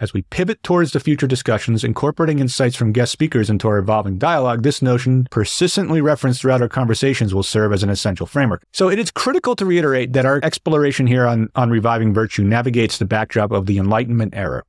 As 0.00 0.12
we 0.12 0.22
pivot 0.22 0.60
towards 0.64 0.90
the 0.90 0.98
future 0.98 1.28
discussions, 1.28 1.84
incorporating 1.84 2.40
insights 2.40 2.74
from 2.74 2.90
guest 2.90 3.12
speakers 3.12 3.48
into 3.48 3.68
our 3.68 3.78
evolving 3.78 4.18
dialogue, 4.18 4.64
this 4.64 4.82
notion, 4.82 5.28
persistently 5.30 6.00
referenced 6.00 6.40
throughout 6.40 6.60
our 6.60 6.68
conversations, 6.68 7.32
will 7.32 7.44
serve 7.44 7.72
as 7.72 7.84
an 7.84 7.90
essential 7.90 8.26
framework. 8.26 8.64
So 8.72 8.88
it 8.90 8.98
is 8.98 9.12
critical 9.12 9.54
to 9.54 9.64
reiterate 9.64 10.12
that 10.14 10.26
our 10.26 10.40
exploration 10.42 11.06
here 11.06 11.28
on, 11.28 11.48
on 11.54 11.70
reviving 11.70 12.12
virtue 12.12 12.42
navigates 12.42 12.98
the 12.98 13.04
backdrop 13.04 13.52
of 13.52 13.66
the 13.66 13.78
Enlightenment 13.78 14.34
era, 14.34 14.64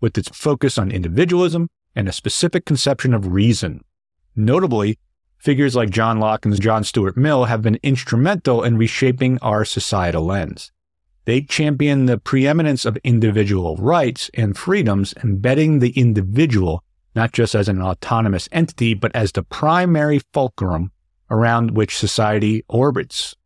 with 0.00 0.16
its 0.16 0.28
focus 0.28 0.78
on 0.78 0.92
individualism 0.92 1.68
and 1.96 2.08
a 2.08 2.12
specific 2.12 2.64
conception 2.64 3.12
of 3.14 3.32
reason. 3.32 3.82
Notably, 4.36 4.96
figures 5.38 5.74
like 5.74 5.90
John 5.90 6.20
Locke 6.20 6.44
and 6.44 6.60
John 6.60 6.84
Stuart 6.84 7.16
Mill 7.16 7.46
have 7.46 7.62
been 7.62 7.80
instrumental 7.82 8.62
in 8.62 8.78
reshaping 8.78 9.38
our 9.42 9.64
societal 9.64 10.24
lens. 10.24 10.70
They 11.28 11.42
champion 11.42 12.06
the 12.06 12.16
preeminence 12.16 12.86
of 12.86 12.96
individual 13.04 13.76
rights 13.76 14.30
and 14.32 14.56
freedoms, 14.56 15.12
embedding 15.22 15.80
the 15.80 15.90
individual 15.90 16.82
not 17.14 17.32
just 17.32 17.54
as 17.54 17.68
an 17.68 17.82
autonomous 17.82 18.48
entity, 18.50 18.94
but 18.94 19.14
as 19.14 19.32
the 19.32 19.42
primary 19.42 20.22
fulcrum 20.32 20.90
around 21.28 21.72
which 21.72 21.98
society 21.98 22.64
orbits. 22.66 23.36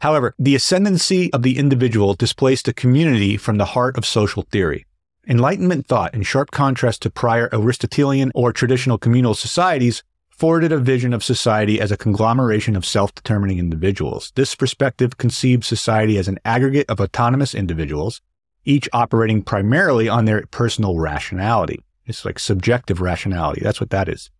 However, 0.00 0.34
the 0.38 0.54
ascendancy 0.54 1.32
of 1.32 1.42
the 1.42 1.56
individual 1.56 2.12
displaced 2.12 2.66
the 2.66 2.74
community 2.74 3.38
from 3.38 3.56
the 3.56 3.72
heart 3.72 3.96
of 3.96 4.04
social 4.04 4.42
theory. 4.42 4.84
Enlightenment 5.26 5.86
thought, 5.86 6.12
in 6.12 6.24
sharp 6.24 6.50
contrast 6.50 7.00
to 7.00 7.08
prior 7.08 7.48
Aristotelian 7.50 8.30
or 8.34 8.52
traditional 8.52 8.98
communal 8.98 9.32
societies, 9.32 10.02
forwarded 10.36 10.72
a 10.72 10.78
vision 10.78 11.12
of 11.12 11.22
society 11.22 11.80
as 11.80 11.92
a 11.92 11.96
conglomeration 11.96 12.74
of 12.74 12.86
self 12.86 13.14
determining 13.14 13.58
individuals. 13.58 14.32
This 14.34 14.54
perspective 14.54 15.18
conceived 15.18 15.64
society 15.64 16.18
as 16.18 16.28
an 16.28 16.38
aggregate 16.44 16.88
of 16.88 17.00
autonomous 17.00 17.54
individuals, 17.54 18.20
each 18.64 18.88
operating 18.92 19.42
primarily 19.42 20.08
on 20.08 20.24
their 20.24 20.46
personal 20.46 20.98
rationality. 20.98 21.80
It's 22.06 22.24
like 22.24 22.38
subjective 22.38 23.00
rationality. 23.00 23.60
That's 23.62 23.80
what 23.80 23.90
that 23.90 24.08
is. 24.08 24.30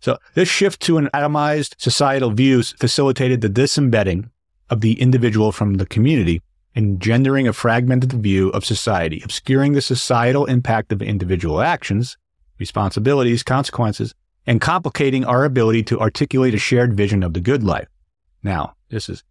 So 0.00 0.18
this 0.34 0.48
shift 0.48 0.80
to 0.82 0.98
an 0.98 1.08
atomized 1.12 1.74
societal 1.78 2.30
views 2.30 2.72
facilitated 2.78 3.40
the 3.40 3.48
disembedding 3.48 4.30
of 4.70 4.80
the 4.80 5.00
individual 5.00 5.52
from 5.52 5.74
the 5.74 5.86
community, 5.86 6.40
engendering 6.74 7.48
a 7.48 7.52
fragmented 7.52 8.12
view 8.12 8.50
of 8.50 8.64
society, 8.64 9.20
obscuring 9.24 9.72
the 9.72 9.82
societal 9.82 10.46
impact 10.46 10.92
of 10.92 11.02
individual 11.02 11.60
actions, 11.60 12.16
responsibilities, 12.58 13.42
consequences, 13.42 14.14
and 14.48 14.62
complicating 14.62 15.26
our 15.26 15.44
ability 15.44 15.82
to 15.82 16.00
articulate 16.00 16.54
a 16.54 16.58
shared 16.58 16.94
vision 16.94 17.22
of 17.22 17.34
the 17.34 17.40
good 17.40 17.62
life. 17.62 17.86
Now, 18.42 18.74
this 18.88 19.10
is 19.10 19.22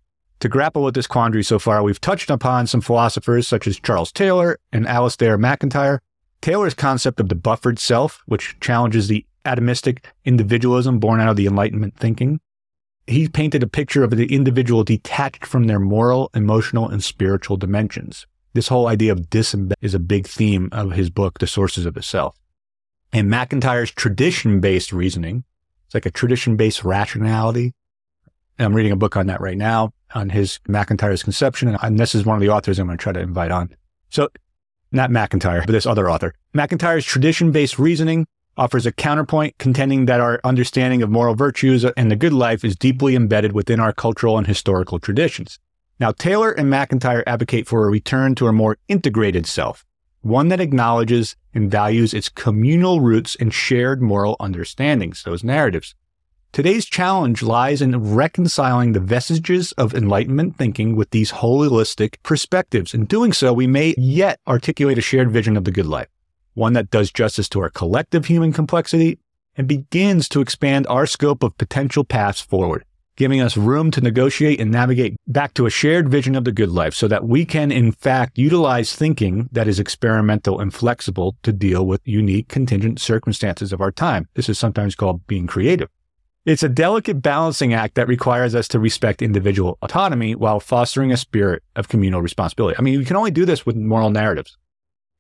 to 0.42 0.48
grapple 0.48 0.84
with 0.84 0.94
this 0.94 1.08
quandary 1.08 1.44
so 1.44 1.58
far, 1.58 1.82
we've 1.82 2.00
touched 2.00 2.30
upon 2.30 2.68
some 2.68 2.82
philosophers 2.82 3.48
such 3.48 3.66
as 3.66 3.80
Charles 3.80 4.12
Taylor 4.12 4.60
and 4.72 4.86
Alasdair 4.86 5.40
MacIntyre. 5.40 6.04
Taylor's 6.40 6.76
concept 6.76 7.20
of 7.20 7.30
the 7.30 7.36
buffered 7.36 7.80
self, 7.80 8.22
which 8.28 8.60
challenges 8.60 9.08
the 9.08 9.26
atomistic 9.44 10.06
individualism 10.24 11.00
born 11.00 11.20
out 11.20 11.30
of 11.30 11.36
the 11.36 11.48
Enlightenment 11.48 11.98
thinking. 11.98 12.40
He 13.08 13.28
painted 13.28 13.64
a 13.64 13.68
picture 13.68 14.04
of 14.04 14.12
the 14.12 14.32
individual 14.32 14.84
detached 14.84 15.48
from 15.48 15.64
their 15.64 15.80
moral, 15.80 16.30
emotional, 16.36 16.88
and 16.88 17.04
spiritual 17.04 17.58
dimensions. 17.58 18.28
This 18.54 18.68
whole 18.68 18.88
idea 18.88 19.14
of 19.14 19.32
disembed 19.32 19.78
is 19.82 19.96
a 19.96 20.00
big 20.00 20.28
theme 20.28 20.70
of 20.72 20.92
his 20.92 21.10
book, 21.10 21.40
The 21.40 21.48
Sources 21.48 21.88
of 21.88 21.96
the 21.96 22.04
Self 22.04 22.36
and 23.14 23.30
MacIntyre's 23.30 23.92
tradition 23.92 24.60
based 24.60 24.92
reasoning. 24.92 25.44
It's 25.86 25.94
like 25.94 26.06
a 26.06 26.12
tradition 26.12 26.56
based 26.56 26.84
rationality. 26.84 27.74
And 28.58 28.66
I'm 28.66 28.74
reading 28.74 28.92
a 28.92 28.98
book 28.98 29.16
on 29.16 29.28
that 29.28 29.42
right 29.42 29.58
now 29.58 29.94
on 30.16 30.30
his 30.30 30.60
MacIntyre's 30.68 31.24
conception. 31.24 31.78
And 31.82 32.00
this 32.00 32.16
is 32.16 32.26
one 32.26 32.36
of 32.36 32.42
the 32.42 32.50
authors 32.50 32.80
I'm 32.80 32.88
going 32.88 32.98
to 32.98 33.02
try 33.02 33.14
to 33.14 33.20
invite 33.20 33.52
on. 33.52 33.76
So 34.10 34.30
not 34.92 35.12
MacIntyre, 35.12 35.64
but 35.66 35.72
this 35.72 35.86
other 35.86 36.10
author. 36.10 36.34
MacIntyre's 36.54 37.06
tradition 37.06 37.52
based 37.52 37.78
reasoning 37.78 38.26
offers 38.58 38.86
a 38.86 38.92
counterpoint 38.92 39.58
contending 39.60 40.06
that 40.06 40.20
our 40.20 40.42
understanding 40.44 41.04
of 41.04 41.10
moral 41.10 41.36
virtues 41.36 41.86
and 41.86 42.10
the 42.10 42.16
good 42.16 42.34
life 42.34 42.66
is 42.66 42.76
deeply 42.76 43.16
embedded 43.16 43.52
within 43.52 43.80
our 43.80 43.94
cultural 43.94 44.38
and 44.38 44.48
historical 44.48 45.00
traditions. 45.00 45.60
Now, 46.00 46.12
Taylor 46.12 46.52
and 46.52 46.70
MacIntyre 46.70 47.24
advocate 47.28 47.68
for 47.68 47.86
a 47.86 47.92
return 47.92 48.36
to 48.36 48.48
a 48.48 48.54
more 48.54 48.78
integrated 48.88 49.46
self, 49.46 49.86
one 50.28 50.50
that 50.50 50.60
acknowledges 50.60 51.36
and 51.54 51.72
values 51.72 52.14
its 52.14 52.30
communal 52.30 53.00
roots 53.00 53.36
and 53.40 53.54
shared 53.54 54.02
moral 54.02 54.36
understandings, 54.40 55.24
those 55.24 55.44
narratives. 55.44 55.96
Today's 56.52 56.86
challenge 56.86 57.42
lies 57.42 57.82
in 57.82 58.14
reconciling 58.14 58.92
the 58.92 59.00
vestiges 59.00 59.72
of 59.74 59.94
Enlightenment 59.94 60.58
thinking 60.58 60.96
with 60.96 61.12
these 61.12 61.32
holistic 61.32 62.16
perspectives. 62.24 62.94
In 62.94 63.06
doing 63.06 63.32
so, 63.32 63.54
we 63.54 63.68
may 63.68 63.96
yet 63.98 64.40
articulate 64.48 64.98
a 64.98 65.02
shared 65.02 65.32
vision 65.32 65.56
of 65.56 65.64
the 65.64 65.72
good 65.72 65.86
life, 65.86 66.10
one 66.54 66.74
that 66.74 66.90
does 66.90 67.12
justice 67.12 67.48
to 67.50 67.62
our 67.62 67.70
collective 67.70 68.26
human 68.26 68.52
complexity 68.52 69.20
and 69.56 69.68
begins 69.68 70.28
to 70.30 70.42
expand 70.42 70.86
our 70.88 71.06
scope 71.06 71.44
of 71.44 71.58
potential 71.58 72.04
paths 72.04 72.42
forward 72.42 72.84
giving 73.18 73.42
us 73.42 73.58
room 73.58 73.92
to 73.92 74.00
negotiate 74.00 74.62
and 74.62 74.72
navigate 74.72 75.18
back 75.28 75.54
to 75.56 75.66
a 75.66 75.70
shared 75.70 76.08
vision 76.08 76.36
of 76.36 76.46
the 76.46 76.52
good 76.52 76.70
life 76.70 76.94
so 76.94 77.08
that 77.08 77.28
we 77.28 77.46
can, 77.46 77.72
in 77.72 77.92
fact, 77.92 78.38
utilize 78.38 78.96
thinking 78.96 79.50
that 79.52 79.68
is 79.68 79.80
experimental 79.80 80.60
and 80.60 80.74
flexible 80.74 81.36
to 81.44 81.52
deal 81.52 81.86
with 81.86 82.00
unique 82.06 82.48
contingent 82.48 83.02
circumstances 83.02 83.74
of 83.74 83.82
our 83.82 83.92
time. 83.92 84.30
This 84.36 84.48
is 84.48 84.58
sometimes 84.58 84.96
called 84.96 85.26
being 85.28 85.48
creative. 85.48 85.90
It's 86.46 86.64
a 86.64 86.70
delicate 86.70 87.22
balancing 87.22 87.74
act 87.74 87.96
that 87.96 88.08
requires 88.08 88.56
us 88.56 88.70
to 88.70 88.80
respect 88.80 89.22
individual 89.22 89.78
autonomy 89.82 90.34
while 90.34 90.62
fostering 90.62 91.12
a 91.12 91.18
spirit 91.18 91.62
of 91.76 91.90
communal 91.90 92.22
responsibility. 92.22 92.78
I 92.80 92.82
mean, 92.82 92.94
you 92.94 93.04
can 93.04 93.18
only 93.18 93.32
do 93.32 93.46
this 93.46 93.66
with 93.66 93.76
moral 93.76 94.12
narratives. 94.12 94.58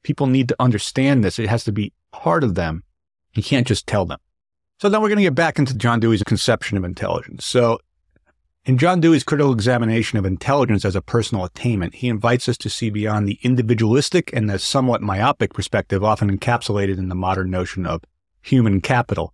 People 0.03 0.27
need 0.27 0.47
to 0.49 0.55
understand 0.59 1.23
this. 1.23 1.37
It 1.37 1.49
has 1.49 1.65
to 1.65 1.73
be 1.73 1.91
part 2.13 2.45
of 2.45 2.55
them. 2.55 2.83
You 3.33 3.43
can't 3.43 3.67
just 3.67 3.87
tell 3.87 4.05
them. 4.05 4.19
So 4.79 4.89
then 4.89 5.01
we're 5.01 5.09
going 5.09 5.17
to 5.17 5.23
get 5.23 5.35
back 5.35 5.57
into 5.57 5.75
John 5.75 5.99
Dewey's 5.99 6.23
conception 6.23 6.77
of 6.77 6.83
intelligence. 6.83 7.45
So 7.45 7.79
in 8.67 8.77
John 8.77 8.99
Dewey's 8.99 9.23
critical 9.23 9.53
examination 9.53 10.19
of 10.19 10.25
intelligence 10.25 10.83
as 10.83 10.93
a 10.93 11.01
personal 11.01 11.45
attainment, 11.45 11.95
he 11.95 12.09
invites 12.09 12.49
us 12.49 12.57
to 12.57 12.69
see 12.69 12.89
beyond 12.89 13.25
the 13.25 13.39
individualistic 13.41 14.29
and 14.33 14.49
the 14.49 14.59
somewhat 14.59 15.01
myopic 15.01 15.53
perspective 15.53 16.03
often 16.03 16.29
encapsulated 16.29 16.97
in 16.97 17.07
the 17.07 17.15
modern 17.15 17.49
notion 17.49 17.85
of 17.85 18.03
human 18.41 18.81
capital. 18.81 19.33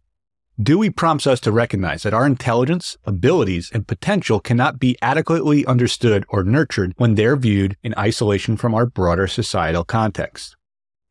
Dewey 0.62 0.92
prompts 0.92 1.26
us 1.26 1.40
to 1.40 1.52
recognize 1.52 2.04
that 2.04 2.14
our 2.14 2.28
intelligence, 2.28 2.96
abilities, 3.06 3.72
and 3.74 3.88
potential 3.88 4.40
cannot 4.40 4.78
be 4.78 4.96
adequately 5.02 5.66
understood 5.66 6.26
or 6.30 6.44
nurtured 6.44 6.94
when 6.98 7.16
they're 7.16 7.36
viewed 7.36 7.76
in 7.82 7.96
isolation 7.98 8.56
from 8.56 8.76
our 8.76 8.86
broader 8.86 9.26
societal 9.26 9.84
context. 9.84 10.56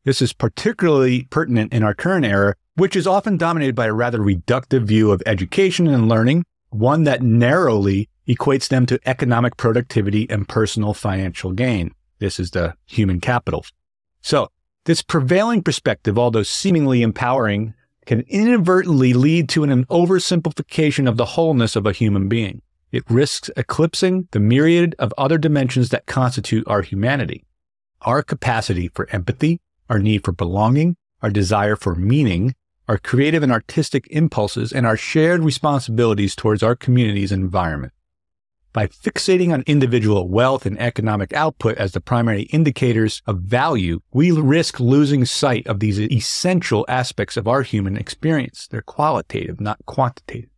This 0.05 0.21
is 0.21 0.31
particularly 0.31 1.27
pertinent 1.29 1.73
in 1.73 1.83
our 1.83 1.93
current 1.93 2.25
era, 2.25 2.55
which 2.75 2.95
is 2.95 3.05
often 3.05 3.35
dominated 3.35 3.75
by 3.75 3.87
a 3.87 3.93
rather 3.93 4.19
reductive 4.19 4.83
view 4.83 5.11
of 5.11 5.21
education 5.25 5.87
and 5.87 6.07
learning, 6.07 6.45
one 6.69 7.03
that 7.03 7.21
narrowly 7.21 8.07
equates 8.27 8.67
them 8.67 8.85
to 8.85 8.99
economic 9.05 9.57
productivity 9.57 10.29
and 10.29 10.47
personal 10.47 10.93
financial 10.93 11.51
gain. 11.51 11.93
This 12.19 12.39
is 12.39 12.51
the 12.51 12.75
human 12.85 13.19
capital. 13.19 13.65
So 14.21 14.49
this 14.85 15.01
prevailing 15.01 15.61
perspective, 15.61 16.17
although 16.17 16.43
seemingly 16.43 17.01
empowering, 17.01 17.73
can 18.05 18.21
inadvertently 18.27 19.13
lead 19.13 19.47
to 19.49 19.63
an 19.63 19.85
oversimplification 19.85 21.07
of 21.07 21.17
the 21.17 21.25
wholeness 21.25 21.75
of 21.75 21.85
a 21.85 21.93
human 21.93 22.27
being. 22.27 22.61
It 22.91 23.03
risks 23.09 23.49
eclipsing 23.57 24.27
the 24.31 24.39
myriad 24.39 24.95
of 24.99 25.13
other 25.17 25.37
dimensions 25.37 25.89
that 25.89 26.05
constitute 26.05 26.67
our 26.67 26.81
humanity. 26.81 27.45
Our 28.01 28.21
capacity 28.21 28.89
for 28.89 29.09
empathy, 29.11 29.61
our 29.89 29.99
need 29.99 30.23
for 30.23 30.31
belonging, 30.31 30.97
our 31.21 31.29
desire 31.29 31.75
for 31.75 31.95
meaning, 31.95 32.53
our 32.87 32.97
creative 32.97 33.41
and 33.41 33.51
artistic 33.51 34.05
impulses, 34.11 34.73
and 34.73 34.85
our 34.85 34.97
shared 34.97 35.41
responsibilities 35.41 36.35
towards 36.35 36.61
our 36.61 36.75
communities 36.75 37.31
and 37.31 37.43
environment. 37.43 37.93
By 38.73 38.87
fixating 38.87 39.53
on 39.53 39.63
individual 39.67 40.27
wealth 40.27 40.65
and 40.65 40.79
economic 40.79 41.31
output 41.33 41.77
as 41.77 41.91
the 41.91 42.01
primary 42.01 42.43
indicators 42.43 43.21
of 43.27 43.41
value, 43.41 43.99
we 44.11 44.31
risk 44.31 44.79
losing 44.79 45.25
sight 45.25 45.67
of 45.67 45.79
these 45.79 45.99
essential 45.99 46.83
aspects 46.89 47.37
of 47.37 47.47
our 47.47 47.61
human 47.61 47.95
experience. 47.95 48.67
They're 48.67 48.81
qualitative, 48.81 49.61
not 49.61 49.85
quantitative. 49.85 50.49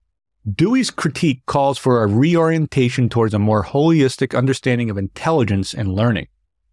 Dewey's 0.50 0.92
critique 0.92 1.46
calls 1.46 1.78
for 1.78 2.04
a 2.04 2.08
reorientation 2.08 3.10
towards 3.10 3.34
a 3.34 3.40
more 3.40 3.66
holistic 3.66 4.38
understanding 4.38 4.90
of 4.90 4.98
intelligence 4.98 5.74
and 5.74 5.94
learning, 5.94 6.28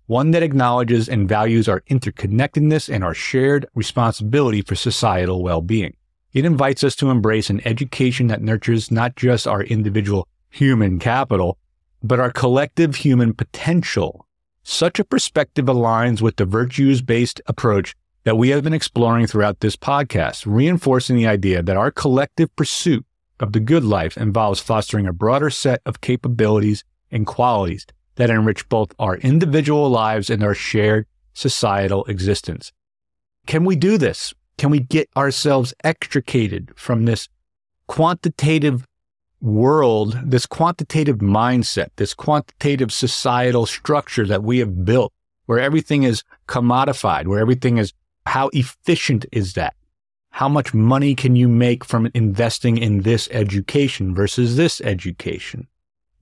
one 0.06 0.30
that 0.30 0.44
acknowledges 0.44 1.08
and 1.08 1.28
values 1.28 1.68
our 1.68 1.80
interconnectedness 1.90 2.88
and 2.88 3.02
our 3.02 3.14
shared 3.14 3.66
responsibility 3.74 4.62
for 4.62 4.76
societal 4.76 5.42
well-being. 5.42 5.96
It 6.32 6.44
invites 6.44 6.84
us 6.84 6.94
to 6.96 7.10
embrace 7.10 7.50
an 7.50 7.66
education 7.66 8.28
that 8.28 8.42
nurtures 8.42 8.92
not 8.92 9.16
just 9.16 9.48
our 9.48 9.64
individual 9.64 10.28
human 10.52 10.98
capital, 10.98 11.58
but 12.02 12.20
our 12.20 12.30
collective 12.30 12.96
human 12.96 13.32
potential. 13.32 14.26
Such 14.62 15.00
a 15.00 15.04
perspective 15.04 15.64
aligns 15.64 16.20
with 16.20 16.36
the 16.36 16.44
virtues 16.44 17.00
based 17.00 17.40
approach 17.46 17.96
that 18.24 18.36
we 18.36 18.50
have 18.50 18.62
been 18.62 18.74
exploring 18.74 19.26
throughout 19.26 19.60
this 19.60 19.76
podcast, 19.76 20.44
reinforcing 20.46 21.16
the 21.16 21.26
idea 21.26 21.62
that 21.62 21.76
our 21.76 21.90
collective 21.90 22.54
pursuit 22.54 23.04
of 23.40 23.52
the 23.52 23.60
good 23.60 23.82
life 23.82 24.16
involves 24.16 24.60
fostering 24.60 25.06
a 25.06 25.12
broader 25.12 25.50
set 25.50 25.80
of 25.86 26.00
capabilities 26.00 26.84
and 27.10 27.26
qualities 27.26 27.86
that 28.16 28.30
enrich 28.30 28.68
both 28.68 28.92
our 28.98 29.16
individual 29.16 29.88
lives 29.88 30.28
and 30.28 30.44
our 30.44 30.54
shared 30.54 31.06
societal 31.32 32.04
existence. 32.04 32.72
Can 33.46 33.64
we 33.64 33.74
do 33.74 33.96
this? 33.96 34.34
Can 34.58 34.70
we 34.70 34.80
get 34.80 35.08
ourselves 35.16 35.72
extricated 35.82 36.72
from 36.76 37.06
this 37.06 37.28
quantitative 37.88 38.86
world, 39.42 40.18
this 40.24 40.46
quantitative 40.46 41.18
mindset, 41.18 41.88
this 41.96 42.14
quantitative 42.14 42.92
societal 42.92 43.66
structure 43.66 44.26
that 44.26 44.42
we 44.42 44.58
have 44.58 44.84
built 44.84 45.12
where 45.46 45.58
everything 45.58 46.04
is 46.04 46.22
commodified, 46.46 47.26
where 47.26 47.40
everything 47.40 47.76
is 47.76 47.92
how 48.26 48.48
efficient 48.52 49.26
is 49.32 49.54
that? 49.54 49.74
How 50.30 50.48
much 50.48 50.72
money 50.72 51.14
can 51.14 51.36
you 51.36 51.48
make 51.48 51.84
from 51.84 52.10
investing 52.14 52.78
in 52.78 53.02
this 53.02 53.28
education 53.32 54.14
versus 54.14 54.56
this 54.56 54.80
education? 54.80 55.66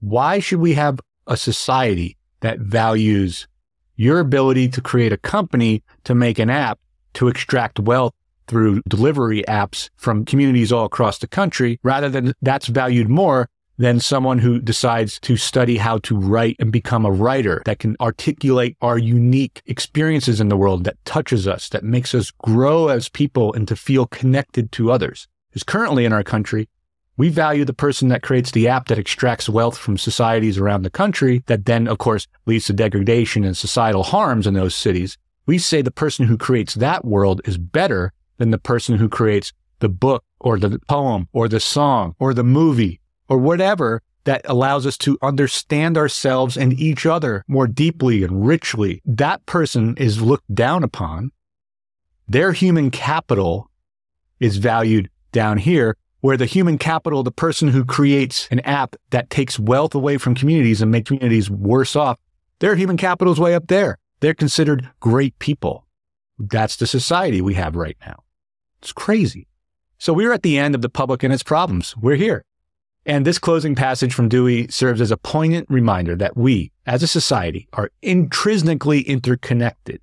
Why 0.01 0.39
should 0.39 0.59
we 0.59 0.73
have 0.73 0.99
a 1.27 1.37
society 1.37 2.17
that 2.41 2.59
values 2.59 3.47
your 3.95 4.19
ability 4.19 4.67
to 4.69 4.81
create 4.81 5.13
a 5.13 5.17
company 5.17 5.83
to 6.05 6.15
make 6.15 6.39
an 6.39 6.49
app 6.49 6.79
to 7.13 7.27
extract 7.27 7.79
wealth 7.79 8.13
through 8.51 8.81
delivery 8.85 9.45
apps 9.47 9.89
from 9.95 10.25
communities 10.25 10.73
all 10.73 10.83
across 10.83 11.19
the 11.19 11.27
country 11.27 11.79
rather 11.83 12.09
than 12.09 12.33
that's 12.41 12.67
valued 12.67 13.07
more 13.07 13.47
than 13.77 13.97
someone 13.97 14.39
who 14.39 14.59
decides 14.59 15.21
to 15.21 15.37
study 15.37 15.77
how 15.77 15.99
to 15.99 16.19
write 16.19 16.57
and 16.59 16.69
become 16.69 17.05
a 17.05 17.11
writer 17.11 17.61
that 17.65 17.79
can 17.79 17.95
articulate 18.01 18.75
our 18.81 18.97
unique 18.97 19.61
experiences 19.67 20.41
in 20.41 20.49
the 20.49 20.57
world 20.57 20.83
that 20.83 21.03
touches 21.05 21.47
us, 21.47 21.69
that 21.69 21.81
makes 21.81 22.13
us 22.13 22.29
grow 22.29 22.89
as 22.89 23.07
people 23.07 23.53
and 23.53 23.69
to 23.69 23.75
feel 23.77 24.05
connected 24.05 24.69
to 24.73 24.91
others. 24.91 25.29
Because 25.49 25.63
currently 25.63 26.03
in 26.03 26.11
our 26.11 26.23
country, 26.23 26.67
we 27.15 27.29
value 27.29 27.63
the 27.63 27.73
person 27.73 28.09
that 28.09 28.21
creates 28.21 28.51
the 28.51 28.67
app 28.67 28.89
that 28.89 28.99
extracts 28.99 29.47
wealth 29.47 29.77
from 29.77 29.97
societies 29.97 30.57
around 30.57 30.83
the 30.83 30.89
country 30.89 31.41
that 31.47 31.65
then, 31.65 31.87
of 31.87 31.99
course, 31.99 32.27
leads 32.45 32.65
to 32.65 32.73
degradation 32.73 33.45
and 33.45 33.55
societal 33.55 34.03
harms 34.03 34.45
in 34.45 34.55
those 34.55 34.75
cities. 34.75 35.17
We 35.45 35.57
say 35.57 35.81
the 35.81 35.89
person 35.89 36.25
who 36.25 36.37
creates 36.37 36.75
that 36.75 37.05
world 37.05 37.39
is 37.45 37.57
better 37.57 38.11
than 38.41 38.51
the 38.51 38.57
person 38.57 38.97
who 38.97 39.07
creates 39.07 39.53
the 39.79 39.89
book 39.89 40.23
or 40.39 40.57
the 40.57 40.79
poem 40.87 41.27
or 41.31 41.47
the 41.47 41.59
song 41.59 42.15
or 42.19 42.33
the 42.33 42.43
movie 42.43 42.99
or 43.29 43.37
whatever 43.37 44.01
that 44.23 44.41
allows 44.45 44.85
us 44.85 44.97
to 44.97 45.17
understand 45.21 45.97
ourselves 45.97 46.57
and 46.57 46.73
each 46.73 47.05
other 47.05 47.43
more 47.47 47.67
deeply 47.67 48.23
and 48.23 48.45
richly. 48.45 49.01
That 49.05 49.45
person 49.45 49.95
is 49.97 50.21
looked 50.21 50.53
down 50.53 50.83
upon. 50.83 51.31
Their 52.27 52.53
human 52.53 52.89
capital 52.91 53.69
is 54.39 54.57
valued 54.57 55.09
down 55.31 55.59
here 55.59 55.95
where 56.21 56.37
the 56.37 56.45
human 56.45 56.77
capital, 56.77 57.23
the 57.23 57.31
person 57.31 57.67
who 57.67 57.85
creates 57.85 58.47
an 58.51 58.59
app 58.61 58.95
that 59.09 59.29
takes 59.29 59.59
wealth 59.59 59.93
away 59.95 60.17
from 60.17 60.35
communities 60.35 60.81
and 60.81 60.91
makes 60.91 61.07
communities 61.07 61.49
worse 61.49 61.95
off, 61.95 62.17
their 62.59 62.75
human 62.75 62.97
capital 62.97 63.33
is 63.33 63.39
way 63.39 63.55
up 63.55 63.67
there. 63.67 63.97
They're 64.19 64.35
considered 64.35 64.89
great 64.99 65.37
people. 65.39 65.85
That's 66.37 66.75
the 66.75 66.87
society 66.87 67.41
we 67.41 67.55
have 67.55 67.75
right 67.75 67.97
now. 68.05 68.23
It's 68.81 68.91
crazy. 68.91 69.47
So 69.99 70.13
we're 70.13 70.33
at 70.33 70.41
the 70.41 70.57
end 70.57 70.73
of 70.73 70.81
the 70.81 70.89
public 70.89 71.21
and 71.21 71.31
its 71.31 71.43
problems. 71.43 71.95
We're 71.97 72.15
here. 72.15 72.43
And 73.05 73.25
this 73.25 73.39
closing 73.39 73.75
passage 73.75 74.13
from 74.13 74.29
Dewey 74.29 74.67
serves 74.69 75.01
as 75.01 75.11
a 75.11 75.17
poignant 75.17 75.67
reminder 75.69 76.15
that 76.15 76.37
we, 76.37 76.71
as 76.85 77.03
a 77.03 77.07
society, 77.07 77.67
are 77.73 77.91
intrinsically 78.01 79.01
interconnected. 79.01 80.01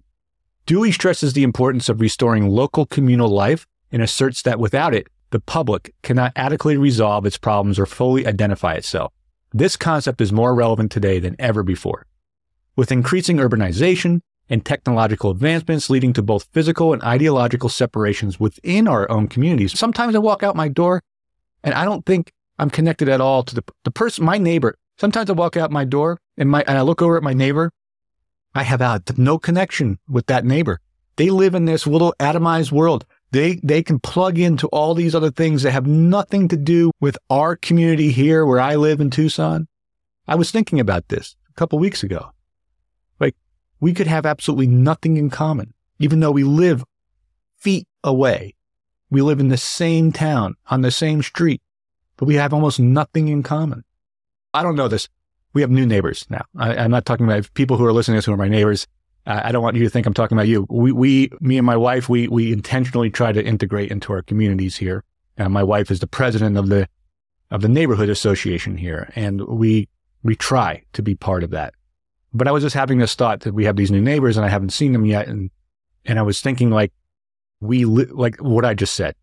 Dewey 0.67 0.93
stresses 0.93 1.33
the 1.33 1.45
importance 1.45 1.89
of 1.89 2.01
restoring 2.01 2.49
local 2.49 2.87
communal 2.87 3.29
life 3.29 3.67
and 3.91 4.03
asserts 4.03 4.43
that 4.43 4.61
without 4.61 4.95
it, 4.95 5.07
the 5.31 5.41
public 5.41 5.95
cannot 6.03 6.33
adequately 6.37 6.77
resolve 6.77 7.27
its 7.27 7.39
problems 7.39 7.79
or 7.79 7.87
fully 7.87 8.27
identify 8.27 8.75
itself. 8.75 9.13
This 9.53 9.77
concept 9.77 10.21
is 10.21 10.33
more 10.33 10.55
relevant 10.55 10.93
today 10.93 11.19
than 11.19 11.37
ever 11.39 11.63
before. 11.63 12.07
With 12.77 12.93
increasing 12.93 13.39
urbanization 13.39 14.21
and 14.49 14.65
technological 14.65 15.31
advancements 15.31 15.91
leading 15.91 16.13
to 16.15 16.23
both 16.23 16.49
physical 16.53 16.93
and 16.93 17.03
ideological 17.03 17.69
separations 17.69 18.41
within 18.41 18.89
our 18.89 19.11
own 19.11 19.29
communities, 19.29 19.79
sometimes 19.79 20.15
I 20.15 20.19
walk 20.19 20.43
out 20.43 20.57
my 20.57 20.69
door 20.69 21.03
and 21.63 21.75
I 21.75 21.85
don't 21.85 22.07
think 22.07 22.33
I'm 22.59 22.71
connected 22.71 23.09
at 23.09 23.21
all 23.21 23.43
to 23.45 23.55
the, 23.55 23.65
the 23.85 23.91
person, 23.91 24.25
my 24.25 24.39
neighbor. 24.39 24.77
Sometimes 24.99 25.31
I 25.31 25.35
walk 25.35 25.57
out 25.57 25.71
my 25.71 25.85
door 25.85 26.19
and, 26.37 26.51
my, 26.51 26.65
and 26.67 26.77
I 26.77 26.83
look 26.83 27.03
over 27.03 27.17
at 27.17 27.23
my 27.23 27.35
neighbor. 27.35 27.71
I 28.55 28.65
have 28.65 29.19
no 29.19 29.39
connection 29.39 29.99
with 30.09 30.27
that 30.27 30.45
neighbor. 30.45 30.81
They 31.17 31.31
live 31.31 31.55
in 31.55 31.65
this 31.65 31.87
little 31.87 32.15
atomized 32.19 32.73
world. 32.73 33.05
They, 33.31 33.61
they 33.63 33.83
can 33.83 33.99
plug 33.99 34.39
into 34.39 34.67
all 34.69 34.95
these 34.95 35.15
other 35.15 35.31
things 35.31 35.63
that 35.63 35.73
have 35.73 35.87
nothing 35.87 36.49
to 36.49 36.57
do 36.57 36.91
with 37.01 37.19
our 37.29 37.57
community 37.57 38.11
here 38.11 38.47
where 38.47 38.61
I 38.61 38.77
live 38.77 39.01
in 39.01 39.11
Tucson. 39.11 39.69
I 40.27 40.35
was 40.35 40.51
thinking 40.51 40.81
about 40.81 41.09
this 41.09 41.37
a 41.51 41.55
couple 41.55 41.79
weeks 41.79 42.03
ago. 42.03 42.31
We 43.81 43.95
could 43.95 44.07
have 44.07 44.27
absolutely 44.27 44.67
nothing 44.67 45.17
in 45.17 45.31
common, 45.31 45.75
even 45.99 46.21
though 46.21 46.31
we 46.31 46.45
live 46.45 46.85
feet 47.59 47.87
away. 48.03 48.55
We 49.11 49.23
live 49.23 49.41
in 49.41 49.49
the 49.49 49.57
same 49.57 50.13
town 50.13 50.57
on 50.69 50.83
the 50.83 50.91
same 50.91 51.23
street, 51.23 51.63
but 52.17 52.27
we 52.27 52.35
have 52.35 52.53
almost 52.53 52.79
nothing 52.79 53.29
in 53.29 53.43
common. 53.43 53.85
I 54.53 54.63
don't 54.63 54.77
know 54.77 54.89
this. 54.89 55.09
We 55.55 55.63
have 55.63 55.71
new 55.71 55.87
neighbors 55.87 56.27
now. 56.29 56.45
I, 56.57 56.75
am 56.75 56.91
not 56.91 57.07
talking 57.07 57.27
about 57.27 57.53
people 57.55 57.77
who 57.77 57.87
are 57.87 57.93
listening 57.93 58.15
to 58.15 58.19
this 58.19 58.27
who 58.27 58.33
are 58.33 58.37
my 58.37 58.49
neighbors. 58.49 58.87
I 59.27 59.53
don't 59.53 59.63
want 59.63 59.77
you 59.77 59.85
to 59.85 59.91
think 59.91 60.07
I'm 60.07 60.15
talking 60.15 60.39
about 60.39 60.49
you. 60.49 60.67
We, 60.71 60.91
we, 60.91 61.31
me 61.41 61.59
and 61.59 61.67
my 61.67 61.77
wife, 61.77 62.09
we, 62.09 62.29
we 62.29 62.51
intentionally 62.51 63.11
try 63.11 63.31
to 63.31 63.45
integrate 63.45 63.91
into 63.91 64.13
our 64.13 64.23
communities 64.23 64.77
here. 64.79 65.05
And 65.37 65.53
my 65.53 65.63
wife 65.63 65.91
is 65.91 66.01
the 66.01 66.07
president 66.07 66.57
of 66.57 66.69
the, 66.69 66.89
of 67.51 67.61
the 67.61 67.69
neighborhood 67.69 68.09
association 68.09 68.79
here. 68.79 69.13
And 69.15 69.47
we, 69.47 69.89
we 70.23 70.35
try 70.35 70.83
to 70.95 71.03
be 71.03 71.15
part 71.15 71.45
of 71.45 71.51
that. 71.51 71.75
But 72.33 72.49
I 72.49 72.53
was 72.53 72.63
just 72.63 72.75
having 72.75 72.99
this 72.99 73.15
thought 73.15 73.41
that 73.41 73.55
we 73.55 73.65
have 73.65 73.77
these 73.77 73.91
new 73.91 74.01
neighbors 74.01 74.37
and 74.37 74.45
I 74.45 74.49
haven't 74.49 74.73
seen 74.73 74.93
them 74.93 75.07
yet. 75.07 75.29
And, 75.29 75.51
and 76.05 76.19
I 76.19 76.23
was 76.23 76.41
thinking 76.41 76.71
like, 76.71 76.93
we, 77.61 77.85
li- 77.85 78.07
like 78.11 78.37
what 78.37 78.65
I 78.65 78.75
just 78.75 78.95
said. 78.95 79.15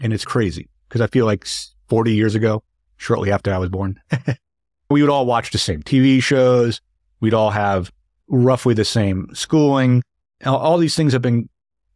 And 0.00 0.12
it's 0.12 0.24
crazy 0.24 0.68
because 0.88 1.00
I 1.00 1.06
feel 1.06 1.26
like 1.26 1.46
40 1.88 2.14
years 2.14 2.34
ago, 2.34 2.62
shortly 2.96 3.30
after 3.30 3.52
I 3.52 3.58
was 3.58 3.68
born, 3.68 4.00
we 4.90 5.02
would 5.02 5.10
all 5.10 5.26
watch 5.26 5.50
the 5.50 5.58
same 5.58 5.82
TV 5.82 6.22
shows. 6.22 6.80
We'd 7.20 7.34
all 7.34 7.50
have 7.50 7.92
roughly 8.28 8.74
the 8.74 8.84
same 8.84 9.28
schooling. 9.34 10.02
All 10.44 10.78
these 10.78 10.96
things 10.96 11.12
have 11.12 11.22
been 11.22 11.48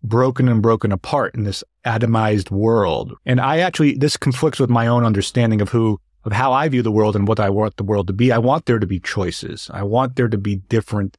broken 0.03 0.49
and 0.49 0.63
broken 0.63 0.93
apart 0.93 1.35
in 1.35 1.45
this 1.45 1.63
atomized 1.87 2.51
world. 2.51 3.15
And 3.25 3.41
I 3.41 3.59
actually, 3.59 3.95
this 3.95 4.17
conflicts 4.17 4.59
with 4.59 4.71
my 4.71 4.87
own 4.87 5.05
understanding 5.05 5.61
of 5.61 5.69
who, 5.69 6.01
of 6.25 6.33
how 6.33 6.53
I 6.53 6.69
view 6.69 6.83
the 6.83 6.93
world 6.93 7.17
and 7.17 7.27
what 7.27 7.41
I 7.41 7.51
want 7.51 7.77
the 7.77 7.85
world 7.85 8.07
to 8.07 8.13
be. 8.13 8.31
I 8.31 8.39
want 8.39 8.67
there 8.67 8.79
to 8.79 8.87
be 8.87 9.01
choices. 9.01 9.71
I 9.73 9.83
want 9.83 10.17
there 10.17 10.29
to 10.29 10.39
be 10.39 10.57
different 10.57 11.19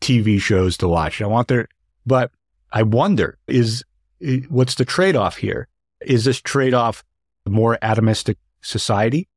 TV 0.00 0.40
shows 0.40 0.76
to 0.78 0.88
watch. 0.88 1.20
I 1.22 1.26
want 1.26 1.48
there, 1.48 1.68
but 2.06 2.32
I 2.72 2.82
wonder 2.82 3.38
is, 3.46 3.84
what's 4.48 4.74
the 4.74 4.84
trade 4.84 5.16
off 5.16 5.36
here? 5.36 5.68
Is 6.00 6.24
this 6.24 6.40
trade 6.40 6.74
off 6.74 7.04
a 7.46 7.50
more 7.50 7.78
atomistic 7.82 8.36
society? 8.62 9.28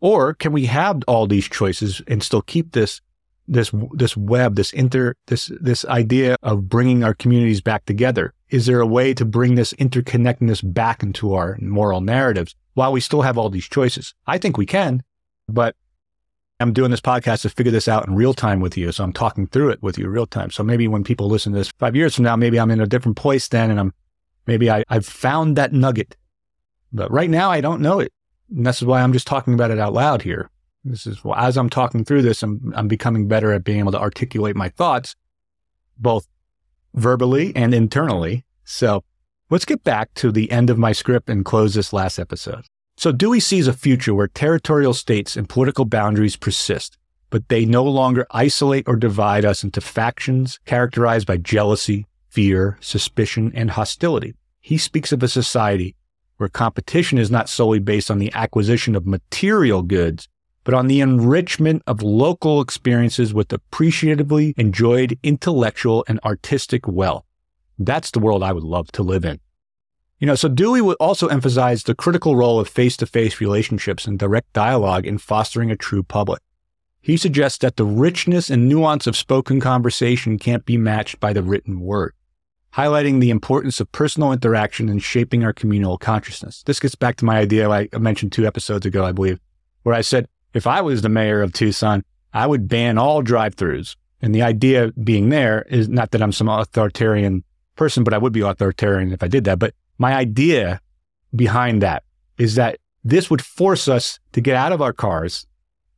Or 0.00 0.34
can 0.34 0.52
we 0.52 0.66
have 0.66 1.02
all 1.06 1.26
these 1.26 1.48
choices 1.48 2.02
and 2.08 2.22
still 2.22 2.42
keep 2.42 2.72
this 2.72 3.00
this 3.48 3.72
this 3.92 4.16
web, 4.16 4.56
this 4.56 4.72
inter 4.72 5.14
this 5.26 5.50
this 5.60 5.84
idea 5.86 6.36
of 6.42 6.68
bringing 6.68 7.04
our 7.04 7.14
communities 7.14 7.60
back 7.60 7.84
together? 7.84 8.32
Is 8.50 8.66
there 8.66 8.80
a 8.80 8.86
way 8.86 9.14
to 9.14 9.24
bring 9.24 9.54
this 9.54 9.72
interconnectedness 9.74 10.72
back 10.72 11.02
into 11.02 11.34
our 11.34 11.56
moral 11.60 12.00
narratives 12.00 12.54
while 12.74 12.92
we 12.92 13.00
still 13.00 13.22
have 13.22 13.38
all 13.38 13.50
these 13.50 13.68
choices? 13.68 14.14
I 14.26 14.38
think 14.38 14.56
we 14.56 14.66
can, 14.66 15.02
but 15.48 15.74
I'm 16.62 16.72
doing 16.72 16.92
this 16.92 17.00
podcast 17.00 17.42
to 17.42 17.48
figure 17.48 17.72
this 17.72 17.88
out 17.88 18.06
in 18.06 18.14
real 18.14 18.34
time 18.34 18.60
with 18.60 18.76
you. 18.76 18.92
So 18.92 19.02
I'm 19.02 19.12
talking 19.12 19.48
through 19.48 19.70
it 19.70 19.82
with 19.82 19.98
you 19.98 20.08
real 20.08 20.26
time. 20.26 20.50
So 20.50 20.62
maybe 20.62 20.86
when 20.86 21.02
people 21.02 21.28
listen 21.28 21.52
to 21.52 21.58
this 21.58 21.72
five 21.78 21.96
years 21.96 22.14
from 22.14 22.24
now, 22.24 22.36
maybe 22.36 22.60
I'm 22.60 22.70
in 22.70 22.80
a 22.80 22.86
different 22.86 23.16
place 23.16 23.48
then 23.48 23.70
and 23.70 23.80
I'm 23.80 23.92
maybe 24.46 24.70
I, 24.70 24.84
I've 24.88 25.06
found 25.06 25.56
that 25.56 25.72
nugget. 25.72 26.16
But 26.92 27.10
right 27.10 27.28
now 27.28 27.50
I 27.50 27.60
don't 27.60 27.80
know 27.80 27.98
it. 27.98 28.12
And 28.54 28.64
this 28.64 28.80
is 28.80 28.86
why 28.86 29.02
I'm 29.02 29.12
just 29.12 29.26
talking 29.26 29.54
about 29.54 29.72
it 29.72 29.80
out 29.80 29.92
loud 29.92 30.22
here. 30.22 30.50
This 30.84 31.06
is 31.06 31.22
well, 31.22 31.38
as 31.38 31.56
I'm 31.56 31.70
talking 31.70 32.04
through 32.04 32.22
this, 32.22 32.42
I'm, 32.42 32.72
I'm 32.74 32.88
becoming 32.88 33.28
better 33.28 33.52
at 33.52 33.64
being 33.64 33.78
able 33.78 33.92
to 33.92 34.00
articulate 34.00 34.56
my 34.56 34.68
thoughts, 34.68 35.14
both 35.96 36.26
verbally 36.94 37.54
and 37.54 37.72
internally. 37.72 38.44
So 38.64 39.04
let's 39.48 39.64
get 39.64 39.84
back 39.84 40.12
to 40.14 40.32
the 40.32 40.50
end 40.50 40.70
of 40.70 40.78
my 40.78 40.92
script 40.92 41.30
and 41.30 41.44
close 41.44 41.74
this 41.74 41.92
last 41.92 42.18
episode. 42.18 42.64
So 42.96 43.12
Dewey 43.12 43.40
sees 43.40 43.66
a 43.66 43.72
future 43.72 44.14
where 44.14 44.28
territorial 44.28 44.92
states 44.92 45.36
and 45.36 45.48
political 45.48 45.84
boundaries 45.84 46.36
persist, 46.36 46.98
but 47.30 47.48
they 47.48 47.64
no 47.64 47.84
longer 47.84 48.26
isolate 48.30 48.86
or 48.86 48.96
divide 48.96 49.44
us 49.44 49.64
into 49.64 49.80
factions 49.80 50.58
characterized 50.66 51.26
by 51.26 51.38
jealousy, 51.38 52.06
fear, 52.28 52.76
suspicion, 52.80 53.52
and 53.54 53.70
hostility. 53.70 54.34
He 54.60 54.78
speaks 54.78 55.12
of 55.12 55.22
a 55.22 55.28
society 55.28 55.96
where 56.36 56.48
competition 56.48 57.18
is 57.18 57.30
not 57.30 57.48
solely 57.48 57.78
based 57.78 58.10
on 58.10 58.18
the 58.18 58.32
acquisition 58.34 58.94
of 58.94 59.06
material 59.06 59.82
goods, 59.82 60.28
but 60.64 60.74
on 60.74 60.86
the 60.86 61.00
enrichment 61.00 61.82
of 61.86 62.02
local 62.02 62.60
experiences 62.60 63.34
with 63.34 63.52
appreciatively 63.52 64.54
enjoyed 64.56 65.18
intellectual 65.22 66.04
and 66.08 66.20
artistic 66.24 66.86
wealth. 66.86 67.24
That's 67.78 68.10
the 68.10 68.20
world 68.20 68.42
I 68.42 68.52
would 68.52 68.62
love 68.62 68.92
to 68.92 69.02
live 69.02 69.24
in. 69.24 69.40
You 70.18 70.26
know, 70.26 70.36
so 70.36 70.48
Dewey 70.48 70.80
would 70.80 70.96
also 71.00 71.26
emphasize 71.26 71.82
the 71.82 71.96
critical 71.96 72.36
role 72.36 72.60
of 72.60 72.68
face 72.68 72.96
to 72.98 73.06
face 73.06 73.40
relationships 73.40 74.06
and 74.06 74.18
direct 74.18 74.52
dialogue 74.52 75.04
in 75.04 75.18
fostering 75.18 75.72
a 75.72 75.76
true 75.76 76.04
public. 76.04 76.40
He 77.00 77.16
suggests 77.16 77.58
that 77.58 77.76
the 77.76 77.84
richness 77.84 78.48
and 78.48 78.68
nuance 78.68 79.08
of 79.08 79.16
spoken 79.16 79.58
conversation 79.58 80.38
can't 80.38 80.64
be 80.64 80.76
matched 80.76 81.18
by 81.18 81.32
the 81.32 81.42
written 81.42 81.80
word, 81.80 82.14
highlighting 82.74 83.18
the 83.20 83.30
importance 83.30 83.80
of 83.80 83.90
personal 83.90 84.30
interaction 84.30 84.88
in 84.88 85.00
shaping 85.00 85.42
our 85.42 85.52
communal 85.52 85.98
consciousness. 85.98 86.62
This 86.62 86.78
gets 86.78 86.94
back 86.94 87.16
to 87.16 87.24
my 87.24 87.38
idea 87.38 87.68
I 87.68 87.88
mentioned 87.98 88.30
two 88.30 88.46
episodes 88.46 88.86
ago, 88.86 89.04
I 89.04 89.10
believe, 89.10 89.40
where 89.82 89.96
I 89.96 90.02
said, 90.02 90.28
if 90.54 90.66
I 90.66 90.80
was 90.80 91.02
the 91.02 91.08
mayor 91.08 91.42
of 91.42 91.52
Tucson, 91.52 92.04
I 92.32 92.46
would 92.46 92.68
ban 92.68 92.98
all 92.98 93.22
drive 93.22 93.56
throughs. 93.56 93.96
And 94.20 94.34
the 94.34 94.42
idea 94.42 94.92
being 95.02 95.30
there 95.30 95.62
is 95.62 95.88
not 95.88 96.12
that 96.12 96.22
I'm 96.22 96.32
some 96.32 96.48
authoritarian 96.48 97.44
person, 97.76 98.04
but 98.04 98.14
I 98.14 98.18
would 98.18 98.32
be 98.32 98.40
authoritarian 98.40 99.12
if 99.12 99.22
I 99.22 99.28
did 99.28 99.44
that. 99.44 99.58
But 99.58 99.74
my 99.98 100.14
idea 100.14 100.80
behind 101.34 101.82
that 101.82 102.04
is 102.38 102.54
that 102.54 102.78
this 103.04 103.30
would 103.30 103.44
force 103.44 103.88
us 103.88 104.20
to 104.32 104.40
get 104.40 104.56
out 104.56 104.72
of 104.72 104.80
our 104.80 104.92
cars 104.92 105.46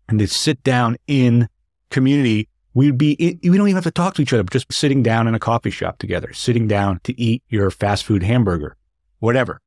and 0.09 0.19
to 0.19 0.27
sit 0.27 0.63
down 0.63 0.97
in 1.07 1.49
community. 1.91 2.49
We'd 2.73 2.99
be, 2.99 3.39
we 3.43 3.57
don't 3.57 3.69
even 3.69 3.75
have 3.77 3.85
to 3.85 3.91
talk 3.91 4.15
to 4.15 4.23
each 4.23 4.33
other, 4.33 4.43
just 4.45 4.73
sitting 4.73 5.03
down 5.03 5.29
in 5.29 5.35
a 5.35 5.39
coffee 5.39 5.71
shop 5.71 5.99
together, 5.99 6.33
sitting 6.33 6.67
down 6.67 7.01
to 7.05 7.19
eat 7.21 7.43
your 7.49 7.71
fast 7.71 8.05
food 8.05 8.23
hamburger, 8.23 8.77
whatever. 9.21 9.61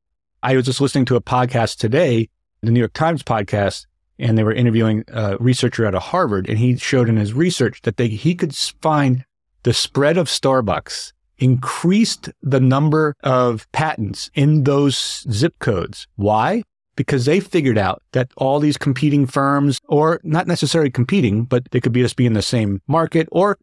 I 0.44 0.56
was 0.56 0.66
just 0.66 0.82
listening 0.82 1.06
to 1.06 1.16
a 1.16 1.22
podcast 1.22 1.78
today, 1.78 2.30
the 2.62 2.72
New 2.72 2.80
York 2.80 2.94
Times 2.94 3.24
podcast, 3.24 3.86
and 4.20 4.38
they 4.38 4.44
were 4.44 4.54
interviewing 4.54 5.04
a 5.10 5.38
researcher 5.40 5.86
out 5.86 5.96
of 5.96 6.04
Harvard. 6.04 6.50
And 6.50 6.58
he 6.58 6.78
showed 6.78 7.10
in 7.10 7.18
his 7.18 7.34
research 7.34 7.82
that 7.84 7.98
they, 7.98 8.08
he 8.08 8.36
could 8.36 8.56
find 8.56 9.24
the 9.64 9.74
spread 9.74 10.18
of 10.18 10.28
Starbucks 10.28 11.14
increased 11.38 12.30
the 12.42 12.60
number 12.60 13.16
of 13.24 13.72
patents 13.72 14.32
in 14.34 14.64
those 14.64 15.26
zip 15.32 15.58
codes. 15.60 16.08
Why? 16.16 16.64
Because 16.96 17.26
they 17.26 17.40
figured 17.40 17.78
out 17.78 18.02
that 18.14 18.32
all 18.38 18.60
these 18.60 18.78
competing 18.78 19.28
firms, 19.28 19.80
or 19.88 20.20
not 20.24 20.48
necessarily 20.48 20.90
competing, 20.90 21.44
but 21.44 21.70
they 21.72 21.80
could 21.80 21.92
be 21.92 22.02
just 22.02 22.16
be 22.16 22.26
in 22.26 22.34
the 22.34 22.42
same 22.42 22.82
market 22.88 23.28
or 23.32 23.60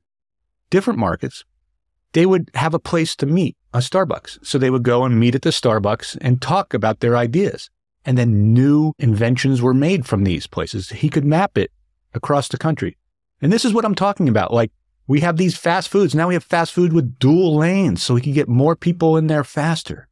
different 0.71 1.01
markets, 1.01 1.45
they 2.13 2.27
would 2.27 2.49
have 2.55 2.75
a 2.75 2.79
place 2.79 3.17
to 3.17 3.27
meet, 3.27 3.57
a 3.73 3.79
Starbucks. 3.79 4.47
So 4.47 4.57
they 4.57 4.71
would 4.71 4.85
go 4.85 5.05
and 5.05 5.19
meet 5.19 5.35
at 5.35 5.43
the 5.43 5.51
Starbucks 5.51 6.17
and 6.21 6.41
talk 6.41 6.75
about 6.75 7.01
their 7.01 7.17
ideas. 7.17 7.71
And 8.05 8.19
then 8.19 8.53
new 8.53 8.93
inventions 8.99 9.63
were 9.63 9.75
made 9.75 10.07
from 10.07 10.25
these 10.25 10.47
places. 10.47 10.91
He 10.91 11.09
could 11.09 11.25
map 11.25 11.57
it 11.57 11.71
across 12.13 12.49
the 12.49 12.59
country. 12.59 12.97
And 13.41 13.53
this 13.53 13.65
is 13.65 13.73
what 13.73 13.85
I'm 13.85 13.95
talking 13.95 14.29
about. 14.29 14.53
Like 14.53 14.71
we 15.07 15.21
have 15.21 15.37
these 15.37 15.57
fast 15.57 15.89
foods. 15.89 16.15
Now 16.15 16.29
we 16.29 16.35
have 16.35 16.45
fast 16.45 16.73
food 16.73 16.93
with 16.93 17.19
dual 17.19 17.57
lanes 17.57 18.03
so 18.03 18.15
we 18.15 18.21
can 18.21 18.33
get 18.33 18.49
more 18.49 18.77
people 18.77 19.17
in 19.17 19.27
there 19.27 19.45
faster. 19.45 20.09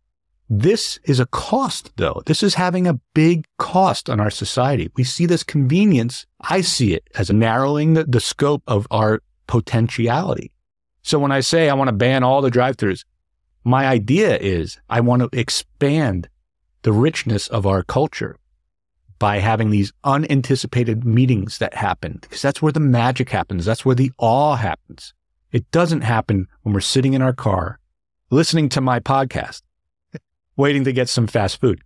This 0.49 0.99
is 1.05 1.19
a 1.19 1.27
cost 1.27 1.93
though. 1.97 2.23
This 2.27 2.43
is 2.43 2.55
having 2.55 2.87
a 2.87 3.01
big 3.15 3.47
cost 3.59 4.11
on 4.11 4.21
our 4.21 4.31
society. 4.31 4.91
We 4.97 5.05
see 5.05 5.25
this 5.25 5.43
convenience. 5.43 6.27
I 6.43 6.61
see 6.61 6.93
it 6.93 7.09
as 7.15 7.31
narrowing 7.31 7.95
the, 7.95 8.05
the 8.05 8.21
scope 8.21 8.63
of 8.67 8.87
our 8.91 9.23
potentiality. 9.47 10.53
So 11.03 11.19
when 11.19 11.33
I 11.33 11.41
say 11.41 11.69
I 11.69 11.75
want 11.75 11.89
to 11.89 11.93
ban 11.93 12.23
all 12.23 12.43
the 12.43 12.51
drive 12.51 12.77
throughs, 12.77 13.05
my 13.65 13.87
idea 13.87 14.37
is 14.39 14.79
I 14.91 15.01
want 15.01 15.23
to 15.23 15.39
expand 15.39 16.29
the 16.83 16.93
richness 16.93 17.49
of 17.49 17.67
our 17.67 17.83
culture 17.83 18.37
by 19.19 19.39
having 19.39 19.71
these 19.71 19.93
unanticipated 20.03 21.05
meetings 21.05 21.59
that 21.59 21.75
happen, 21.75 22.19
because 22.21 22.43
that's 22.43 22.61
where 22.61 22.73
the 22.73 22.81
magic 22.81 23.31
happens. 23.31 23.65
That's 23.65 23.85
where 23.85 23.95
the 23.95 24.13
awe 24.19 24.57
happens. 24.57 25.15
It 25.53 25.71
doesn't 25.71 26.01
happen 26.01 26.49
when 26.63 26.75
we're 26.75 26.81
sitting 26.81 27.15
in 27.15 27.23
our 27.23 27.33
car 27.33 27.79
listening 28.31 28.69
to 28.71 28.81
my 28.81 28.99
podcast, 28.99 29.63
waiting 30.57 30.85
to 30.85 30.93
get 30.93 31.09
some 31.09 31.27
fast 31.27 31.61
food. 31.61 31.83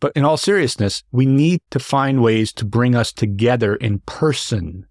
But 0.00 0.12
in 0.16 0.24
all 0.24 0.38
seriousness, 0.38 1.04
we 1.12 1.26
need 1.26 1.60
to 1.70 1.78
find 1.78 2.22
ways 2.22 2.52
to 2.54 2.64
bring 2.64 2.94
us 2.94 3.12
together 3.12 3.76
in 3.76 4.00
person 4.00 4.86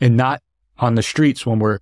and 0.00 0.16
not 0.16 0.42
on 0.78 0.94
the 0.94 1.02
streets 1.02 1.46
when 1.46 1.58
we're 1.58 1.78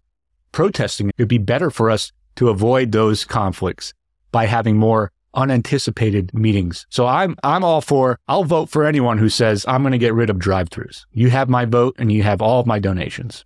protesting. 0.52 1.10
It'd 1.18 1.28
be 1.28 1.38
better 1.38 1.70
for 1.70 1.90
us 1.90 2.12
to 2.36 2.48
avoid 2.48 2.92
those 2.92 3.24
conflicts 3.24 3.92
by 4.30 4.46
having 4.46 4.76
more 4.76 5.10
unanticipated 5.36 6.34
meetings. 6.34 6.86
So 6.90 7.06
I'm 7.06 7.36
I'm 7.44 7.62
all 7.62 7.80
for 7.80 8.18
I'll 8.26 8.44
vote 8.44 8.68
for 8.68 8.84
anyone 8.84 9.18
who 9.18 9.28
says 9.28 9.64
I'm 9.68 9.82
going 9.82 9.92
to 9.92 9.98
get 9.98 10.14
rid 10.14 10.30
of 10.30 10.38
drive-throughs. 10.38 11.04
You 11.12 11.30
have 11.30 11.48
my 11.48 11.64
vote 11.64 11.94
and 11.98 12.10
you 12.10 12.22
have 12.24 12.42
all 12.42 12.60
of 12.60 12.66
my 12.66 12.78
donations. 12.78 13.44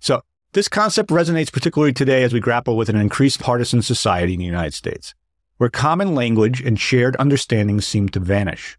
So 0.00 0.20
this 0.52 0.68
concept 0.68 1.10
resonates 1.10 1.52
particularly 1.52 1.92
today 1.92 2.22
as 2.22 2.32
we 2.32 2.40
grapple 2.40 2.76
with 2.76 2.88
an 2.88 2.96
increased 2.96 3.40
partisan 3.40 3.82
society 3.82 4.34
in 4.34 4.38
the 4.38 4.44
United 4.44 4.74
States, 4.74 5.14
where 5.56 5.70
common 5.70 6.14
language 6.14 6.60
and 6.60 6.78
shared 6.78 7.16
understandings 7.18 7.86
seem 7.86 8.08
to 8.10 8.20
vanish. 8.20 8.78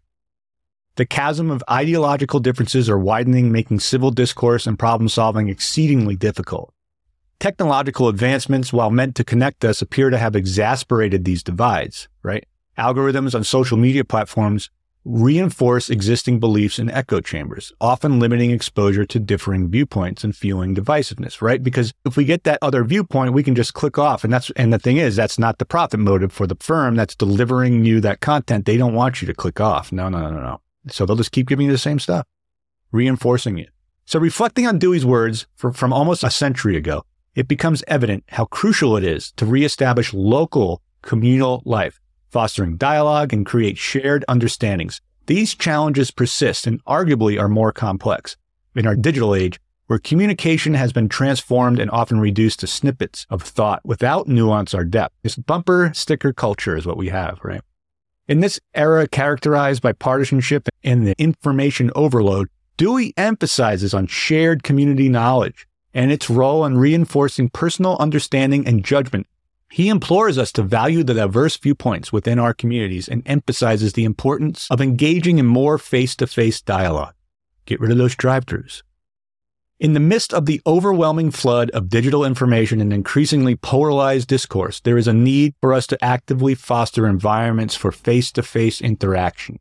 The 0.96 1.06
chasm 1.06 1.50
of 1.50 1.64
ideological 1.70 2.40
differences 2.40 2.90
are 2.90 2.98
widening, 2.98 3.50
making 3.50 3.80
civil 3.80 4.10
discourse 4.10 4.66
and 4.66 4.78
problem 4.78 5.08
solving 5.08 5.48
exceedingly 5.48 6.16
difficult. 6.16 6.74
Technological 7.38 8.08
advancements, 8.08 8.70
while 8.70 8.90
meant 8.90 9.14
to 9.14 9.24
connect 9.24 9.64
us, 9.64 9.80
appear 9.80 10.10
to 10.10 10.18
have 10.18 10.36
exasperated 10.36 11.24
these 11.24 11.42
divides, 11.42 12.06
right? 12.22 12.44
Algorithms 12.80 13.34
on 13.34 13.44
social 13.44 13.76
media 13.76 14.04
platforms 14.04 14.70
reinforce 15.04 15.90
existing 15.90 16.40
beliefs 16.40 16.78
in 16.78 16.90
echo 16.90 17.20
chambers, 17.20 17.72
often 17.78 18.18
limiting 18.18 18.50
exposure 18.50 19.04
to 19.04 19.18
differing 19.18 19.68
viewpoints 19.68 20.24
and 20.24 20.34
fueling 20.34 20.74
divisiveness, 20.74 21.42
right? 21.42 21.62
Because 21.62 21.92
if 22.06 22.16
we 22.16 22.24
get 22.24 22.44
that 22.44 22.58
other 22.62 22.82
viewpoint, 22.82 23.34
we 23.34 23.42
can 23.42 23.54
just 23.54 23.74
click 23.74 23.98
off. 23.98 24.24
And 24.24 24.32
that's, 24.32 24.50
and 24.52 24.72
the 24.72 24.78
thing 24.78 24.96
is, 24.96 25.14
that's 25.14 25.38
not 25.38 25.58
the 25.58 25.66
profit 25.66 26.00
motive 26.00 26.32
for 26.32 26.46
the 26.46 26.56
firm 26.58 26.96
that's 26.96 27.14
delivering 27.14 27.84
you 27.84 28.00
that 28.00 28.20
content. 28.20 28.64
They 28.64 28.78
don't 28.78 28.94
want 28.94 29.20
you 29.20 29.26
to 29.26 29.34
click 29.34 29.60
off. 29.60 29.92
No, 29.92 30.08
no, 30.08 30.20
no, 30.30 30.40
no. 30.40 30.60
So 30.88 31.04
they'll 31.04 31.16
just 31.16 31.32
keep 31.32 31.48
giving 31.48 31.66
you 31.66 31.72
the 31.72 31.78
same 31.78 31.98
stuff, 31.98 32.26
reinforcing 32.92 33.58
it. 33.58 33.68
So 34.06 34.18
reflecting 34.18 34.66
on 34.66 34.78
Dewey's 34.78 35.04
words 35.04 35.46
for, 35.54 35.70
from 35.70 35.92
almost 35.92 36.24
a 36.24 36.30
century 36.30 36.76
ago, 36.76 37.04
it 37.34 37.46
becomes 37.46 37.84
evident 37.88 38.24
how 38.28 38.46
crucial 38.46 38.96
it 38.96 39.04
is 39.04 39.32
to 39.32 39.44
reestablish 39.44 40.14
local 40.14 40.82
communal 41.02 41.62
life, 41.64 42.00
fostering 42.30 42.76
dialogue 42.76 43.32
and 43.32 43.44
create 43.44 43.78
shared 43.78 44.24
understandings. 44.28 45.00
These 45.26 45.54
challenges 45.54 46.10
persist 46.10 46.66
and 46.66 46.84
arguably 46.84 47.40
are 47.40 47.48
more 47.48 47.72
complex. 47.72 48.36
In 48.74 48.86
our 48.86 48.96
digital 48.96 49.34
age, 49.34 49.60
where 49.86 49.98
communication 49.98 50.74
has 50.74 50.92
been 50.92 51.08
transformed 51.08 51.80
and 51.80 51.90
often 51.90 52.20
reduced 52.20 52.60
to 52.60 52.66
snippets 52.68 53.26
of 53.28 53.42
thought 53.42 53.80
without 53.84 54.28
nuance 54.28 54.72
or 54.72 54.84
depth. 54.84 55.16
This 55.22 55.34
bumper 55.34 55.90
sticker 55.94 56.32
culture 56.32 56.76
is 56.76 56.86
what 56.86 56.96
we 56.96 57.08
have, 57.08 57.40
right? 57.42 57.60
In 58.28 58.38
this 58.38 58.60
era 58.74 59.08
characterized 59.08 59.82
by 59.82 59.92
partisanship 59.92 60.68
and 60.84 61.04
the 61.04 61.14
information 61.18 61.90
overload, 61.96 62.48
Dewey 62.76 63.12
emphasizes 63.16 63.92
on 63.92 64.06
shared 64.06 64.62
community 64.62 65.08
knowledge, 65.08 65.66
and 65.92 66.12
its 66.12 66.30
role 66.30 66.64
in 66.64 66.78
reinforcing 66.78 67.48
personal 67.48 67.96
understanding 67.98 68.66
and 68.66 68.84
judgment. 68.84 69.26
He 69.70 69.88
implores 69.88 70.36
us 70.36 70.50
to 70.52 70.62
value 70.62 71.04
the 71.04 71.14
diverse 71.14 71.56
viewpoints 71.56 72.12
within 72.12 72.40
our 72.40 72.52
communities 72.52 73.08
and 73.08 73.22
emphasizes 73.24 73.92
the 73.92 74.04
importance 74.04 74.66
of 74.68 74.80
engaging 74.80 75.38
in 75.38 75.46
more 75.46 75.78
face 75.78 76.16
to 76.16 76.26
face 76.26 76.60
dialogue. 76.60 77.14
Get 77.66 77.80
rid 77.80 77.92
of 77.92 77.98
those 77.98 78.16
drive 78.16 78.46
throughs. 78.46 78.82
In 79.78 79.94
the 79.94 80.00
midst 80.00 80.34
of 80.34 80.44
the 80.44 80.60
overwhelming 80.66 81.30
flood 81.30 81.70
of 81.70 81.88
digital 81.88 82.24
information 82.24 82.80
and 82.80 82.92
increasingly 82.92 83.54
polarized 83.54 84.28
discourse, 84.28 84.80
there 84.80 84.98
is 84.98 85.08
a 85.08 85.12
need 85.14 85.54
for 85.60 85.72
us 85.72 85.86
to 85.86 86.04
actively 86.04 86.54
foster 86.54 87.06
environments 87.06 87.76
for 87.76 87.92
face 87.92 88.32
to 88.32 88.42
face 88.42 88.80
interaction. 88.80 89.58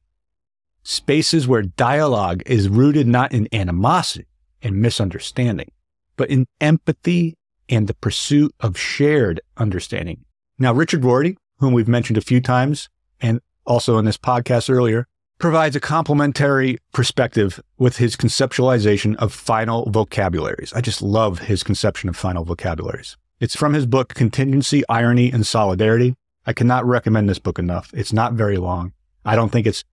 Spaces 0.83 1.47
where 1.47 1.61
dialogue 1.61 2.41
is 2.47 2.67
rooted 2.67 3.07
not 3.07 3.31
in 3.31 3.47
animosity 3.53 4.27
and 4.61 4.81
misunderstanding, 4.81 5.71
but 6.17 6.29
in 6.29 6.47
empathy 6.59 7.37
and 7.69 7.87
the 7.87 7.93
pursuit 7.93 8.53
of 8.59 8.77
shared 8.77 9.39
understanding. 9.57 10.25
Now, 10.57 10.73
Richard 10.73 11.03
Rorty, 11.03 11.37
whom 11.59 11.73
we've 11.73 11.87
mentioned 11.87 12.17
a 12.17 12.21
few 12.21 12.41
times 12.41 12.89
and 13.21 13.39
also 13.65 13.97
in 13.97 14.05
this 14.05 14.17
podcast 14.17 14.69
earlier, 14.69 15.07
provides 15.37 15.75
a 15.75 15.79
complementary 15.79 16.77
perspective 16.91 17.61
with 17.77 17.97
his 17.97 18.17
conceptualization 18.17 19.15
of 19.17 19.33
final 19.33 19.89
vocabularies. 19.89 20.73
I 20.73 20.81
just 20.81 21.01
love 21.01 21.39
his 21.39 21.63
conception 21.63 22.09
of 22.09 22.17
final 22.17 22.43
vocabularies. 22.43 23.15
It's 23.39 23.55
from 23.55 23.73
his 23.73 23.85
book, 23.85 24.13
Contingency, 24.13 24.83
Irony, 24.89 25.31
and 25.31 25.47
Solidarity. 25.47 26.15
I 26.45 26.51
cannot 26.51 26.85
recommend 26.85 27.29
this 27.29 27.39
book 27.39 27.57
enough. 27.57 27.89
It's 27.93 28.11
not 28.11 28.33
very 28.33 28.57
long. 28.57 28.91
I 29.23 29.35
don't 29.35 29.49
think 29.49 29.65
it's 29.65 29.85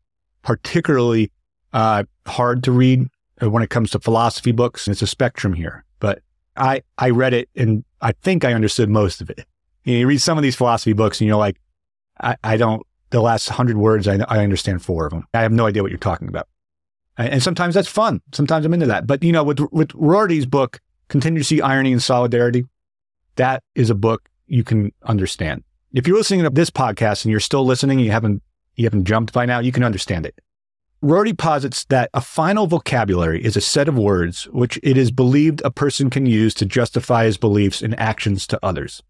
particularly 0.42 1.30
uh, 1.72 2.04
hard 2.26 2.64
to 2.64 2.72
read 2.72 3.06
when 3.40 3.62
it 3.62 3.70
comes 3.70 3.90
to 3.90 4.00
philosophy 4.00 4.50
books. 4.50 4.88
It's 4.88 5.02
a 5.02 5.06
spectrum 5.06 5.52
here. 5.52 5.84
I, 6.56 6.82
I 6.98 7.10
read 7.10 7.34
it 7.34 7.48
and 7.54 7.84
I 8.00 8.12
think 8.12 8.44
I 8.44 8.52
understood 8.52 8.88
most 8.88 9.20
of 9.20 9.30
it. 9.30 9.44
You, 9.84 9.94
know, 9.94 10.00
you 10.00 10.06
read 10.06 10.20
some 10.20 10.38
of 10.38 10.42
these 10.42 10.56
philosophy 10.56 10.92
books 10.92 11.20
and 11.20 11.28
you're 11.28 11.36
like, 11.36 11.60
I, 12.20 12.36
I 12.42 12.56
don't, 12.56 12.86
the 13.10 13.20
last 13.20 13.48
hundred 13.48 13.76
words, 13.76 14.08
I, 14.08 14.18
I 14.28 14.42
understand 14.42 14.82
four 14.82 15.06
of 15.06 15.12
them. 15.12 15.26
I 15.34 15.42
have 15.42 15.52
no 15.52 15.66
idea 15.66 15.82
what 15.82 15.90
you're 15.90 15.98
talking 15.98 16.28
about. 16.28 16.48
And 17.18 17.42
sometimes 17.42 17.74
that's 17.74 17.88
fun. 17.88 18.20
Sometimes 18.32 18.66
I'm 18.66 18.74
into 18.74 18.86
that. 18.86 19.06
But, 19.06 19.22
you 19.22 19.32
know, 19.32 19.42
with, 19.42 19.60
with 19.72 19.90
Rorty's 19.94 20.44
book, 20.44 20.80
Contingency, 21.08 21.62
Irony, 21.62 21.92
and 21.92 22.02
Solidarity, 22.02 22.66
that 23.36 23.62
is 23.74 23.88
a 23.88 23.94
book 23.94 24.28
you 24.46 24.64
can 24.64 24.92
understand. 25.04 25.62
If 25.92 26.06
you're 26.06 26.16
listening 26.18 26.42
to 26.42 26.50
this 26.50 26.68
podcast 26.68 27.24
and 27.24 27.30
you're 27.30 27.40
still 27.40 27.64
listening, 27.64 27.98
you 28.00 28.10
haven't 28.10 28.42
you 28.74 28.84
haven't 28.84 29.04
jumped 29.04 29.32
by 29.32 29.46
now, 29.46 29.60
you 29.60 29.72
can 29.72 29.82
understand 29.82 30.26
it. 30.26 30.38
Rorty 31.06 31.34
posits 31.34 31.84
that 31.84 32.10
a 32.14 32.20
final 32.20 32.66
vocabulary 32.66 33.40
is 33.44 33.56
a 33.56 33.60
set 33.60 33.86
of 33.86 33.96
words 33.96 34.48
which 34.50 34.76
it 34.82 34.96
is 34.96 35.12
believed 35.12 35.62
a 35.64 35.70
person 35.70 36.10
can 36.10 36.26
use 36.26 36.52
to 36.54 36.66
justify 36.66 37.26
his 37.26 37.36
beliefs 37.36 37.80
and 37.80 37.96
actions 37.96 38.44
to 38.48 38.58
others. 38.60 39.04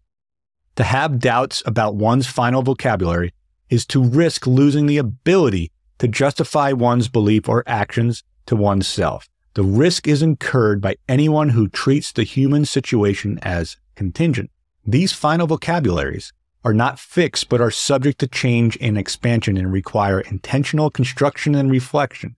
To 0.75 0.83
have 0.83 1.17
doubts 1.17 1.63
about 1.65 1.95
one's 1.95 2.27
final 2.27 2.61
vocabulary 2.61 3.33
is 3.71 3.83
to 3.87 4.03
risk 4.03 4.45
losing 4.45 4.85
the 4.85 4.99
ability 4.99 5.71
to 5.97 6.07
justify 6.07 6.71
one's 6.71 7.07
belief 7.07 7.49
or 7.49 7.63
actions 7.65 8.23
to 8.45 8.55
oneself. 8.55 9.27
The 9.55 9.63
risk 9.63 10.07
is 10.07 10.21
incurred 10.21 10.79
by 10.79 10.97
anyone 11.09 11.49
who 11.49 11.67
treats 11.67 12.11
the 12.11 12.21
human 12.21 12.65
situation 12.65 13.39
as 13.41 13.75
contingent. 13.95 14.51
These 14.85 15.13
final 15.13 15.47
vocabularies 15.47 16.31
are 16.67 16.73
not 16.73 16.99
fixed 16.99 17.47
but 17.47 17.61
are 17.61 17.71
subject 17.71 18.19
to 18.19 18.27
change 18.27 18.77
and 18.81 18.97
expansion 18.97 19.55
and 19.55 19.71
require 19.71 20.19
intentional 20.19 20.89
construction 20.89 21.55
and 21.55 21.71
reflection, 21.71 22.35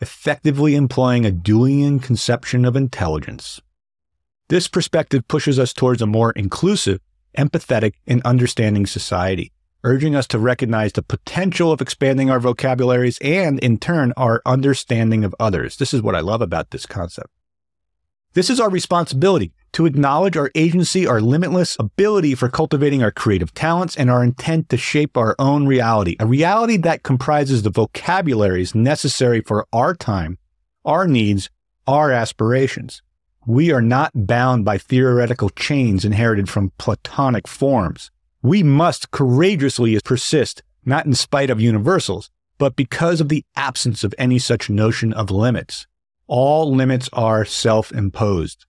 effectively 0.00 0.74
employing 0.74 1.26
a 1.26 1.30
Deweyan 1.30 2.02
conception 2.02 2.64
of 2.64 2.74
intelligence. 2.74 3.60
This 4.48 4.66
perspective 4.66 5.28
pushes 5.28 5.58
us 5.58 5.74
towards 5.74 6.00
a 6.00 6.06
more 6.06 6.30
inclusive, 6.32 7.00
empathetic, 7.36 7.92
and 8.06 8.22
understanding 8.22 8.86
society 8.86 9.52
urging 9.84 10.16
us 10.16 10.26
to 10.26 10.38
recognize 10.38 10.92
the 10.94 11.02
potential 11.02 11.70
of 11.70 11.80
expanding 11.80 12.28
our 12.28 12.40
vocabularies 12.40 13.18
and, 13.18 13.60
in 13.60 13.78
turn, 13.78 14.12
our 14.16 14.42
understanding 14.44 15.22
of 15.22 15.32
others. 15.38 15.76
This 15.76 15.94
is 15.94 16.02
what 16.02 16.16
I 16.16 16.20
love 16.20 16.40
about 16.40 16.70
this 16.70 16.86
concept. 16.86 17.35
This 18.36 18.50
is 18.50 18.60
our 18.60 18.68
responsibility 18.68 19.54
to 19.72 19.86
acknowledge 19.86 20.36
our 20.36 20.50
agency, 20.54 21.06
our 21.06 21.22
limitless 21.22 21.74
ability 21.80 22.34
for 22.34 22.50
cultivating 22.50 23.02
our 23.02 23.10
creative 23.10 23.54
talents, 23.54 23.96
and 23.96 24.10
our 24.10 24.22
intent 24.22 24.68
to 24.68 24.76
shape 24.76 25.16
our 25.16 25.34
own 25.38 25.66
reality, 25.66 26.16
a 26.20 26.26
reality 26.26 26.76
that 26.76 27.02
comprises 27.02 27.62
the 27.62 27.70
vocabularies 27.70 28.74
necessary 28.74 29.40
for 29.40 29.66
our 29.72 29.94
time, 29.94 30.36
our 30.84 31.08
needs, 31.08 31.48
our 31.86 32.12
aspirations. 32.12 33.00
We 33.46 33.72
are 33.72 33.80
not 33.80 34.26
bound 34.26 34.66
by 34.66 34.76
theoretical 34.76 35.48
chains 35.48 36.04
inherited 36.04 36.50
from 36.50 36.72
Platonic 36.76 37.48
forms. 37.48 38.10
We 38.42 38.62
must 38.62 39.12
courageously 39.12 39.98
persist, 40.04 40.62
not 40.84 41.06
in 41.06 41.14
spite 41.14 41.48
of 41.48 41.58
universals, 41.58 42.28
but 42.58 42.76
because 42.76 43.22
of 43.22 43.30
the 43.30 43.46
absence 43.56 44.04
of 44.04 44.14
any 44.18 44.38
such 44.38 44.68
notion 44.68 45.14
of 45.14 45.30
limits. 45.30 45.86
All 46.28 46.74
limits 46.74 47.08
are 47.12 47.44
self 47.44 47.92
imposed. 47.92 48.66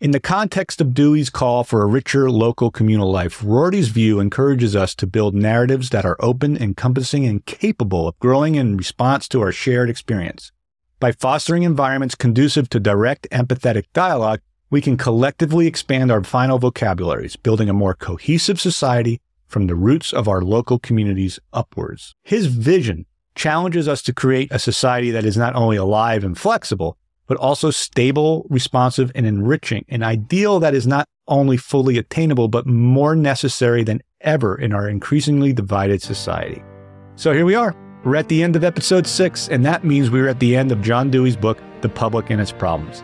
In 0.00 0.12
the 0.12 0.20
context 0.20 0.80
of 0.80 0.94
Dewey's 0.94 1.28
call 1.28 1.64
for 1.64 1.82
a 1.82 1.86
richer 1.86 2.30
local 2.30 2.70
communal 2.70 3.10
life, 3.10 3.42
Rorty's 3.44 3.88
view 3.88 4.20
encourages 4.20 4.76
us 4.76 4.94
to 4.94 5.08
build 5.08 5.34
narratives 5.34 5.90
that 5.90 6.04
are 6.04 6.16
open, 6.20 6.56
encompassing, 6.56 7.26
and 7.26 7.44
capable 7.44 8.06
of 8.06 8.18
growing 8.20 8.54
in 8.54 8.76
response 8.76 9.26
to 9.28 9.40
our 9.40 9.50
shared 9.50 9.90
experience. 9.90 10.52
By 11.00 11.10
fostering 11.10 11.64
environments 11.64 12.14
conducive 12.14 12.70
to 12.70 12.78
direct, 12.78 13.28
empathetic 13.30 13.86
dialogue, 13.92 14.40
we 14.70 14.80
can 14.80 14.96
collectively 14.96 15.66
expand 15.66 16.12
our 16.12 16.22
final 16.22 16.60
vocabularies, 16.60 17.34
building 17.34 17.68
a 17.68 17.74
more 17.74 17.94
cohesive 17.94 18.60
society 18.60 19.20
from 19.48 19.66
the 19.66 19.74
roots 19.74 20.12
of 20.12 20.28
our 20.28 20.42
local 20.42 20.78
communities 20.78 21.40
upwards. 21.52 22.14
His 22.22 22.46
vision 22.46 23.06
challenges 23.34 23.88
us 23.88 24.02
to 24.02 24.12
create 24.12 24.50
a 24.50 24.58
society 24.58 25.10
that 25.10 25.24
is 25.24 25.36
not 25.36 25.54
only 25.54 25.76
alive 25.76 26.24
and 26.24 26.36
flexible, 26.36 26.96
but 27.26 27.36
also 27.36 27.70
stable, 27.70 28.46
responsive, 28.50 29.12
and 29.14 29.26
enriching, 29.26 29.84
an 29.88 30.02
ideal 30.02 30.58
that 30.60 30.74
is 30.74 30.86
not 30.86 31.06
only 31.28 31.56
fully 31.56 31.96
attainable, 31.96 32.48
but 32.48 32.66
more 32.66 33.14
necessary 33.14 33.84
than 33.84 34.02
ever 34.20 34.56
in 34.56 34.72
our 34.72 34.88
increasingly 34.88 35.52
divided 35.52 36.02
society. 36.02 36.62
So 37.14 37.32
here 37.32 37.44
we 37.44 37.54
are. 37.54 37.74
We're 38.04 38.16
at 38.16 38.28
the 38.28 38.42
end 38.42 38.56
of 38.56 38.64
episode 38.64 39.06
six, 39.06 39.48
and 39.48 39.64
that 39.64 39.84
means 39.84 40.10
we're 40.10 40.28
at 40.28 40.40
the 40.40 40.56
end 40.56 40.72
of 40.72 40.82
John 40.82 41.10
Dewey's 41.10 41.36
book, 41.36 41.58
The 41.82 41.88
Public 41.88 42.30
and 42.30 42.40
Its 42.40 42.50
Problems. 42.50 43.02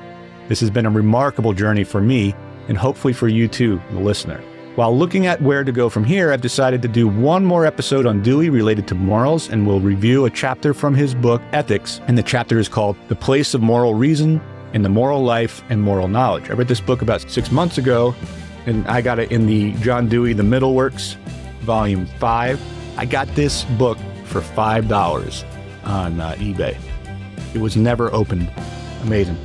This 0.48 0.60
has 0.60 0.70
been 0.70 0.86
a 0.86 0.90
remarkable 0.90 1.52
journey 1.52 1.84
for 1.84 2.00
me 2.00 2.34
and 2.68 2.76
hopefully 2.76 3.12
for 3.12 3.28
you 3.28 3.46
too, 3.48 3.80
the 3.92 4.00
listener. 4.00 4.42
While 4.76 4.94
looking 4.94 5.24
at 5.24 5.40
where 5.40 5.64
to 5.64 5.72
go 5.72 5.88
from 5.88 6.04
here, 6.04 6.30
I've 6.30 6.42
decided 6.42 6.82
to 6.82 6.88
do 6.88 7.08
one 7.08 7.46
more 7.46 7.64
episode 7.64 8.04
on 8.04 8.20
Dewey 8.20 8.50
related 8.50 8.86
to 8.88 8.94
morals, 8.94 9.48
and 9.48 9.66
we'll 9.66 9.80
review 9.80 10.26
a 10.26 10.30
chapter 10.30 10.74
from 10.74 10.94
his 10.94 11.14
book, 11.14 11.40
Ethics, 11.52 12.02
and 12.08 12.18
the 12.18 12.22
chapter 12.22 12.58
is 12.58 12.68
called 12.68 12.94
The 13.08 13.16
Place 13.16 13.54
of 13.54 13.62
Moral 13.62 13.94
Reason 13.94 14.38
in 14.74 14.82
the 14.82 14.90
Moral 14.90 15.24
Life 15.24 15.64
and 15.70 15.80
Moral 15.80 16.08
Knowledge. 16.08 16.50
I 16.50 16.52
read 16.52 16.68
this 16.68 16.82
book 16.82 17.00
about 17.00 17.22
six 17.22 17.50
months 17.50 17.78
ago, 17.78 18.14
and 18.66 18.86
I 18.86 19.00
got 19.00 19.18
it 19.18 19.32
in 19.32 19.46
the 19.46 19.72
John 19.80 20.10
Dewey, 20.10 20.34
The 20.34 20.42
Middle 20.42 20.74
Works, 20.74 21.16
Volume 21.62 22.04
5. 22.04 22.60
I 22.98 23.06
got 23.06 23.28
this 23.28 23.64
book 23.78 23.96
for 24.26 24.42
$5 24.42 25.44
on 25.84 26.20
uh, 26.20 26.32
eBay. 26.32 26.76
It 27.54 27.62
was 27.62 27.78
never 27.78 28.12
opened. 28.12 28.50
Amazing. 29.04 29.38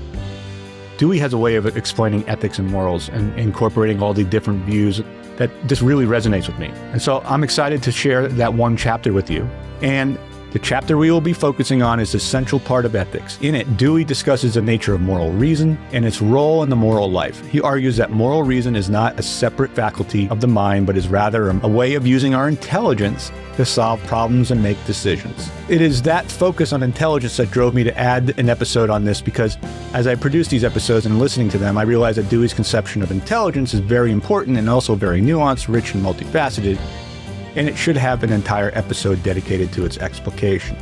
Dewey 0.97 1.19
has 1.19 1.31
a 1.31 1.37
way 1.37 1.55
of 1.55 1.65
explaining 1.77 2.27
ethics 2.27 2.59
and 2.59 2.69
morals 2.69 3.07
and 3.07 3.33
incorporating 3.39 4.03
all 4.03 4.13
the 4.13 4.25
different 4.25 4.65
views 4.65 5.01
that 5.41 5.49
just 5.67 5.81
really 5.81 6.05
resonates 6.05 6.47
with 6.47 6.59
me. 6.59 6.67
And 6.91 7.01
so 7.01 7.21
I'm 7.25 7.43
excited 7.43 7.81
to 7.83 7.91
share 7.91 8.27
that 8.27 8.53
one 8.53 8.77
chapter 8.77 9.11
with 9.11 9.29
you. 9.29 9.49
And 9.81 10.19
the 10.51 10.59
chapter 10.59 10.97
we 10.97 11.09
will 11.09 11.21
be 11.21 11.31
focusing 11.31 11.81
on 11.81 12.01
is 12.01 12.11
the 12.11 12.19
central 12.19 12.59
part 12.59 12.83
of 12.83 12.93
ethics. 12.93 13.37
In 13.41 13.55
it, 13.55 13.77
Dewey 13.77 14.03
discusses 14.03 14.55
the 14.55 14.61
nature 14.61 14.93
of 14.93 14.99
moral 14.99 15.31
reason 15.31 15.77
and 15.93 16.03
its 16.03 16.21
role 16.21 16.61
in 16.63 16.69
the 16.69 16.75
moral 16.75 17.09
life. 17.09 17.45
He 17.47 17.61
argues 17.61 17.95
that 17.95 18.11
moral 18.11 18.43
reason 18.43 18.75
is 18.75 18.89
not 18.89 19.17
a 19.17 19.23
separate 19.23 19.71
faculty 19.71 20.27
of 20.27 20.41
the 20.41 20.47
mind, 20.47 20.87
but 20.87 20.97
is 20.97 21.07
rather 21.07 21.51
a 21.51 21.67
way 21.69 21.93
of 21.93 22.05
using 22.05 22.35
our 22.35 22.49
intelligence 22.49 23.31
to 23.55 23.63
solve 23.63 24.03
problems 24.07 24.51
and 24.51 24.61
make 24.61 24.83
decisions. 24.85 25.49
It 25.69 25.79
is 25.79 26.01
that 26.01 26.29
focus 26.29 26.73
on 26.73 26.83
intelligence 26.83 27.37
that 27.37 27.49
drove 27.49 27.73
me 27.73 27.85
to 27.85 27.97
add 27.97 28.37
an 28.37 28.49
episode 28.49 28.89
on 28.89 29.05
this 29.05 29.21
because 29.21 29.57
as 29.93 30.05
I 30.05 30.15
produce 30.15 30.49
these 30.49 30.65
episodes 30.65 31.05
and 31.05 31.17
listening 31.17 31.47
to 31.49 31.57
them, 31.57 31.77
I 31.77 31.83
realize 31.83 32.17
that 32.17 32.27
Dewey's 32.27 32.53
conception 32.53 33.01
of 33.01 33.11
intelligence 33.11 33.73
is 33.73 33.79
very 33.79 34.11
important 34.11 34.57
and 34.57 34.69
also 34.69 34.95
very 34.95 35.21
nuanced, 35.21 35.73
rich, 35.73 35.93
and 35.93 36.03
multifaceted 36.03 36.77
and 37.55 37.67
it 37.67 37.77
should 37.77 37.97
have 37.97 38.23
an 38.23 38.31
entire 38.31 38.71
episode 38.73 39.21
dedicated 39.23 39.71
to 39.73 39.85
its 39.85 39.97
explication. 39.97 40.77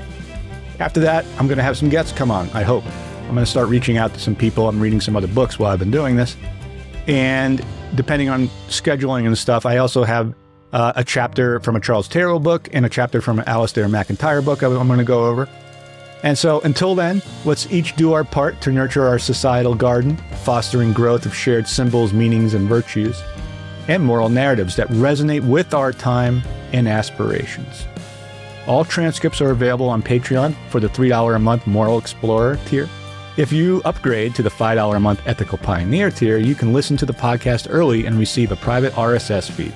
After 0.80 1.00
that, 1.02 1.26
I'm 1.38 1.48
going 1.48 1.58
to 1.58 1.64
have 1.64 1.78
some 1.78 1.90
guests 1.90 2.12
come 2.12 2.32
on, 2.32 2.50
I 2.52 2.64
hope. 2.64 2.86
I'm 3.24 3.36
going 3.36 3.46
to 3.46 3.52
start 3.52 3.70
reaching 3.70 3.98
out 3.98 4.14
to 4.14 4.20
some 4.20 4.36
people. 4.36 4.68
I'm 4.68 4.80
reading 4.80 5.02
some 5.02 5.16
other 5.16 5.28
books 5.28 5.60
while 5.60 5.72
I've 5.72 5.80
been 5.80 5.92
doing 5.92 6.16
this. 6.16 6.36
And 7.08 7.64
depending 7.96 8.30
on 8.30 8.48
scheduling 8.70 9.26
and 9.26 9.38
stuff, 9.38 9.66
I 9.66 9.78
also 9.78 10.04
have 10.04 10.34
uh, 10.72 10.94
a 10.96 11.04
chapter 11.04 11.60
from 11.60 11.76
a 11.76 11.80
Charles 11.80 12.08
Taylor 12.08 12.40
book 12.40 12.70
and 12.74 12.86
a 12.86 12.90
chapter 12.90 13.22
from 13.22 13.40
an 13.40 13.46
Alasdair 13.46 13.90
MacIntyre 13.90 14.42
book 14.42 14.62
I'm 14.64 14.88
going 14.88 15.00
to 15.00 15.06
go 15.06 15.26
over. 15.26 15.50
And 16.24 16.38
so 16.38 16.60
until 16.62 16.96
then, 16.96 17.22
let's 17.46 17.72
each 17.72 17.96
do 17.96 18.14
our 18.14 18.24
part 18.24 18.60
to 18.62 18.72
nurture 18.72 19.08
our 19.08 19.20
societal 19.20 19.74
garden, 19.74 20.18
fostering 20.44 20.92
growth 20.92 21.26
of 21.26 21.34
shared 21.34 21.68
symbols, 21.68 22.14
meanings, 22.14 22.54
and 22.54 22.68
virtues, 22.68 23.22
and 23.90 24.04
moral 24.04 24.30
narratives 24.30 24.76
that 24.78 24.88
resonate 24.90 25.46
with 25.46 25.74
our 25.74 25.92
time 25.92 26.42
and 26.72 26.88
aspirations. 26.88 27.88
All 28.68 28.86
transcripts 28.86 29.42
are 29.42 29.50
available 29.50 29.90
on 29.90 30.04
Patreon 30.04 30.56
for 30.70 30.80
the 30.80 30.88
$3 30.88 31.36
a 31.36 31.40
month 31.40 31.66
Moral 31.66 31.98
Explorer 31.98 32.60
tier. 32.68 32.88
If 33.36 33.52
you 33.52 33.82
upgrade 33.86 34.36
to 34.36 34.44
the 34.44 34.50
$5 34.50 34.96
a 34.96 35.00
month 35.00 35.22
Ethical 35.26 35.58
Pioneer 35.58 36.12
tier, 36.12 36.38
you 36.38 36.54
can 36.54 36.72
listen 36.72 36.96
to 36.98 37.06
the 37.06 37.14
podcast 37.14 37.68
early 37.70 38.06
and 38.06 38.20
receive 38.20 38.52
a 38.52 38.56
private 38.58 38.94
RSS 38.94 39.50
feed. 39.50 39.74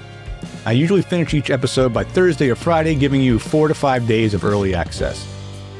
I 0.65 0.73
usually 0.73 1.01
finish 1.01 1.33
each 1.33 1.49
episode 1.49 1.91
by 1.91 2.03
Thursday 2.03 2.49
or 2.49 2.55
Friday, 2.55 2.95
giving 2.95 3.21
you 3.21 3.39
four 3.39 3.67
to 3.67 3.73
five 3.73 4.05
days 4.07 4.33
of 4.33 4.45
early 4.45 4.75
access. 4.75 5.27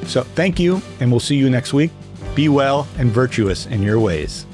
So 0.08 0.24
thank 0.24 0.60
you, 0.60 0.82
and 1.00 1.12
we'll 1.12 1.20
see 1.20 1.36
you 1.36 1.50
next 1.50 1.72
week. 1.72 1.92
Be 2.36 2.50
well 2.50 2.88
and 2.98 3.12
virtuous 3.12 3.68
in 3.68 3.84
your 3.84 4.00
ways. 4.00 4.46